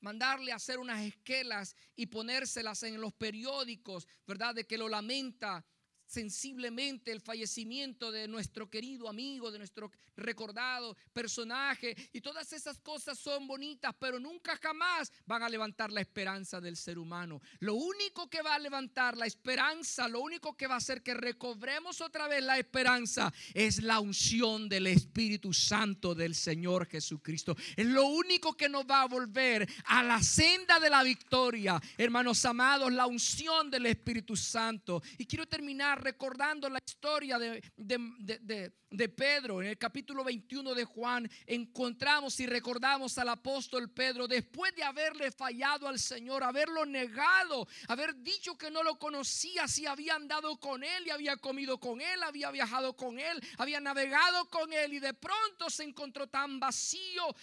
mandarle 0.03 0.53
a 0.53 0.57
hacer 0.57 0.79
unas 0.79 1.01
esquelas 1.01 1.77
y 1.95 2.07
ponérselas 2.07 2.83
en 2.83 3.01
los 3.01 3.13
periódicos, 3.13 4.07
¿verdad? 4.27 4.55
De 4.55 4.67
que 4.67 4.77
lo 4.77 4.89
lamenta 4.89 5.65
sensiblemente 6.13 7.11
el 7.11 7.23
fallecimiento 7.23 8.13
de 8.13 8.29
nuestro 8.29 8.69
querido 8.69 9.09
amigo, 9.09 9.51
de 9.51 9.59
nuestro 9.59 9.91
recordado 10.15 10.95
personaje. 11.13 11.97
Y 12.13 12.21
todas 12.21 12.53
esas 12.53 12.79
cosas 12.81 13.19
son 13.19 13.47
bonitas, 13.47 13.95
pero 13.99 14.21
nunca 14.21 14.57
jamás 14.59 15.11
van 15.25 15.43
a 15.43 15.49
levantar 15.49 15.91
la 15.91 16.03
esperanza 16.03 16.61
del 16.61 16.77
ser 16.77 16.99
humano. 16.99 17.41
Lo 17.61 17.75
único 17.75 18.29
que 18.29 18.43
va 18.43 18.57
a 18.57 18.59
levantar 18.59 19.17
la 19.17 19.27
esperanza, 19.27 20.07
lo 20.07 20.21
único 20.21 20.55
que 20.55 20.67
va 20.67 20.75
a 20.75 20.79
hacer 20.79 21.03
que 21.03 21.15
recobremos 21.15 22.03
otra 22.03 22.29
vez 22.29 22.43
la 22.43 22.59
esperanza 22.59 23.33
es 23.55 23.83
la 23.83 23.99
unción 23.99 24.69
del 24.69 24.89
Espíritu 24.89 25.55
Santo 25.55 26.15
del 26.15 26.35
Señor 26.35 26.87
Jesucristo. 26.89 27.57
Es 27.75 27.87
lo 27.87 28.05
único 28.05 28.55
que 28.55 28.69
nos 28.69 28.85
va 28.85 29.03
a 29.03 29.09
volver 29.09 29.67
a 29.87 30.03
la 30.03 30.23
senda 30.23 30.79
de 30.79 30.91
la 30.91 31.03
victoria. 31.03 31.81
Hermanos 31.97 32.45
amados, 32.45 32.93
la 32.93 33.07
unción 33.07 33.71
del 33.71 33.87
Espíritu 33.87 34.37
Santo. 34.37 35.03
Y 35.17 35.25
quiero 35.25 35.47
terminar 35.47 36.02
recordando 36.03 36.69
la 36.69 36.81
historia 36.85 37.39
de, 37.39 37.63
de, 37.77 39.09
Pedro. 39.09 39.63
En 39.63 39.69
el 39.69 39.79
capítulo 39.79 40.25
21 40.25 40.75
de 40.75 40.85
Juan 40.85 41.31
encontramos 41.47 42.39
y 42.41 42.47
recordamos 42.47 43.17
al 43.19 43.29
apóstol 43.31 43.91
Pedro 43.91 44.29
después 44.29 44.75
de 44.75 44.83
haberle 44.83 45.31
fallado 45.31 45.89
al 45.89 45.99
Señor, 45.99 46.43
haberlo 46.43 46.85
negado, 46.85 47.67
haber 47.89 48.17
dicho 48.17 48.57
que 48.59 48.71
no 48.71 48.83
lo 48.83 48.99
conocía, 48.99 49.67
si 49.69 49.87
había 49.87 50.15
andado 50.15 50.59
con 50.59 50.85
él 50.85 51.07
y 51.07 51.11
había 51.11 51.37
comido 51.37 51.79
con 51.79 52.01
él, 52.01 52.23
había 52.23 52.51
viajado 52.51 52.95
con 52.95 53.19
él, 53.19 53.41
había 53.59 53.81
navegado 53.81 54.49
con 54.51 54.73
él 54.73 54.95
y 54.95 54.99
de 54.99 55.15
pronto 55.15 55.71
se 55.71 55.85
encontró 55.85 56.27
tan 56.27 56.61
vacío 56.61 57.35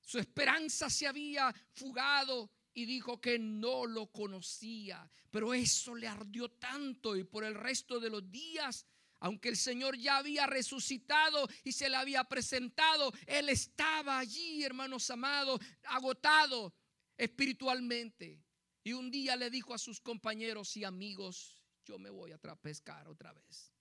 Su 0.00 0.18
esperanza 0.18 0.88
se 0.88 1.06
había 1.06 1.54
fugado 1.74 2.50
y 2.76 2.84
dijo 2.84 3.22
que 3.22 3.38
no 3.38 3.86
lo 3.86 4.12
conocía. 4.12 5.10
Pero 5.30 5.54
eso 5.54 5.94
le 5.94 6.06
ardió 6.06 6.50
tanto 6.50 7.16
y 7.16 7.24
por 7.24 7.42
el 7.42 7.54
resto 7.54 7.98
de 7.98 8.10
los 8.10 8.30
días, 8.30 8.84
aunque 9.20 9.48
el 9.48 9.56
Señor 9.56 9.96
ya 9.96 10.18
había 10.18 10.46
resucitado 10.46 11.48
y 11.64 11.72
se 11.72 11.88
le 11.88 11.96
había 11.96 12.22
presentado, 12.24 13.14
él 13.26 13.48
estaba 13.48 14.18
allí, 14.18 14.62
hermanos 14.62 15.08
amados, 15.08 15.58
agotado 15.84 16.74
espiritualmente. 17.16 18.44
Y 18.84 18.92
un 18.92 19.10
día 19.10 19.36
le 19.36 19.48
dijo 19.48 19.72
a 19.72 19.78
sus 19.78 19.98
compañeros 19.98 20.76
y 20.76 20.84
amigos, 20.84 21.64
yo 21.86 21.98
me 21.98 22.10
voy 22.10 22.32
a 22.32 22.38
pescar 22.38 23.08
otra 23.08 23.32
vez. 23.32 23.72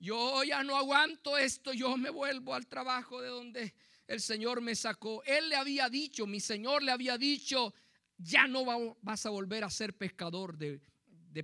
Yo 0.00 0.42
ya 0.42 0.64
no 0.64 0.76
aguanto 0.76 1.38
esto, 1.38 1.72
yo 1.72 1.96
me 1.96 2.10
vuelvo 2.10 2.52
al 2.52 2.66
trabajo 2.66 3.22
de 3.22 3.28
donde 3.28 3.74
el 4.08 4.20
Señor 4.20 4.60
me 4.60 4.74
sacó. 4.74 5.22
Él 5.22 5.48
le 5.48 5.54
había 5.56 5.88
dicho, 5.88 6.26
mi 6.26 6.40
Señor 6.40 6.82
le 6.82 6.90
había 6.90 7.16
dicho, 7.16 7.72
ya 8.18 8.46
no 8.46 8.96
vas 9.02 9.26
a 9.26 9.30
volver 9.30 9.64
a 9.64 9.70
ser 9.70 9.96
pescador 9.96 10.56
de, 10.56 10.80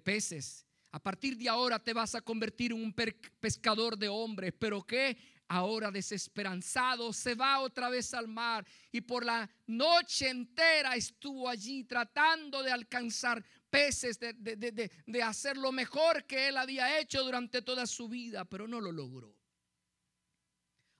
peces. 0.01 0.67
A 0.93 1.03
partir 1.03 1.37
de 1.37 1.49
ahora 1.49 1.83
te 1.83 1.93
vas 1.93 2.15
a 2.15 2.21
convertir 2.21 2.73
en 2.73 2.83
un 2.83 2.95
pescador 3.41 3.97
de 3.97 4.09
hombres. 4.09 4.53
Pero 4.59 4.83
que 4.85 5.17
ahora 5.49 5.91
desesperanzado 5.91 7.13
se 7.13 7.35
va 7.35 7.61
otra 7.61 7.89
vez 7.89 8.15
al 8.15 8.29
mar 8.29 8.65
y 8.93 9.01
por 9.01 9.25
la 9.25 9.51
noche 9.67 10.31
entera 10.31 10.95
estuvo 10.95 11.49
allí 11.49 11.83
tratando 11.85 12.63
de 12.63 12.71
alcanzar 12.71 13.45
peces, 13.69 14.19
de, 14.21 14.33
de, 14.33 15.23
hacer 15.23 15.57
lo 15.57 15.73
mejor 15.73 16.25
que 16.25 16.49
él 16.49 16.57
había 16.57 17.01
hecho 17.01 17.25
durante 17.25 17.63
toda 17.63 17.87
su 17.87 18.09
vida, 18.09 18.45
pero 18.45 18.69
no 18.69 18.81
lo 18.81 18.93
logró. 18.93 19.37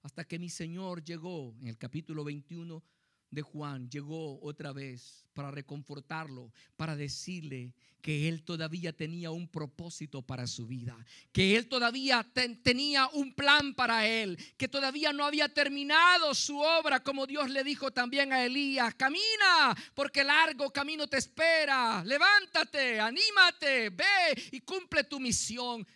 Hasta 0.03 0.25
que 0.25 0.39
mi 0.39 0.49
Señor 0.49 1.05
llegó 1.05 1.55
en 1.61 1.69
el 1.69 1.79
capítulo 1.79 2.25
21 2.25 2.83
de 3.31 3.43
Juan 3.43 3.89
llegó 3.89 4.41
otra 4.43 4.73
vez 4.73 5.25
para 5.33 5.51
reconfortarlo, 5.51 6.53
para 6.77 6.97
decirle 6.97 7.73
que 8.01 8.29
él 8.29 8.43
todavía 8.43 8.93
tenía 8.93 9.31
un 9.31 9.47
propósito 9.47 10.23
para 10.23 10.47
su 10.47 10.67
vida, 10.67 10.97
que 11.33 11.57
él 11.57 11.69
todavía 11.69 12.27
tenía 12.63 13.09
un 13.09 13.35
plan 13.35 13.75
para 13.75 14.07
él, 14.07 14.39
que 14.57 14.69
todavía 14.69 15.13
no 15.13 15.25
había 15.25 15.53
terminado 15.53 16.35
su 16.35 16.59
obra, 16.59 17.03
como 17.03 17.27
Dios 17.27 17.51
le 17.51 17.63
dijo 17.63 17.91
también 17.91 18.33
a 18.33 18.45
Elías, 18.45 18.95
camina, 18.95 19.77
porque 19.95 20.25
largo 20.25 20.71
camino 20.71 21.07
te 21.07 21.19
espera, 21.19 22.03
levántate, 22.05 22.99
anímate, 22.99 23.91
ve 23.91 24.49
y 24.53 24.61
cumple 24.61 25.05
tu 25.05 25.21
misión. 25.21 25.87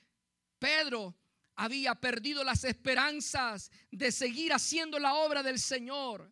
Pedro 0.59 1.15
había 1.57 1.95
perdido 1.95 2.45
las 2.45 2.65
esperanzas 2.65 3.71
de 3.91 4.13
seguir 4.13 4.53
haciendo 4.53 4.99
la 4.99 5.15
obra 5.15 5.43
del 5.43 5.59
Señor. 5.59 6.31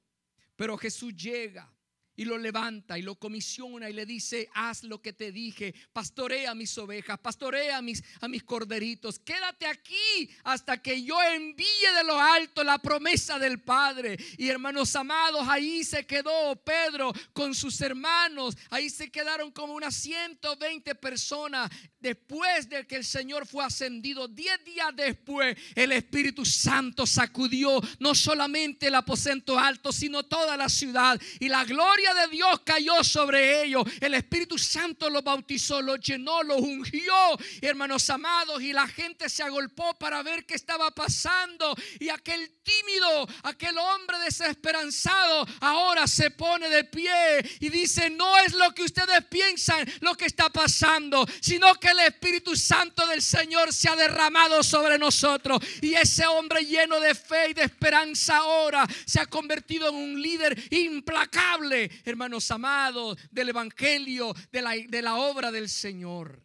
Pero 0.57 0.77
Jesús 0.77 1.15
llega 1.15 1.71
y 2.17 2.25
lo 2.25 2.37
levanta 2.39 2.99
y 2.99 3.03
lo 3.03 3.15
comisiona 3.15 3.89
y 3.89 3.93
le 3.93 4.05
dice, 4.05 4.49
haz 4.55 4.85
lo 4.85 5.01
que 5.01 5.13
te 5.13 5.33
dije, 5.33 5.75
pastorea 5.93 6.55
mis 6.55 6.77
ovejas, 6.79 7.19
pastorea 7.19 7.81
mis, 7.81 8.03
a 8.21 8.29
mis 8.29 8.43
corderitos, 8.43 9.19
quédate 9.19 9.67
aquí 9.67 10.31
hasta 10.45 10.81
que 10.83 11.03
yo 11.03 11.21
envíe 11.23 11.67
de 11.97 12.05
lo 12.05 12.21
alto 12.21 12.63
la 12.63 12.79
promesa 12.79 13.39
del 13.39 13.61
Padre. 13.61 14.17
Y 14.37 14.49
hermanos 14.49 14.95
amados, 14.97 15.47
ahí 15.49 15.85
se 15.85 16.07
quedó 16.07 16.57
Pedro 16.57 17.13
con 17.33 17.55
sus 17.55 17.81
hermanos, 17.81 18.57
ahí 18.71 18.91
se 18.91 19.11
quedaron 19.11 19.51
como 19.51 19.75
unas 19.75 19.95
120 19.95 20.95
personas. 20.97 21.71
Después 21.99 22.69
de 22.69 22.87
que 22.87 22.97
el 22.97 23.05
Señor 23.05 23.47
fue 23.47 23.65
ascendido, 23.65 24.27
10 24.27 24.65
días 24.65 24.91
después, 24.95 25.57
el 25.75 25.93
Espíritu 25.93 26.45
Santo 26.45 27.07
sacudió 27.07 27.81
no 28.01 28.15
solamente 28.15 28.89
el 28.89 28.97
aposento 28.97 29.59
alto, 29.59 29.93
sino 29.93 30.25
toda 30.25 30.57
la 30.57 30.69
ciudad 30.69 31.21
y 31.39 31.49
la 31.49 31.65
gloria 31.65 32.02
de 32.03 32.29
Dios 32.29 32.61
cayó 32.65 33.03
sobre 33.05 33.63
ellos. 33.65 33.85
El 34.01 34.15
Espíritu 34.15 34.59
Santo 34.59 35.09
los 35.09 35.23
bautizó, 35.23 35.81
los 35.81 36.01
llenó, 36.01 36.43
los 36.43 36.61
ungió, 36.61 37.15
hermanos 37.61 38.11
amados, 38.11 38.61
y 38.63 38.73
la 38.73 38.87
gente 38.89 39.29
se 39.29 39.43
agolpó 39.43 39.95
para 39.99 40.23
ver 40.23 40.45
qué 40.45 40.55
estaba 40.55 40.91
pasando. 40.91 41.75
Y 42.01 42.09
aquel 42.09 42.51
tímido, 42.63 43.29
aquel 43.45 43.79
hombre 43.79 44.19
desesperanzado, 44.21 45.47
ahora 45.61 46.07
se 46.07 46.31
pone 46.31 46.69
de 46.69 46.85
pie 46.85 47.13
y 47.61 47.69
dice, 47.69 48.11
no 48.11 48.39
es 48.39 48.53
lo 48.55 48.73
que 48.75 48.83
ustedes 48.83 49.25
piensan 49.27 49.89
lo 50.01 50.15
que 50.15 50.27
está 50.27 50.49
pasando, 50.51 51.25
sino 51.41 51.75
que 51.77 51.89
el 51.89 52.01
Espíritu 52.01 52.57
Santo 52.57 53.07
del 53.07 53.23
Señor 53.23 53.73
se 53.73 53.89
ha 53.89 53.97
derramado 53.97 54.63
sobre 54.63 54.99
nosotros. 54.99 55.61
Y 55.81 55.95
ese 55.95 56.27
hombre 56.27 56.65
lleno 56.65 57.01
de 57.01 57.15
fe 57.15 57.51
y 57.51 57.55
de 57.55 57.63
esperanza 57.63 58.39
ahora 58.39 58.87
se 59.07 59.21
ha 59.21 59.27
convertido 59.27 59.89
en 59.89 59.95
un 59.95 60.21
líder 60.21 60.61
implacable 60.71 61.91
hermanos 62.05 62.51
amados, 62.51 63.19
del 63.31 63.51
Evangelio, 63.51 64.35
de 64.51 64.63
la, 64.63 64.73
de 64.73 65.03
la 65.03 65.17
obra 65.17 65.51
del 65.51 65.69
Señor. 65.69 66.43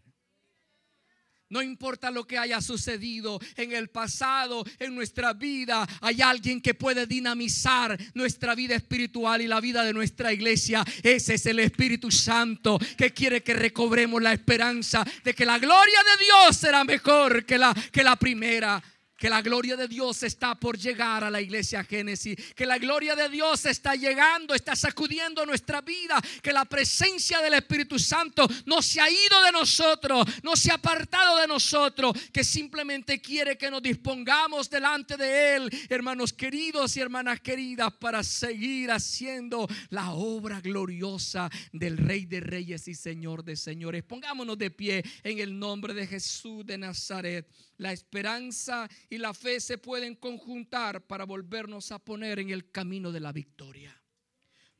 No 1.50 1.62
importa 1.62 2.12
lo 2.12 2.28
que 2.28 2.38
haya 2.38 2.60
sucedido 2.60 3.40
en 3.56 3.72
el 3.72 3.90
pasado, 3.90 4.66
en 4.80 4.94
nuestra 4.94 5.32
vida, 5.32 5.88
hay 6.02 6.22
alguien 6.22 6.60
que 6.62 6.74
puede 6.74 7.08
dinamizar 7.08 7.98
nuestra 8.14 8.54
vida 8.54 8.76
espiritual 8.76 9.42
y 9.42 9.48
la 9.48 9.62
vida 9.62 9.86
de 9.86 9.94
nuestra 9.94 10.34
iglesia. 10.34 10.84
Ese 11.02 11.36
es 11.36 11.46
el 11.46 11.60
Espíritu 11.60 12.12
Santo 12.12 12.78
que 12.98 13.14
quiere 13.14 13.44
que 13.44 13.54
recobremos 13.54 14.22
la 14.22 14.34
esperanza 14.34 15.06
de 15.24 15.34
que 15.34 15.46
la 15.46 15.58
gloria 15.58 16.00
de 16.04 16.26
Dios 16.26 16.58
será 16.58 16.84
mejor 16.84 17.46
que 17.46 17.58
la, 17.58 17.74
que 17.94 18.04
la 18.04 18.18
primera 18.18 18.84
que 19.18 19.30
la 19.30 19.42
gloria 19.42 19.76
de 19.76 19.88
Dios 19.88 20.22
está 20.24 20.56
por 20.56 20.78
llegar 20.78 21.24
a 21.24 21.32
la 21.32 21.42
iglesia 21.42 21.84
Génesis, 21.84 22.38
que 22.54 22.66
la 22.66 22.78
gloria 22.78 23.16
de 23.16 23.30
Dios 23.30 23.66
está 23.66 23.96
llegando, 23.96 24.54
está 24.54 24.76
sacudiendo 24.76 25.46
nuestra 25.46 25.82
vida, 25.82 26.22
que 26.42 26.54
la 26.54 26.66
presencia 26.66 27.42
del 27.42 27.56
Espíritu 27.56 27.98
Santo 27.98 28.48
no 28.66 28.82
se 28.82 29.02
ha 29.02 29.10
ido 29.10 29.42
de 29.44 29.52
nosotros, 29.52 30.26
no 30.44 30.56
se 30.56 30.72
ha 30.72 30.76
apartado 30.76 31.38
de 31.38 31.48
nosotros, 31.48 32.14
que 32.32 32.44
simplemente 32.44 33.20
quiere 33.20 33.58
que 33.58 33.72
nos 33.72 33.82
dispongamos 33.82 34.70
delante 34.70 35.18
de 35.18 35.56
Él, 35.56 35.70
hermanos 35.90 36.32
queridos 36.32 36.96
y 36.96 37.02
hermanas 37.02 37.42
queridas, 37.42 37.94
para 37.94 38.24
seguir 38.24 38.92
haciendo 38.92 39.68
la 39.90 40.12
obra 40.12 40.62
gloriosa 40.62 41.50
del 41.74 41.98
Rey 41.98 42.26
de 42.26 42.40
Reyes 42.40 42.88
y 42.88 42.94
Señor 42.94 43.44
de 43.44 43.56
Señores. 43.56 44.04
Pongámonos 44.04 44.58
de 44.58 44.70
pie 44.70 45.04
en 45.24 45.40
el 45.40 45.58
nombre 45.58 45.96
de 45.96 46.06
Jesús 46.06 46.66
de 46.66 46.78
Nazaret. 46.78 47.48
La 47.78 47.92
esperanza 47.92 48.90
y 49.10 49.18
la 49.18 49.34
fe 49.34 49.60
se 49.60 49.78
pueden 49.78 50.16
conjuntar 50.16 51.06
para 51.06 51.26
volvernos 51.26 51.92
a 51.92 52.00
poner 52.00 52.40
en 52.40 52.50
el 52.50 52.72
camino 52.72 53.12
de 53.12 53.20
la 53.20 53.32
victoria. 53.32 53.96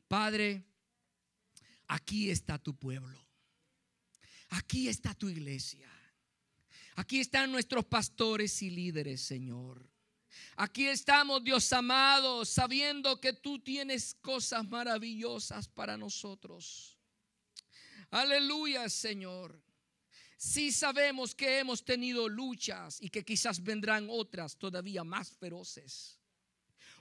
Padre, 0.08 0.64
aquí 1.86 2.30
está 2.30 2.58
tu 2.58 2.74
pueblo. 2.76 3.24
Aquí 4.50 4.88
está 4.88 5.14
tu 5.14 5.28
iglesia. 5.28 5.88
Aquí 6.96 7.20
están 7.20 7.52
nuestros 7.52 7.84
pastores 7.84 8.60
y 8.62 8.70
líderes, 8.70 9.20
Señor. 9.20 9.88
Aquí 10.56 10.88
estamos, 10.88 11.44
Dios 11.44 11.72
amado, 11.72 12.44
sabiendo 12.44 13.20
que 13.20 13.32
tú 13.32 13.60
tienes 13.60 14.14
cosas 14.14 14.68
maravillosas 14.68 15.68
para 15.68 15.96
nosotros. 15.96 16.98
Aleluya, 18.10 18.88
Señor. 18.88 19.62
Si 20.38 20.70
sabemos 20.70 21.34
que 21.34 21.58
hemos 21.58 21.84
tenido 21.84 22.28
luchas 22.28 22.98
y 23.02 23.10
que 23.10 23.24
quizás 23.24 23.60
vendrán 23.60 24.06
otras 24.08 24.56
todavía 24.56 25.02
más 25.02 25.32
feroces. 25.32 26.17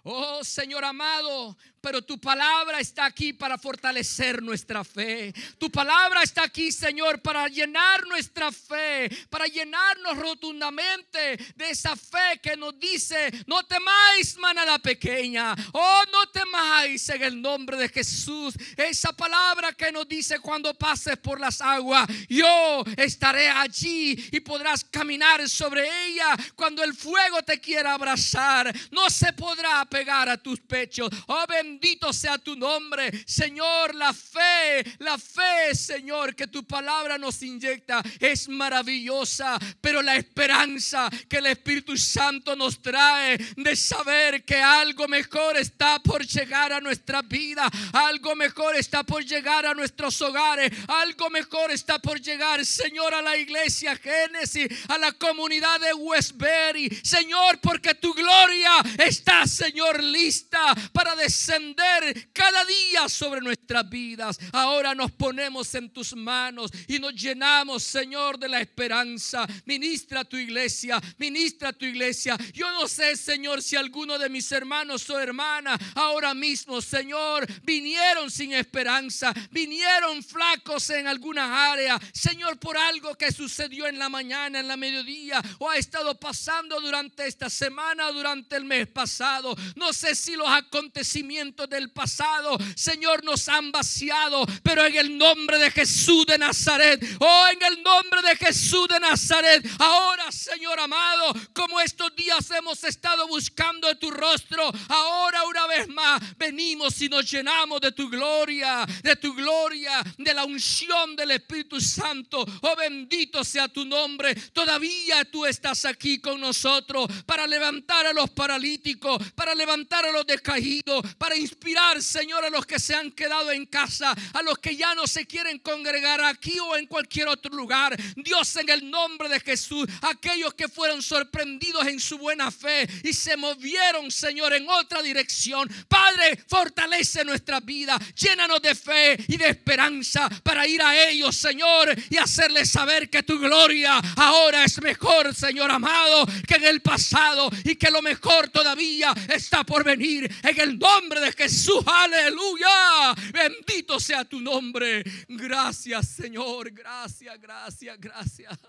Oh 0.09 0.41
Señor 0.41 0.85
amado, 0.85 1.57
pero 1.81 2.01
tu 2.01 2.17
palabra 2.17 2.79
está 2.79 3.05
aquí 3.05 3.33
para 3.33 3.57
fortalecer 3.57 4.41
nuestra 4.41 4.83
fe. 4.85 5.33
Tu 5.57 5.69
palabra 5.69 6.21
está 6.23 6.43
aquí, 6.43 6.71
Señor, 6.71 7.21
para 7.21 7.47
llenar 7.49 8.05
nuestra 8.07 8.51
fe, 8.51 9.09
para 9.29 9.47
llenarnos 9.47 10.17
rotundamente 10.17 11.37
de 11.55 11.69
esa 11.69 11.95
fe 11.95 12.39
que 12.41 12.55
nos 12.55 12.79
dice, 12.79 13.31
no 13.47 13.63
temáis 13.65 14.37
manada 14.37 14.79
pequeña. 14.79 15.53
Oh, 15.73 16.03
no 16.11 16.27
temáis 16.27 17.09
en 17.09 17.23
el 17.23 17.41
nombre 17.41 17.77
de 17.77 17.89
Jesús. 17.89 18.55
Esa 18.77 19.11
palabra 19.11 19.73
que 19.73 19.91
nos 19.91 20.07
dice 20.07 20.39
cuando 20.39 20.73
pases 20.73 21.17
por 21.17 21.39
las 21.39 21.61
aguas, 21.61 22.07
yo 22.29 22.83
estaré 22.95 23.49
allí 23.49 24.29
y 24.31 24.39
podrás 24.39 24.83
caminar 24.85 25.47
sobre 25.49 25.85
ella. 26.07 26.35
Cuando 26.55 26.83
el 26.83 26.93
fuego 26.93 27.43
te 27.43 27.59
quiera 27.59 27.93
abrazar, 27.93 28.73
no 28.91 29.09
se 29.09 29.33
podrá 29.33 29.85
pegar 29.97 30.29
a 30.29 30.37
tus 30.37 30.59
pechos. 30.59 31.09
Oh, 31.27 31.45
bendito 31.47 32.13
sea 32.13 32.37
tu 32.37 32.55
nombre, 32.55 33.11
Señor. 33.25 33.95
La 33.95 34.13
fe, 34.13 34.83
la 34.99 35.17
fe, 35.17 35.73
Señor, 35.73 36.35
que 36.35 36.45
tu 36.47 36.63
palabra 36.65 37.17
nos 37.17 37.41
inyecta 37.41 38.03
es 38.19 38.47
maravillosa, 38.47 39.57
pero 39.81 40.01
la 40.01 40.15
esperanza 40.15 41.09
que 41.27 41.37
el 41.37 41.47
Espíritu 41.47 41.97
Santo 41.97 42.55
nos 42.55 42.79
trae 42.79 43.37
de 43.55 43.75
saber 43.75 44.45
que 44.45 44.57
algo 44.57 45.07
mejor 45.07 45.57
está 45.57 45.99
por 45.99 46.23
llegar 46.25 46.73
a 46.73 46.79
nuestra 46.79 47.23
vida, 47.23 47.67
algo 47.93 48.35
mejor 48.35 48.75
está 48.75 49.03
por 49.03 49.23
llegar 49.25 49.65
a 49.65 49.73
nuestros 49.73 50.21
hogares, 50.21 50.71
algo 50.87 51.29
mejor 51.31 51.71
está 51.71 51.97
por 51.97 52.21
llegar, 52.21 52.63
Señor, 52.65 53.15
a 53.15 53.21
la 53.21 53.35
iglesia 53.35 53.95
Génesis, 53.95 54.67
a 54.89 54.97
la 54.99 55.11
comunidad 55.13 55.79
de 55.79 55.93
Westbury, 55.93 57.01
Señor, 57.03 57.59
porque 57.61 57.95
tu 57.95 58.13
gloria 58.13 58.73
está, 58.99 59.47
Señor 59.47 59.76
Señor, 59.77 60.03
lista 60.03 60.73
para 60.91 61.15
descender 61.15 62.31
cada 62.33 62.65
día 62.65 63.07
sobre 63.07 63.41
nuestras 63.41 63.87
vidas. 63.87 64.39
Ahora 64.51 64.95
nos 64.95 65.11
ponemos 65.11 65.71
en 65.75 65.93
tus 65.93 66.15
manos 66.15 66.71
y 66.87 66.97
nos 66.97 67.13
llenamos, 67.13 67.83
Señor, 67.83 68.39
de 68.39 68.49
la 68.49 68.59
esperanza. 68.59 69.45
Ministra 69.65 70.23
tu 70.23 70.35
iglesia, 70.35 70.99
ministra 71.19 71.73
tu 71.73 71.85
iglesia. 71.85 72.35
Yo 72.53 72.71
no 72.71 72.87
sé, 72.87 73.15
Señor, 73.15 73.61
si 73.61 73.75
alguno 73.75 74.17
de 74.17 74.29
mis 74.29 74.51
hermanos 74.51 75.07
o 75.11 75.19
hermanas 75.19 75.79
ahora 75.93 76.33
mismo, 76.33 76.81
Señor, 76.81 77.45
vinieron 77.61 78.31
sin 78.31 78.53
esperanza, 78.53 79.31
vinieron 79.51 80.23
flacos 80.23 80.89
en 80.89 81.07
alguna 81.07 81.71
área, 81.71 81.99
Señor, 82.13 82.57
por 82.57 82.75
algo 82.77 83.13
que 83.13 83.31
sucedió 83.31 83.85
en 83.85 83.99
la 83.99 84.09
mañana, 84.09 84.59
en 84.59 84.67
la 84.67 84.75
mediodía, 84.75 85.39
o 85.59 85.69
ha 85.69 85.77
estado 85.77 86.19
pasando 86.19 86.81
durante 86.81 87.27
esta 87.27 87.47
semana, 87.47 88.11
durante 88.11 88.55
el 88.55 88.65
mes 88.65 88.87
pasado. 88.87 89.55
No 89.75 89.93
sé 89.93 90.15
si 90.15 90.35
los 90.35 90.47
acontecimientos 90.47 91.69
del 91.69 91.91
pasado, 91.91 92.57
Señor, 92.75 93.23
nos 93.23 93.47
han 93.49 93.71
vaciado, 93.71 94.45
pero 94.63 94.85
en 94.85 94.95
el 94.95 95.17
nombre 95.17 95.59
de 95.59 95.71
Jesús 95.71 96.25
de 96.25 96.37
Nazaret, 96.37 97.03
oh, 97.19 97.45
en 97.51 97.63
el 97.63 97.83
nombre 97.83 98.21
de 98.21 98.35
Jesús 98.35 98.87
de 98.87 98.99
Nazaret, 98.99 99.67
ahora, 99.79 100.31
Señor 100.31 100.79
amado, 100.79 101.33
como 101.53 101.79
estos 101.79 102.15
días 102.15 102.49
hemos 102.51 102.83
estado 102.83 103.27
buscando 103.27 103.95
tu 103.97 104.11
rostro, 104.11 104.71
ahora 104.89 105.43
una 105.45 105.67
vez 105.67 105.87
más 105.89 106.21
venimos 106.37 107.01
y 107.01 107.09
nos 107.09 107.29
llenamos 107.29 107.81
de 107.81 107.91
tu 107.91 108.09
gloria, 108.09 108.85
de 109.03 109.15
tu 109.15 109.33
gloria, 109.33 110.03
de 110.17 110.33
la 110.33 110.45
unción 110.45 111.15
del 111.15 111.31
Espíritu 111.31 111.79
Santo. 111.79 112.45
Oh, 112.61 112.75
bendito 112.75 113.43
sea 113.43 113.67
tu 113.67 113.85
nombre. 113.85 114.35
Todavía 114.53 115.25
tú 115.25 115.45
estás 115.45 115.85
aquí 115.85 116.19
con 116.19 116.39
nosotros 116.39 117.07
para 117.25 117.47
levantar 117.47 118.05
a 118.05 118.13
los 118.13 118.29
paralíticos, 118.29 119.21
para 119.33 119.55
levantar 119.57 120.05
a 120.05 120.11
los 120.11 120.25
decaídos, 120.25 121.03
para 121.17 121.35
inspirar, 121.35 122.01
Señor, 122.01 122.45
a 122.45 122.49
los 122.49 122.65
que 122.65 122.79
se 122.79 122.95
han 122.95 123.11
quedado 123.11 123.51
en 123.51 123.65
casa, 123.65 124.15
a 124.33 124.41
los 124.41 124.57
que 124.59 124.75
ya 124.75 124.95
no 124.95 125.07
se 125.07 125.25
quieren 125.25 125.59
congregar 125.59 126.21
aquí 126.23 126.59
o 126.59 126.75
en 126.75 126.87
cualquier 126.87 127.27
otro 127.27 127.55
lugar. 127.55 127.95
Dios, 128.15 128.55
en 128.55 128.69
el 128.69 128.89
nombre 128.89 129.29
de 129.29 129.39
Jesús, 129.39 129.87
aquellos 130.01 130.53
que 130.53 130.67
fueron 130.67 131.01
sorprendidos 131.01 131.85
en 131.87 131.99
su 131.99 132.17
buena 132.17 132.51
fe 132.51 132.87
y 133.03 133.13
se 133.13 133.35
movieron, 133.37 134.11
Señor, 134.11 134.53
en 134.53 134.69
otra 134.69 135.01
dirección. 135.01 135.67
Padre, 135.87 136.39
fortalece 136.47 137.23
nuestra 137.25 137.59
vida, 137.59 137.97
llénanos 138.15 138.61
de 138.61 138.75
fe 138.75 139.17
y 139.27 139.37
de 139.37 139.49
esperanza 139.49 140.29
para 140.43 140.67
ir 140.67 140.81
a 140.81 141.09
ellos, 141.09 141.35
Señor, 141.35 141.93
y 142.09 142.17
hacerles 142.17 142.69
saber 142.69 143.09
que 143.09 143.23
tu 143.23 143.39
gloria 143.39 143.97
ahora 144.15 144.63
es 144.63 144.81
mejor, 144.81 145.33
Señor 145.33 145.71
amado, 145.71 146.25
que 146.47 146.55
en 146.55 146.65
el 146.65 146.81
pasado 146.81 147.49
y 147.63 147.75
que 147.75 147.91
lo 147.91 148.01
mejor 148.01 148.49
todavía 148.49 149.13
está 149.47 149.63
por 149.63 149.83
venir. 149.83 150.29
En 150.43 150.59
el 150.59 150.77
nombre 150.77 151.21
de 151.21 151.31
Jesús, 151.31 151.81
aleluya. 151.85 153.15
Bendito 153.31 153.97
sea 153.99 154.25
tu 154.25 154.41
nombre. 154.41 155.03
Gracias, 155.29 156.09
Señor. 156.09 156.71
Gracias, 156.71 157.39
gracias, 157.39 157.97
gracias. 157.99 158.59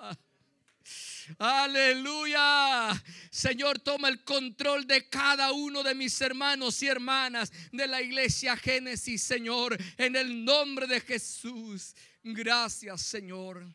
Aleluya. 1.38 2.90
Señor, 3.30 3.80
toma 3.80 4.08
el 4.08 4.22
control 4.22 4.86
de 4.86 5.08
cada 5.08 5.52
uno 5.52 5.82
de 5.82 5.94
mis 5.94 6.18
hermanos 6.20 6.80
y 6.82 6.86
hermanas 6.86 7.52
de 7.72 7.86
la 7.88 8.00
iglesia 8.00 8.56
Génesis, 8.56 9.22
Señor, 9.22 9.76
en 9.96 10.14
el 10.14 10.44
nombre 10.44 10.86
de 10.86 11.00
Jesús. 11.00 11.94
Gracias, 12.22 13.02
Señor. 13.02 13.66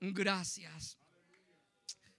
Gracias. 0.00 0.96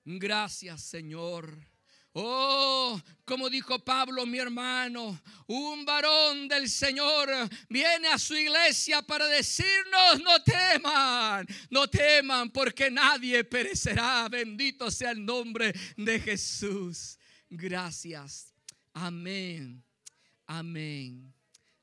Gracias, 0.03 0.81
Señor. 0.81 1.70
Oh, 2.13 3.01
como 3.23 3.49
dijo 3.49 3.79
Pablo, 3.79 4.25
mi 4.25 4.37
hermano, 4.37 5.21
un 5.47 5.85
varón 5.85 6.49
del 6.49 6.67
Señor 6.67 7.29
viene 7.69 8.09
a 8.09 8.19
su 8.19 8.35
iglesia 8.35 9.01
para 9.01 9.27
decirnos, 9.27 10.19
no 10.21 10.43
teman, 10.43 11.47
no 11.69 11.87
teman, 11.87 12.49
porque 12.49 12.91
nadie 12.91 13.45
perecerá. 13.45 14.27
Bendito 14.27 14.91
sea 14.91 15.11
el 15.11 15.25
nombre 15.25 15.73
de 15.95 16.19
Jesús. 16.19 17.17
Gracias. 17.49 18.53
Amén. 18.93 19.81
Amén. 20.47 21.33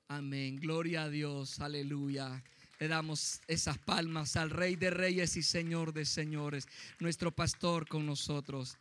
Amén. 0.08 0.56
Gloria 0.56 1.04
a 1.04 1.08
Dios. 1.08 1.58
Aleluya. 1.60 2.44
Le 2.78 2.86
damos 2.86 3.40
esas 3.46 3.78
palmas 3.78 4.36
al 4.36 4.50
Rey 4.50 4.76
de 4.76 4.90
Reyes 4.90 5.36
y 5.36 5.42
Señor 5.42 5.92
de 5.92 6.04
Señores, 6.04 6.68
nuestro 7.00 7.34
pastor 7.34 7.88
con 7.88 8.06
nosotros. 8.06 8.76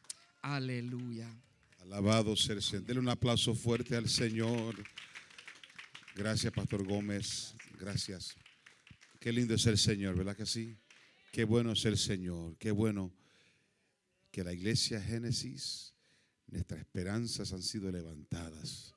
Aleluya. 0.50 1.30
Alabado 1.82 2.34
ser 2.38 2.56
el 2.56 2.64
Señor. 2.64 2.86
Dele 2.86 3.02
un 3.02 3.10
aplauso 3.10 3.54
fuerte 3.54 3.98
al 3.98 4.08
Señor. 4.08 4.82
Gracias, 6.16 6.54
Pastor 6.54 6.88
Gómez. 6.88 7.54
Gracias. 7.78 8.38
Qué 9.20 9.34
lindo 9.34 9.56
es 9.56 9.66
el 9.66 9.78
Señor, 9.78 10.16
¿verdad 10.16 10.38
que 10.38 10.46
sí? 10.46 10.78
Qué 11.34 11.44
bueno 11.44 11.74
es 11.74 11.84
el 11.84 11.98
Señor. 11.98 12.56
Qué 12.58 12.72
bueno 12.72 13.12
que 14.32 14.42
la 14.42 14.54
iglesia 14.54 15.02
Génesis, 15.02 15.94
nuestras 16.48 16.80
esperanzas 16.80 17.52
han 17.52 17.62
sido 17.62 17.92
levantadas. 17.92 18.94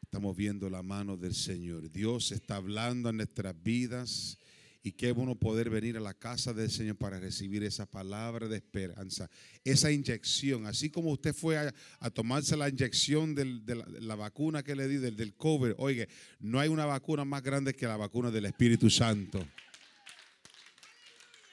Estamos 0.00 0.36
viendo 0.36 0.70
la 0.70 0.84
mano 0.84 1.16
del 1.16 1.34
Señor. 1.34 1.90
Dios 1.90 2.30
está 2.30 2.54
hablando 2.54 3.10
en 3.10 3.16
nuestras 3.16 3.60
vidas. 3.60 4.38
Y 4.84 4.92
qué 4.92 5.12
bueno 5.12 5.36
poder 5.36 5.70
venir 5.70 5.96
a 5.96 6.00
la 6.00 6.12
casa 6.12 6.52
del 6.52 6.68
Señor 6.68 6.96
para 6.96 7.20
recibir 7.20 7.62
esa 7.62 7.86
palabra 7.86 8.48
de 8.48 8.56
esperanza, 8.56 9.30
esa 9.62 9.92
inyección. 9.92 10.66
Así 10.66 10.90
como 10.90 11.12
usted 11.12 11.32
fue 11.32 11.56
a, 11.56 12.10
tomarse 12.10 12.56
la 12.56 12.68
inyección 12.68 13.36
de 13.36 13.44
la, 14.00 14.16
vacuna 14.16 14.64
que 14.64 14.74
le 14.74 14.88
di, 14.88 14.96
del, 14.96 15.34
COVID. 15.34 15.74
Oye, 15.76 16.08
no 16.40 16.58
hay 16.58 16.68
una 16.68 16.84
vacuna 16.84 17.24
más 17.24 17.44
grande 17.44 17.74
que 17.74 17.86
la 17.86 17.96
vacuna 17.96 18.32
del 18.32 18.46
Espíritu 18.46 18.90
Santo. 18.90 19.46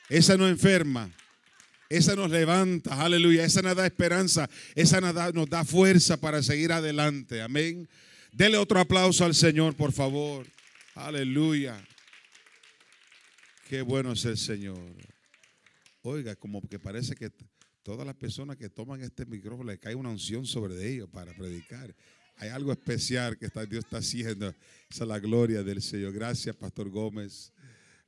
Esa 0.09 0.35
no 0.35 0.47
enferma. 0.47 1.11
Esa 1.87 2.15
nos 2.15 2.31
levanta, 2.31 2.99
aleluya. 2.99 3.45
Esa 3.45 3.61
nos 3.61 3.75
da 3.75 3.85
esperanza. 3.85 4.49
Esa 4.73 5.01
nos 5.01 5.13
da, 5.13 5.31
nos 5.31 5.47
da 5.47 5.63
fuerza 5.63 6.17
para 6.17 6.41
seguir 6.41 6.71
adelante. 6.71 7.43
Amén. 7.43 7.87
Dele 8.31 8.57
otro 8.57 8.79
aplauso 8.79 9.23
al 9.23 9.35
Señor, 9.35 9.75
por 9.75 9.91
favor. 9.91 10.47
Aleluya. 10.95 11.79
Qué 13.69 13.83
bueno 13.83 14.13
es 14.13 14.25
el 14.25 14.35
Señor. 14.35 14.79
Oiga, 16.01 16.35
como 16.35 16.59
que 16.59 16.79
parece 16.79 17.13
que 17.13 17.31
todas 17.83 18.03
las 18.03 18.15
personas 18.15 18.57
que 18.57 18.67
toman 18.67 18.99
este 19.03 19.27
micrófono 19.27 19.69
le 19.69 19.77
cae 19.77 19.93
una 19.93 20.09
unción 20.09 20.43
sobre 20.43 20.91
ellos 20.91 21.07
para 21.07 21.35
predicar. 21.35 21.95
Hay 22.37 22.49
algo 22.49 22.71
especial 22.71 23.37
que 23.37 23.47
Dios 23.69 23.85
está 23.85 23.99
haciendo. 23.99 24.47
Esa 24.89 25.03
es 25.03 25.07
la 25.07 25.19
gloria 25.19 25.61
del 25.61 25.83
Señor. 25.83 26.13
Gracias, 26.13 26.55
Pastor 26.55 26.89
Gómez. 26.89 27.53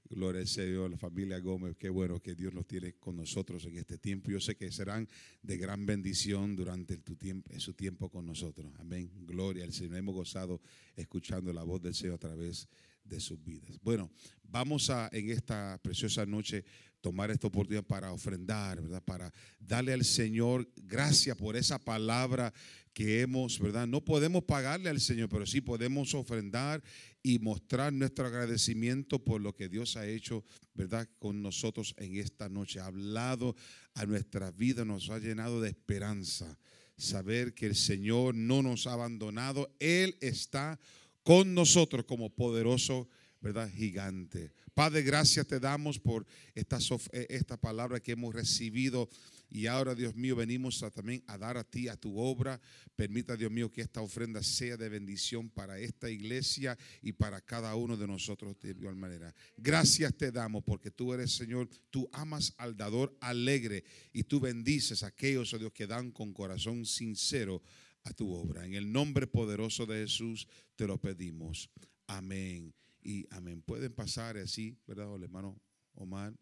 Gloria 0.10 0.42
al 0.42 0.48
Señor, 0.48 0.90
la 0.90 0.98
familia 0.98 1.38
Gómez. 1.38 1.76
Qué 1.78 1.90
bueno 1.90 2.20
que 2.20 2.34
Dios 2.34 2.56
nos 2.56 2.66
tiene 2.66 2.94
con 2.94 3.16
nosotros 3.16 3.64
en 3.66 3.78
este 3.78 4.00
tiempo. 4.00 4.32
Yo 4.32 4.40
sé 4.40 4.56
que 4.56 4.72
serán 4.72 5.08
de 5.44 5.58
gran 5.58 5.86
bendición 5.86 6.56
durante 6.56 6.98
tu 6.98 7.16
tiempo, 7.16 7.52
su 7.60 7.76
tiempo 7.76 8.10
con 8.10 8.26
nosotros. 8.26 8.74
Amén. 8.80 9.12
Gloria 9.28 9.64
al 9.64 9.74
Señor. 9.74 9.98
Hemos 9.98 10.16
gozado 10.16 10.60
escuchando 10.96 11.54
la 11.54 11.62
voz 11.62 11.84
del 11.84 11.94
Señor 11.94 12.16
a 12.16 12.18
través 12.18 12.68
de 12.68 12.91
de 13.04 13.20
sus 13.20 13.44
vidas. 13.44 13.80
Bueno, 13.82 14.12
vamos 14.44 14.90
a 14.90 15.10
en 15.12 15.30
esta 15.30 15.80
preciosa 15.82 16.26
noche 16.26 16.64
tomar 17.02 17.32
esta 17.32 17.48
oportunidad 17.48 17.84
para 17.84 18.12
ofrendar, 18.12 18.80
¿verdad? 18.82 19.04
Para 19.04 19.34
darle 19.60 19.92
al 19.92 20.06
Señor 20.06 20.70
gracias 20.76 21.36
por 21.36 21.56
esa 21.56 21.80
palabra 21.80 22.54
que 22.94 23.22
hemos, 23.22 23.60
¿verdad? 23.60 23.88
No 23.88 24.06
podemos 24.06 24.44
pagarle 24.44 24.90
al 24.90 25.00
Señor, 25.00 25.30
pero 25.30 25.46
sí 25.46 25.62
podemos 25.62 26.14
ofrendar 26.14 26.84
y 27.24 27.40
mostrar 27.40 27.92
nuestro 27.92 28.28
agradecimiento 28.28 29.24
por 29.24 29.42
lo 29.42 29.54
que 29.56 29.68
Dios 29.68 29.98
ha 29.98 30.06
hecho, 30.08 30.44
¿verdad? 30.74 31.10
Con 31.18 31.42
nosotros 31.42 31.96
en 31.98 32.18
esta 32.18 32.50
noche. 32.50 32.80
Ha 32.80 32.86
hablado 32.86 33.56
a 33.96 34.06
nuestra 34.06 34.52
vida, 34.52 34.86
nos 34.86 35.10
ha 35.10 35.20
llenado 35.20 35.62
de 35.62 35.70
esperanza. 35.70 36.58
Saber 36.98 37.56
que 37.56 37.66
el 37.66 37.76
Señor 37.76 38.36
no 38.36 38.62
nos 38.62 38.86
ha 38.86 38.94
abandonado, 38.94 39.76
Él 39.80 40.18
está 40.22 40.80
con 41.24 41.54
nosotros 41.54 42.06
como 42.06 42.30
poderoso, 42.30 43.10
¿verdad? 43.42 43.70
Gigante. 43.72 44.52
Padre, 44.74 45.02
gracias 45.02 45.48
te 45.48 45.60
damos 45.60 46.00
por 46.00 46.26
esta, 46.56 46.78
eh, 47.12 47.28
esta 47.30 47.58
palabra 47.58 48.00
que 48.00 48.14
hemos 48.14 48.34
recibido. 48.34 49.10
Y 49.54 49.68
ahora, 49.68 49.94
Dios 49.96 50.16
mío, 50.16 50.38
venimos 50.38 50.80
también 50.94 51.22
a 51.28 51.38
dar 51.38 51.58
a 51.58 51.66
ti, 51.66 51.90
a 51.90 51.98
tu 51.98 52.18
obra. 52.18 52.62
Permita, 52.96 53.36
Dios 53.36 53.52
mío, 53.52 53.70
que 53.70 53.82
esta 53.82 54.02
ofrenda 54.02 54.42
sea 54.42 54.78
de 54.78 54.88
bendición 54.88 55.50
para 55.50 55.78
esta 55.78 56.10
iglesia 56.10 56.78
y 57.02 57.12
para 57.12 57.42
cada 57.42 57.76
uno 57.76 57.98
de 57.98 58.08
nosotros 58.08 58.58
de 58.62 58.70
igual 58.70 58.96
manera. 58.96 59.36
Gracias 59.58 60.16
te 60.16 60.32
damos 60.32 60.64
porque 60.64 60.90
tú 60.90 61.14
eres, 61.14 61.34
Señor, 61.34 61.68
tú 61.90 62.10
amas 62.14 62.54
al 62.58 62.78
dador 62.78 63.18
alegre 63.20 63.84
y 64.14 64.24
tú 64.24 64.40
bendices 64.40 65.04
a 65.04 65.08
aquellos, 65.08 65.54
oh 65.54 65.60
Dios, 65.60 65.74
que 65.74 65.86
dan 65.86 66.12
con 66.12 66.32
corazón 66.32 66.86
sincero 66.86 67.62
a 68.04 68.14
tu 68.14 68.32
obra. 68.32 68.66
En 68.66 68.74
el 68.74 68.92
nombre 68.92 69.28
poderoso 69.28 69.86
de 69.86 70.02
Jesús 70.02 70.48
te 70.76 70.88
lo 70.88 71.00
pedimos. 71.00 71.70
Amén 72.08 72.74
y 73.02 73.26
amén. 73.30 73.62
Pueden 73.62 73.94
pasar 73.94 74.38
así, 74.38 74.78
¿verdad, 74.88 75.22
hermano 75.22 75.60
Omar? 75.94 76.36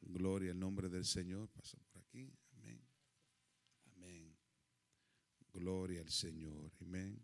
Gloria 0.00 0.52
al 0.52 0.58
nombre 0.58 0.88
del 0.88 1.04
Señor. 1.04 1.48
Pasa 1.50 1.76
por 1.92 2.02
aquí. 2.02 2.32
Amén. 2.52 2.80
Amén. 3.94 4.36
Gloria 5.52 6.00
al 6.00 6.10
Señor. 6.10 6.72
Amén. 6.80 7.22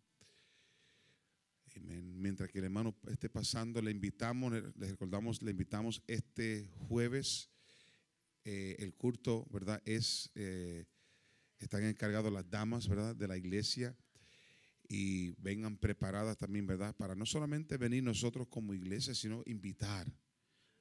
Amén. 1.76 2.20
Mientras 2.20 2.50
que 2.50 2.58
el 2.58 2.64
hermano 2.64 2.94
esté 3.08 3.28
pasando, 3.30 3.80
le 3.80 3.90
invitamos, 3.90 4.52
le 4.52 4.88
recordamos, 4.88 5.42
le 5.42 5.50
invitamos 5.50 6.02
este 6.06 6.68
jueves. 6.88 7.48
eh, 8.44 8.76
el 8.78 8.94
culto, 8.94 9.46
¿verdad? 9.50 9.82
Es, 9.86 10.30
eh, 10.34 10.84
están 11.64 11.84
encargados 11.84 12.32
las 12.32 12.48
damas, 12.48 12.88
¿verdad? 12.88 13.14
De 13.16 13.28
la 13.28 13.36
iglesia. 13.36 13.96
Y 14.88 15.30
vengan 15.40 15.78
preparadas 15.78 16.36
también, 16.36 16.66
¿verdad? 16.66 16.94
Para 16.94 17.14
no 17.14 17.24
solamente 17.24 17.76
venir 17.78 18.02
nosotros 18.02 18.46
como 18.48 18.74
iglesia, 18.74 19.14
sino 19.14 19.42
invitar. 19.46 20.06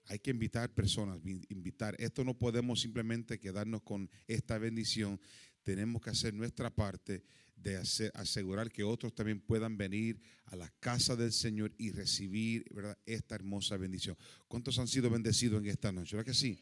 Hay 0.08 0.20
que 0.20 0.32
invitar 0.32 0.74
personas, 0.74 1.24
vi- 1.24 1.46
invitar. 1.50 1.96
Esto 1.98 2.26
no 2.26 2.38
podemos 2.38 2.82
simplemente 2.82 3.40
quedarnos 3.40 3.82
con 3.84 4.10
esta 4.28 4.58
bendición. 4.58 5.20
Tenemos 5.64 6.02
que 6.02 6.10
hacer 6.10 6.34
nuestra 6.34 6.70
parte 6.70 7.24
de 7.56 7.78
asegurar 8.14 8.70
que 8.70 8.84
otros 8.84 9.16
también 9.16 9.40
puedan 9.40 9.78
venir 9.78 10.20
a 10.48 10.58
la 10.58 10.70
casa 10.82 11.16
del 11.16 11.32
Señor 11.32 11.74
y 11.78 11.92
recibir 11.92 12.66
¿verdad? 12.74 12.98
esta 13.06 13.36
hermosa 13.36 13.78
bendición. 13.78 14.18
¿Cuántos 14.50 14.78
han 14.80 14.90
sido 14.90 15.10
bendecidos 15.10 15.62
en 15.62 15.70
esta 15.70 15.94
noche? 15.94 16.18
¿Verdad 16.18 16.34
que 16.34 16.38
sí? 16.38 16.62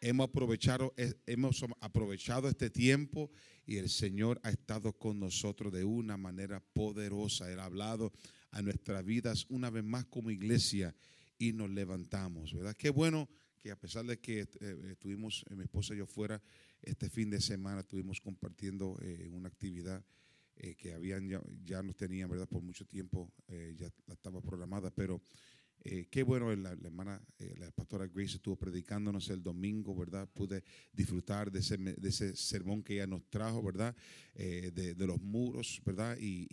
Hemos 0.00 0.28
aprovechado, 0.28 0.94
eh, 0.96 1.14
hemos 1.26 1.64
aprovechado 1.80 2.48
este 2.48 2.70
tiempo 2.70 3.30
y 3.66 3.76
el 3.76 3.88
Señor 3.90 4.40
ha 4.42 4.50
estado 4.50 4.92
con 4.94 5.20
nosotros 5.20 5.72
de 5.72 5.84
una 5.84 6.16
manera 6.16 6.60
poderosa. 6.72 7.52
Él 7.52 7.60
ha 7.60 7.66
hablado 7.66 8.12
a 8.50 8.62
nuestras 8.62 9.04
vidas 9.04 9.46
una 9.48 9.70
vez 9.70 9.84
más 9.84 10.06
como 10.06 10.30
iglesia 10.30 10.94
y 11.38 11.52
nos 11.52 11.70
levantamos, 11.70 12.52
¿verdad? 12.52 12.76
Qué 12.76 12.90
bueno 12.90 13.28
que 13.60 13.70
a 13.70 13.76
pesar 13.76 14.06
de 14.06 14.18
que 14.18 14.40
eh, 14.40 14.88
estuvimos, 14.92 15.44
eh, 15.50 15.54
mi 15.54 15.64
esposa 15.64 15.94
y 15.94 15.98
yo 15.98 16.06
fuera, 16.06 16.42
este 16.82 17.10
fin 17.10 17.30
de 17.30 17.40
semana 17.40 17.80
estuvimos 17.80 18.20
compartiendo 18.20 18.98
eh, 19.02 19.28
una 19.30 19.48
actividad 19.48 20.02
eh, 20.56 20.74
que 20.74 20.94
habían 20.94 21.28
ya, 21.64 21.82
nos 21.82 21.96
tenían, 21.96 22.30
¿verdad? 22.30 22.48
Por 22.48 22.62
mucho 22.62 22.86
tiempo 22.86 23.32
ya 23.76 23.90
estaba 24.08 24.40
programada, 24.40 24.90
pero 24.90 25.20
eh, 25.82 26.08
qué 26.10 26.22
bueno, 26.22 26.54
la, 26.54 26.74
la 26.74 26.88
hermana, 26.88 27.22
eh, 27.38 27.54
la 27.58 27.70
pastora 27.70 28.06
Grace 28.06 28.36
estuvo 28.36 28.56
predicándonos 28.56 29.30
el 29.30 29.42
domingo, 29.42 29.94
¿verdad? 29.94 30.28
Pude 30.28 30.62
disfrutar 30.92 31.50
de 31.50 31.60
ese, 31.60 31.78
de 31.78 32.08
ese 32.08 32.36
sermón 32.36 32.82
que 32.82 32.94
ella 32.94 33.06
nos 33.06 33.24
trajo, 33.30 33.62
¿verdad? 33.62 33.96
Eh, 34.34 34.70
de, 34.74 35.06
los 35.06 35.20
muros, 35.22 35.80
¿verdad? 35.84 36.18
Y, 36.20 36.46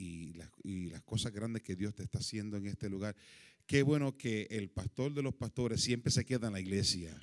y 0.63 0.89
las 0.89 1.01
cosas 1.03 1.33
grandes 1.33 1.61
que 1.61 1.75
Dios 1.75 1.93
te 1.93 2.03
está 2.03 2.19
haciendo 2.19 2.55
en 2.55 2.67
este 2.67 2.89
lugar. 2.89 3.15
Qué 3.65 3.83
bueno 3.83 4.17
que 4.17 4.47
el 4.49 4.69
pastor 4.69 5.13
de 5.13 5.21
los 5.21 5.35
pastores 5.35 5.81
siempre 5.81 6.09
se 6.09 6.23
queda 6.23 6.47
en 6.47 6.53
la 6.53 6.61
iglesia. 6.61 7.13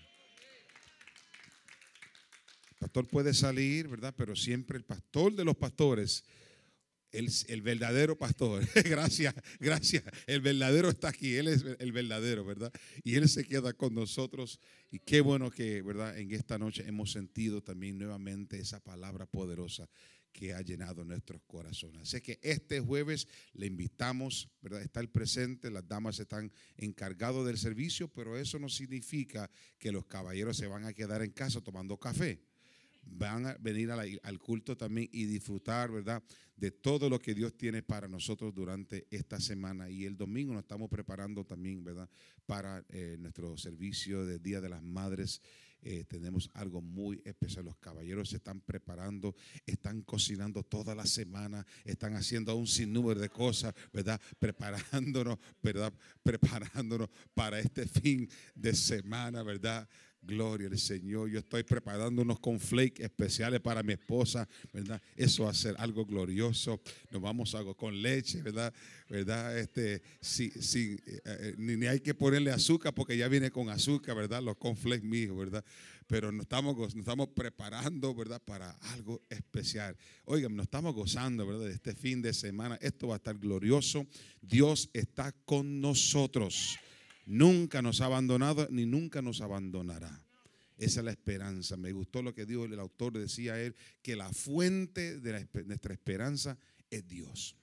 El 2.70 2.76
pastor 2.78 3.08
puede 3.08 3.32
salir, 3.32 3.88
¿verdad? 3.88 4.14
Pero 4.14 4.36
siempre 4.36 4.76
el 4.76 4.84
pastor 4.84 5.34
de 5.34 5.44
los 5.44 5.56
pastores 5.56 6.24
el, 7.14 7.30
el 7.48 7.62
verdadero 7.62 8.16
pastor. 8.16 8.66
gracias, 8.84 9.34
gracias. 9.60 10.04
El 10.26 10.40
verdadero 10.40 10.88
está 10.90 11.08
aquí. 11.08 11.36
Él 11.36 11.48
es 11.48 11.64
el 11.78 11.92
verdadero, 11.92 12.44
¿verdad? 12.44 12.72
Y 13.02 13.14
Él 13.14 13.28
se 13.28 13.44
queda 13.44 13.72
con 13.72 13.94
nosotros. 13.94 14.60
Y 14.90 14.98
qué 14.98 15.20
bueno 15.20 15.50
que, 15.50 15.82
¿verdad? 15.82 16.18
En 16.18 16.32
esta 16.32 16.58
noche 16.58 16.84
hemos 16.86 17.12
sentido 17.12 17.62
también 17.62 17.98
nuevamente 17.98 18.58
esa 18.58 18.80
palabra 18.80 19.26
poderosa 19.26 19.88
que 20.32 20.52
ha 20.52 20.60
llenado 20.62 21.04
nuestros 21.04 21.40
corazones. 21.46 22.02
Así 22.02 22.20
que 22.20 22.40
este 22.42 22.80
jueves 22.80 23.28
le 23.52 23.66
invitamos, 23.66 24.50
¿verdad? 24.60 24.82
Estar 24.82 25.08
presente. 25.08 25.70
Las 25.70 25.86
damas 25.86 26.18
están 26.18 26.52
encargados 26.76 27.46
del 27.46 27.56
servicio, 27.56 28.08
pero 28.08 28.36
eso 28.36 28.58
no 28.58 28.68
significa 28.68 29.48
que 29.78 29.92
los 29.92 30.06
caballeros 30.06 30.56
se 30.56 30.66
van 30.66 30.84
a 30.84 30.92
quedar 30.92 31.22
en 31.22 31.30
casa 31.30 31.60
tomando 31.60 31.96
café 31.96 32.40
van 33.06 33.46
a 33.46 33.54
venir 33.54 33.90
al 33.90 34.38
culto 34.38 34.76
también 34.76 35.08
y 35.12 35.24
disfrutar, 35.24 35.90
¿verdad? 35.90 36.22
De 36.56 36.70
todo 36.70 37.08
lo 37.08 37.18
que 37.18 37.34
Dios 37.34 37.56
tiene 37.56 37.82
para 37.82 38.08
nosotros 38.08 38.54
durante 38.54 39.06
esta 39.10 39.40
semana. 39.40 39.90
Y 39.90 40.04
el 40.04 40.16
domingo 40.16 40.52
nos 40.52 40.62
estamos 40.62 40.88
preparando 40.88 41.44
también, 41.44 41.84
¿verdad? 41.84 42.08
Para 42.46 42.84
eh, 42.88 43.16
nuestro 43.18 43.56
servicio 43.56 44.24
del 44.24 44.42
Día 44.42 44.60
de 44.60 44.68
las 44.68 44.82
Madres. 44.82 45.40
Eh, 45.86 46.04
tenemos 46.08 46.50
algo 46.54 46.80
muy 46.80 47.20
especial. 47.26 47.66
Los 47.66 47.76
caballeros 47.76 48.30
se 48.30 48.36
están 48.36 48.60
preparando, 48.62 49.34
están 49.66 50.00
cocinando 50.00 50.62
toda 50.62 50.94
la 50.94 51.04
semana, 51.04 51.66
están 51.84 52.14
haciendo 52.14 52.56
un 52.56 52.66
sinnúmero 52.66 53.20
de 53.20 53.28
cosas, 53.28 53.74
¿verdad? 53.92 54.18
Preparándonos, 54.38 55.38
¿verdad? 55.62 55.92
Preparándonos 56.22 57.10
para 57.34 57.60
este 57.60 57.86
fin 57.86 58.28
de 58.54 58.74
semana, 58.74 59.42
¿verdad? 59.42 59.86
Gloria 60.26 60.68
al 60.68 60.78
Señor. 60.78 61.28
Yo 61.28 61.38
estoy 61.38 61.62
preparando 61.62 62.22
unos 62.22 62.40
conflakes 62.40 63.02
especiales 63.02 63.60
para 63.60 63.82
mi 63.82 63.92
esposa, 63.92 64.48
¿verdad? 64.72 65.00
Eso 65.16 65.44
va 65.44 65.50
a 65.50 65.54
ser 65.54 65.74
algo 65.78 66.04
glorioso. 66.04 66.80
Nos 67.10 67.20
vamos 67.20 67.54
a 67.54 67.58
algo 67.58 67.76
con 67.76 68.00
leche, 68.00 68.42
¿verdad? 68.42 68.72
¿Verdad? 69.08 69.58
Este, 69.58 70.02
sí, 70.20 70.50
sí, 70.60 70.96
eh, 71.06 71.20
eh, 71.24 71.54
ni, 71.58 71.76
ni 71.76 71.86
hay 71.86 72.00
que 72.00 72.14
ponerle 72.14 72.50
azúcar 72.50 72.94
porque 72.94 73.16
ya 73.16 73.28
viene 73.28 73.50
con 73.50 73.68
azúcar, 73.68 74.16
¿verdad? 74.16 74.42
Los 74.42 74.56
conflakes 74.56 75.06
míos, 75.06 75.36
¿verdad? 75.36 75.64
Pero 76.06 76.32
nos 76.32 76.42
estamos, 76.42 76.76
nos 76.76 76.94
estamos 76.94 77.28
preparando, 77.28 78.14
¿verdad? 78.14 78.42
Para 78.42 78.70
algo 78.92 79.22
especial. 79.30 79.96
Oigan, 80.24 80.54
nos 80.54 80.64
estamos 80.64 80.94
gozando, 80.94 81.46
¿verdad? 81.46 81.66
De 81.66 81.72
este 81.72 81.94
fin 81.94 82.20
de 82.20 82.34
semana. 82.34 82.78
Esto 82.80 83.08
va 83.08 83.14
a 83.14 83.16
estar 83.16 83.38
glorioso. 83.38 84.06
Dios 84.40 84.90
está 84.92 85.32
con 85.44 85.80
nosotros. 85.80 86.78
Nunca 87.26 87.82
nos 87.82 88.00
ha 88.00 88.06
abandonado 88.06 88.68
ni 88.70 88.86
nunca 88.86 89.22
nos 89.22 89.40
abandonará. 89.40 90.24
Esa 90.76 91.00
es 91.00 91.04
la 91.04 91.12
esperanza. 91.12 91.76
Me 91.76 91.92
gustó 91.92 92.22
lo 92.22 92.34
que 92.34 92.46
dijo 92.46 92.64
el 92.64 92.78
autor, 92.78 93.12
decía 93.12 93.60
él, 93.60 93.74
que 94.02 94.16
la 94.16 94.32
fuente 94.32 95.20
de 95.20 95.48
nuestra 95.64 95.94
esperanza 95.94 96.58
es 96.90 97.06
Dios. 97.06 97.56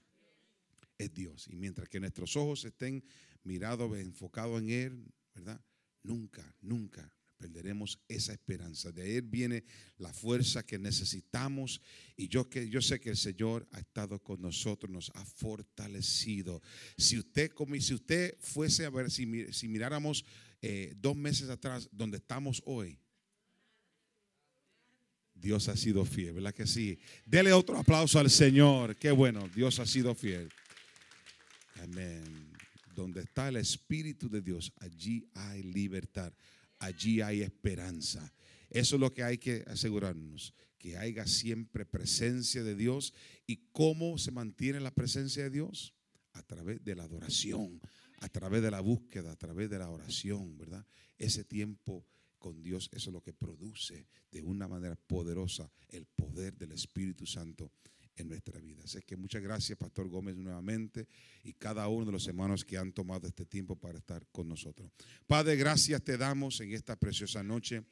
Es 0.98 1.12
Dios. 1.12 1.48
Y 1.48 1.56
mientras 1.56 1.88
que 1.88 2.00
nuestros 2.00 2.36
ojos 2.36 2.64
estén 2.64 3.04
mirados, 3.44 3.96
enfocados 3.98 4.62
en 4.62 4.70
Él, 4.70 5.04
¿verdad? 5.34 5.60
Nunca, 6.02 6.54
nunca 6.60 7.12
perderemos 7.42 7.98
esa 8.06 8.32
esperanza. 8.32 8.92
De 8.92 9.18
Él 9.18 9.22
viene 9.22 9.64
la 9.98 10.12
fuerza 10.12 10.64
que 10.64 10.78
necesitamos. 10.78 11.80
Y 12.16 12.28
yo, 12.28 12.48
que, 12.48 12.68
yo 12.68 12.80
sé 12.80 13.00
que 13.00 13.10
el 13.10 13.16
Señor 13.16 13.66
ha 13.72 13.80
estado 13.80 14.22
con 14.22 14.40
nosotros, 14.40 14.88
nos 14.92 15.10
ha 15.14 15.24
fortalecido. 15.24 16.62
Si 16.96 17.18
usted, 17.18 17.50
como, 17.50 17.74
si 17.80 17.94
usted 17.94 18.36
fuese 18.38 18.84
a 18.84 18.90
ver, 18.90 19.10
si, 19.10 19.52
si 19.52 19.66
miráramos 19.66 20.24
eh, 20.60 20.94
dos 20.96 21.16
meses 21.16 21.50
atrás, 21.50 21.88
donde 21.90 22.18
estamos 22.18 22.62
hoy, 22.64 22.96
Dios 25.34 25.68
ha 25.68 25.76
sido 25.76 26.04
fiel, 26.04 26.34
¿verdad 26.34 26.54
que 26.54 26.68
sí? 26.68 26.96
Dele 27.26 27.52
otro 27.52 27.76
aplauso 27.76 28.20
al 28.20 28.30
Señor. 28.30 28.94
Qué 28.94 29.10
bueno, 29.10 29.48
Dios 29.48 29.80
ha 29.80 29.86
sido 29.86 30.14
fiel. 30.14 30.48
Amén. 31.82 32.52
Donde 32.94 33.22
está 33.22 33.48
el 33.48 33.56
Espíritu 33.56 34.28
de 34.28 34.42
Dios, 34.42 34.72
allí 34.78 35.26
hay 35.34 35.64
libertad, 35.64 36.32
allí 36.82 37.20
hay 37.20 37.42
esperanza. 37.42 38.34
Eso 38.68 38.96
es 38.96 39.00
lo 39.00 39.12
que 39.12 39.22
hay 39.22 39.38
que 39.38 39.64
asegurarnos, 39.66 40.54
que 40.78 40.96
haya 40.96 41.26
siempre 41.26 41.86
presencia 41.86 42.62
de 42.62 42.74
Dios. 42.74 43.14
¿Y 43.46 43.68
cómo 43.72 44.18
se 44.18 44.32
mantiene 44.32 44.80
la 44.80 44.94
presencia 44.94 45.44
de 45.44 45.50
Dios? 45.50 45.94
A 46.32 46.42
través 46.42 46.82
de 46.84 46.96
la 46.96 47.04
adoración, 47.04 47.80
a 48.20 48.28
través 48.28 48.62
de 48.62 48.70
la 48.70 48.80
búsqueda, 48.80 49.32
a 49.32 49.36
través 49.36 49.70
de 49.70 49.78
la 49.78 49.90
oración, 49.90 50.58
¿verdad? 50.58 50.84
Ese 51.18 51.44
tiempo 51.44 52.06
con 52.38 52.62
Dios, 52.62 52.90
eso 52.92 53.10
es 53.10 53.14
lo 53.14 53.22
que 53.22 53.32
produce 53.32 54.08
de 54.30 54.42
una 54.42 54.66
manera 54.66 54.96
poderosa 54.96 55.70
el 55.88 56.06
poder 56.06 56.56
del 56.56 56.72
Espíritu 56.72 57.26
Santo 57.26 57.70
en 58.16 58.28
nuestra 58.28 58.58
vida. 58.60 58.82
Así 58.84 59.00
que 59.02 59.16
muchas 59.16 59.42
gracias, 59.42 59.78
Pastor 59.78 60.08
Gómez, 60.08 60.36
nuevamente, 60.36 61.06
y 61.44 61.52
cada 61.52 61.88
uno 61.88 62.06
de 62.06 62.12
los 62.12 62.26
hermanos 62.26 62.64
que 62.64 62.76
han 62.76 62.92
tomado 62.92 63.26
este 63.26 63.44
tiempo 63.44 63.76
para 63.76 63.98
estar 63.98 64.26
con 64.32 64.48
nosotros. 64.48 64.90
Padre, 65.26 65.56
gracias 65.56 66.02
te 66.02 66.16
damos 66.16 66.60
en 66.60 66.72
esta 66.72 66.96
preciosa 66.96 67.42
noche. 67.42 67.82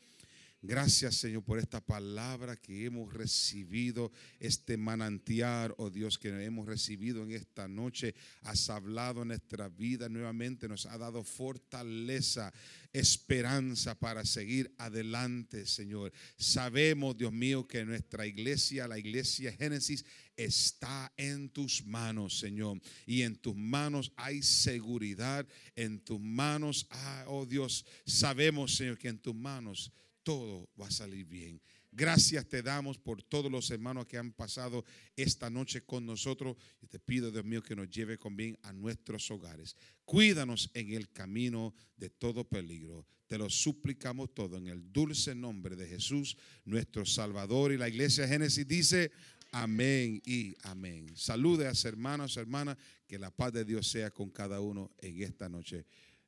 Gracias, 0.63 1.15
Señor, 1.15 1.43
por 1.43 1.59
esta 1.59 1.81
palabra 1.81 2.55
que 2.55 2.85
hemos 2.85 3.15
recibido, 3.15 4.13
este 4.39 4.77
manantial, 4.77 5.75
oh 5.79 5.89
Dios, 5.89 6.19
que 6.19 6.29
hemos 6.45 6.67
recibido 6.67 7.23
en 7.23 7.31
esta 7.31 7.67
noche. 7.67 8.15
Has 8.43 8.69
hablado 8.69 9.23
en 9.23 9.29
nuestra 9.29 9.71
vida 9.71 10.11
nuevamente, 10.11 10.69
nos 10.69 10.85
ha 10.85 10.99
dado 10.99 11.25
fortaleza, 11.25 12.53
esperanza 12.93 13.99
para 13.99 14.27
seguir 14.27 14.71
adelante, 14.77 15.65
Señor. 15.65 16.13
Sabemos, 16.37 17.17
Dios 17.17 17.33
mío, 17.33 17.67
que 17.67 17.83
nuestra 17.87 18.27
iglesia, 18.27 18.87
la 18.87 18.99
iglesia 18.99 19.53
Génesis, 19.53 20.05
está 20.37 21.11
en 21.17 21.49
tus 21.49 21.87
manos, 21.87 22.39
Señor. 22.39 22.83
Y 23.07 23.23
en 23.23 23.37
tus 23.37 23.57
manos 23.57 24.13
hay 24.15 24.43
seguridad, 24.43 25.49
en 25.75 26.01
tus 26.01 26.21
manos, 26.21 26.87
ah, 26.91 27.25
oh 27.29 27.47
Dios, 27.47 27.87
sabemos, 28.05 28.77
Señor, 28.77 28.99
que 28.99 29.09
en 29.09 29.19
tus 29.19 29.35
manos 29.35 29.91
todo 30.23 30.69
va 30.81 30.87
a 30.87 30.91
salir 30.91 31.27
bien. 31.27 31.61
Gracias 31.93 32.49
te 32.49 32.63
damos 32.63 32.99
por 32.99 33.23
todos 33.23 33.51
los 33.51 33.71
hermanos 33.71 34.07
que 34.07 34.17
han 34.17 34.33
pasado 34.33 34.85
esta 35.17 35.51
noche 35.51 35.83
con 35.83 36.07
nosotros. 36.07 36.57
Y 36.81 36.87
te 36.87 37.01
pido, 37.01 37.31
Dios 37.31 37.45
mío, 37.45 37.63
que 37.63 37.75
nos 37.75 37.91
lleve 37.91 38.17
con 38.17 38.37
bien 38.37 38.57
a 38.63 38.73
nuestros 38.73 39.31
hogares. 39.31 39.77
Cuídanos 40.05 40.71
en 40.75 40.93
el 40.93 41.11
camino 41.11 41.75
de 41.97 42.11
todo 42.11 42.49
peligro. 42.49 43.07
Te 43.27 43.39
lo 43.39 43.51
suplicamos 43.51 44.33
todo 44.35 44.57
en 44.57 44.69
el 44.69 44.93
dulce 44.93 45.35
nombre 45.35 45.75
de 45.75 45.89
Jesús, 45.89 46.37
nuestro 46.65 47.05
Salvador. 47.05 47.73
Y 47.73 47.77
la 47.77 47.89
iglesia 47.89 48.29
Génesis 48.29 48.67
dice, 48.67 49.11
Amén 49.53 50.23
y 50.25 50.55
amén. 50.63 51.17
Salude 51.17 51.67
a 51.67 51.75
sus 51.75 51.87
hermanos, 51.87 52.37
hermanas, 52.37 52.77
que 53.09 53.19
la 53.19 53.33
paz 53.33 53.53
de 53.53 53.65
Dios 53.65 53.89
sea 53.89 54.11
con 54.11 54.31
cada 54.31 54.61
uno 54.61 54.93
en 54.99 55.23
esta 55.23 55.49
noche. 55.49 55.87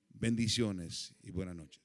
Bendiciones 0.08 1.14
y 1.22 1.30
buenas 1.30 1.54
noches. 1.54 1.81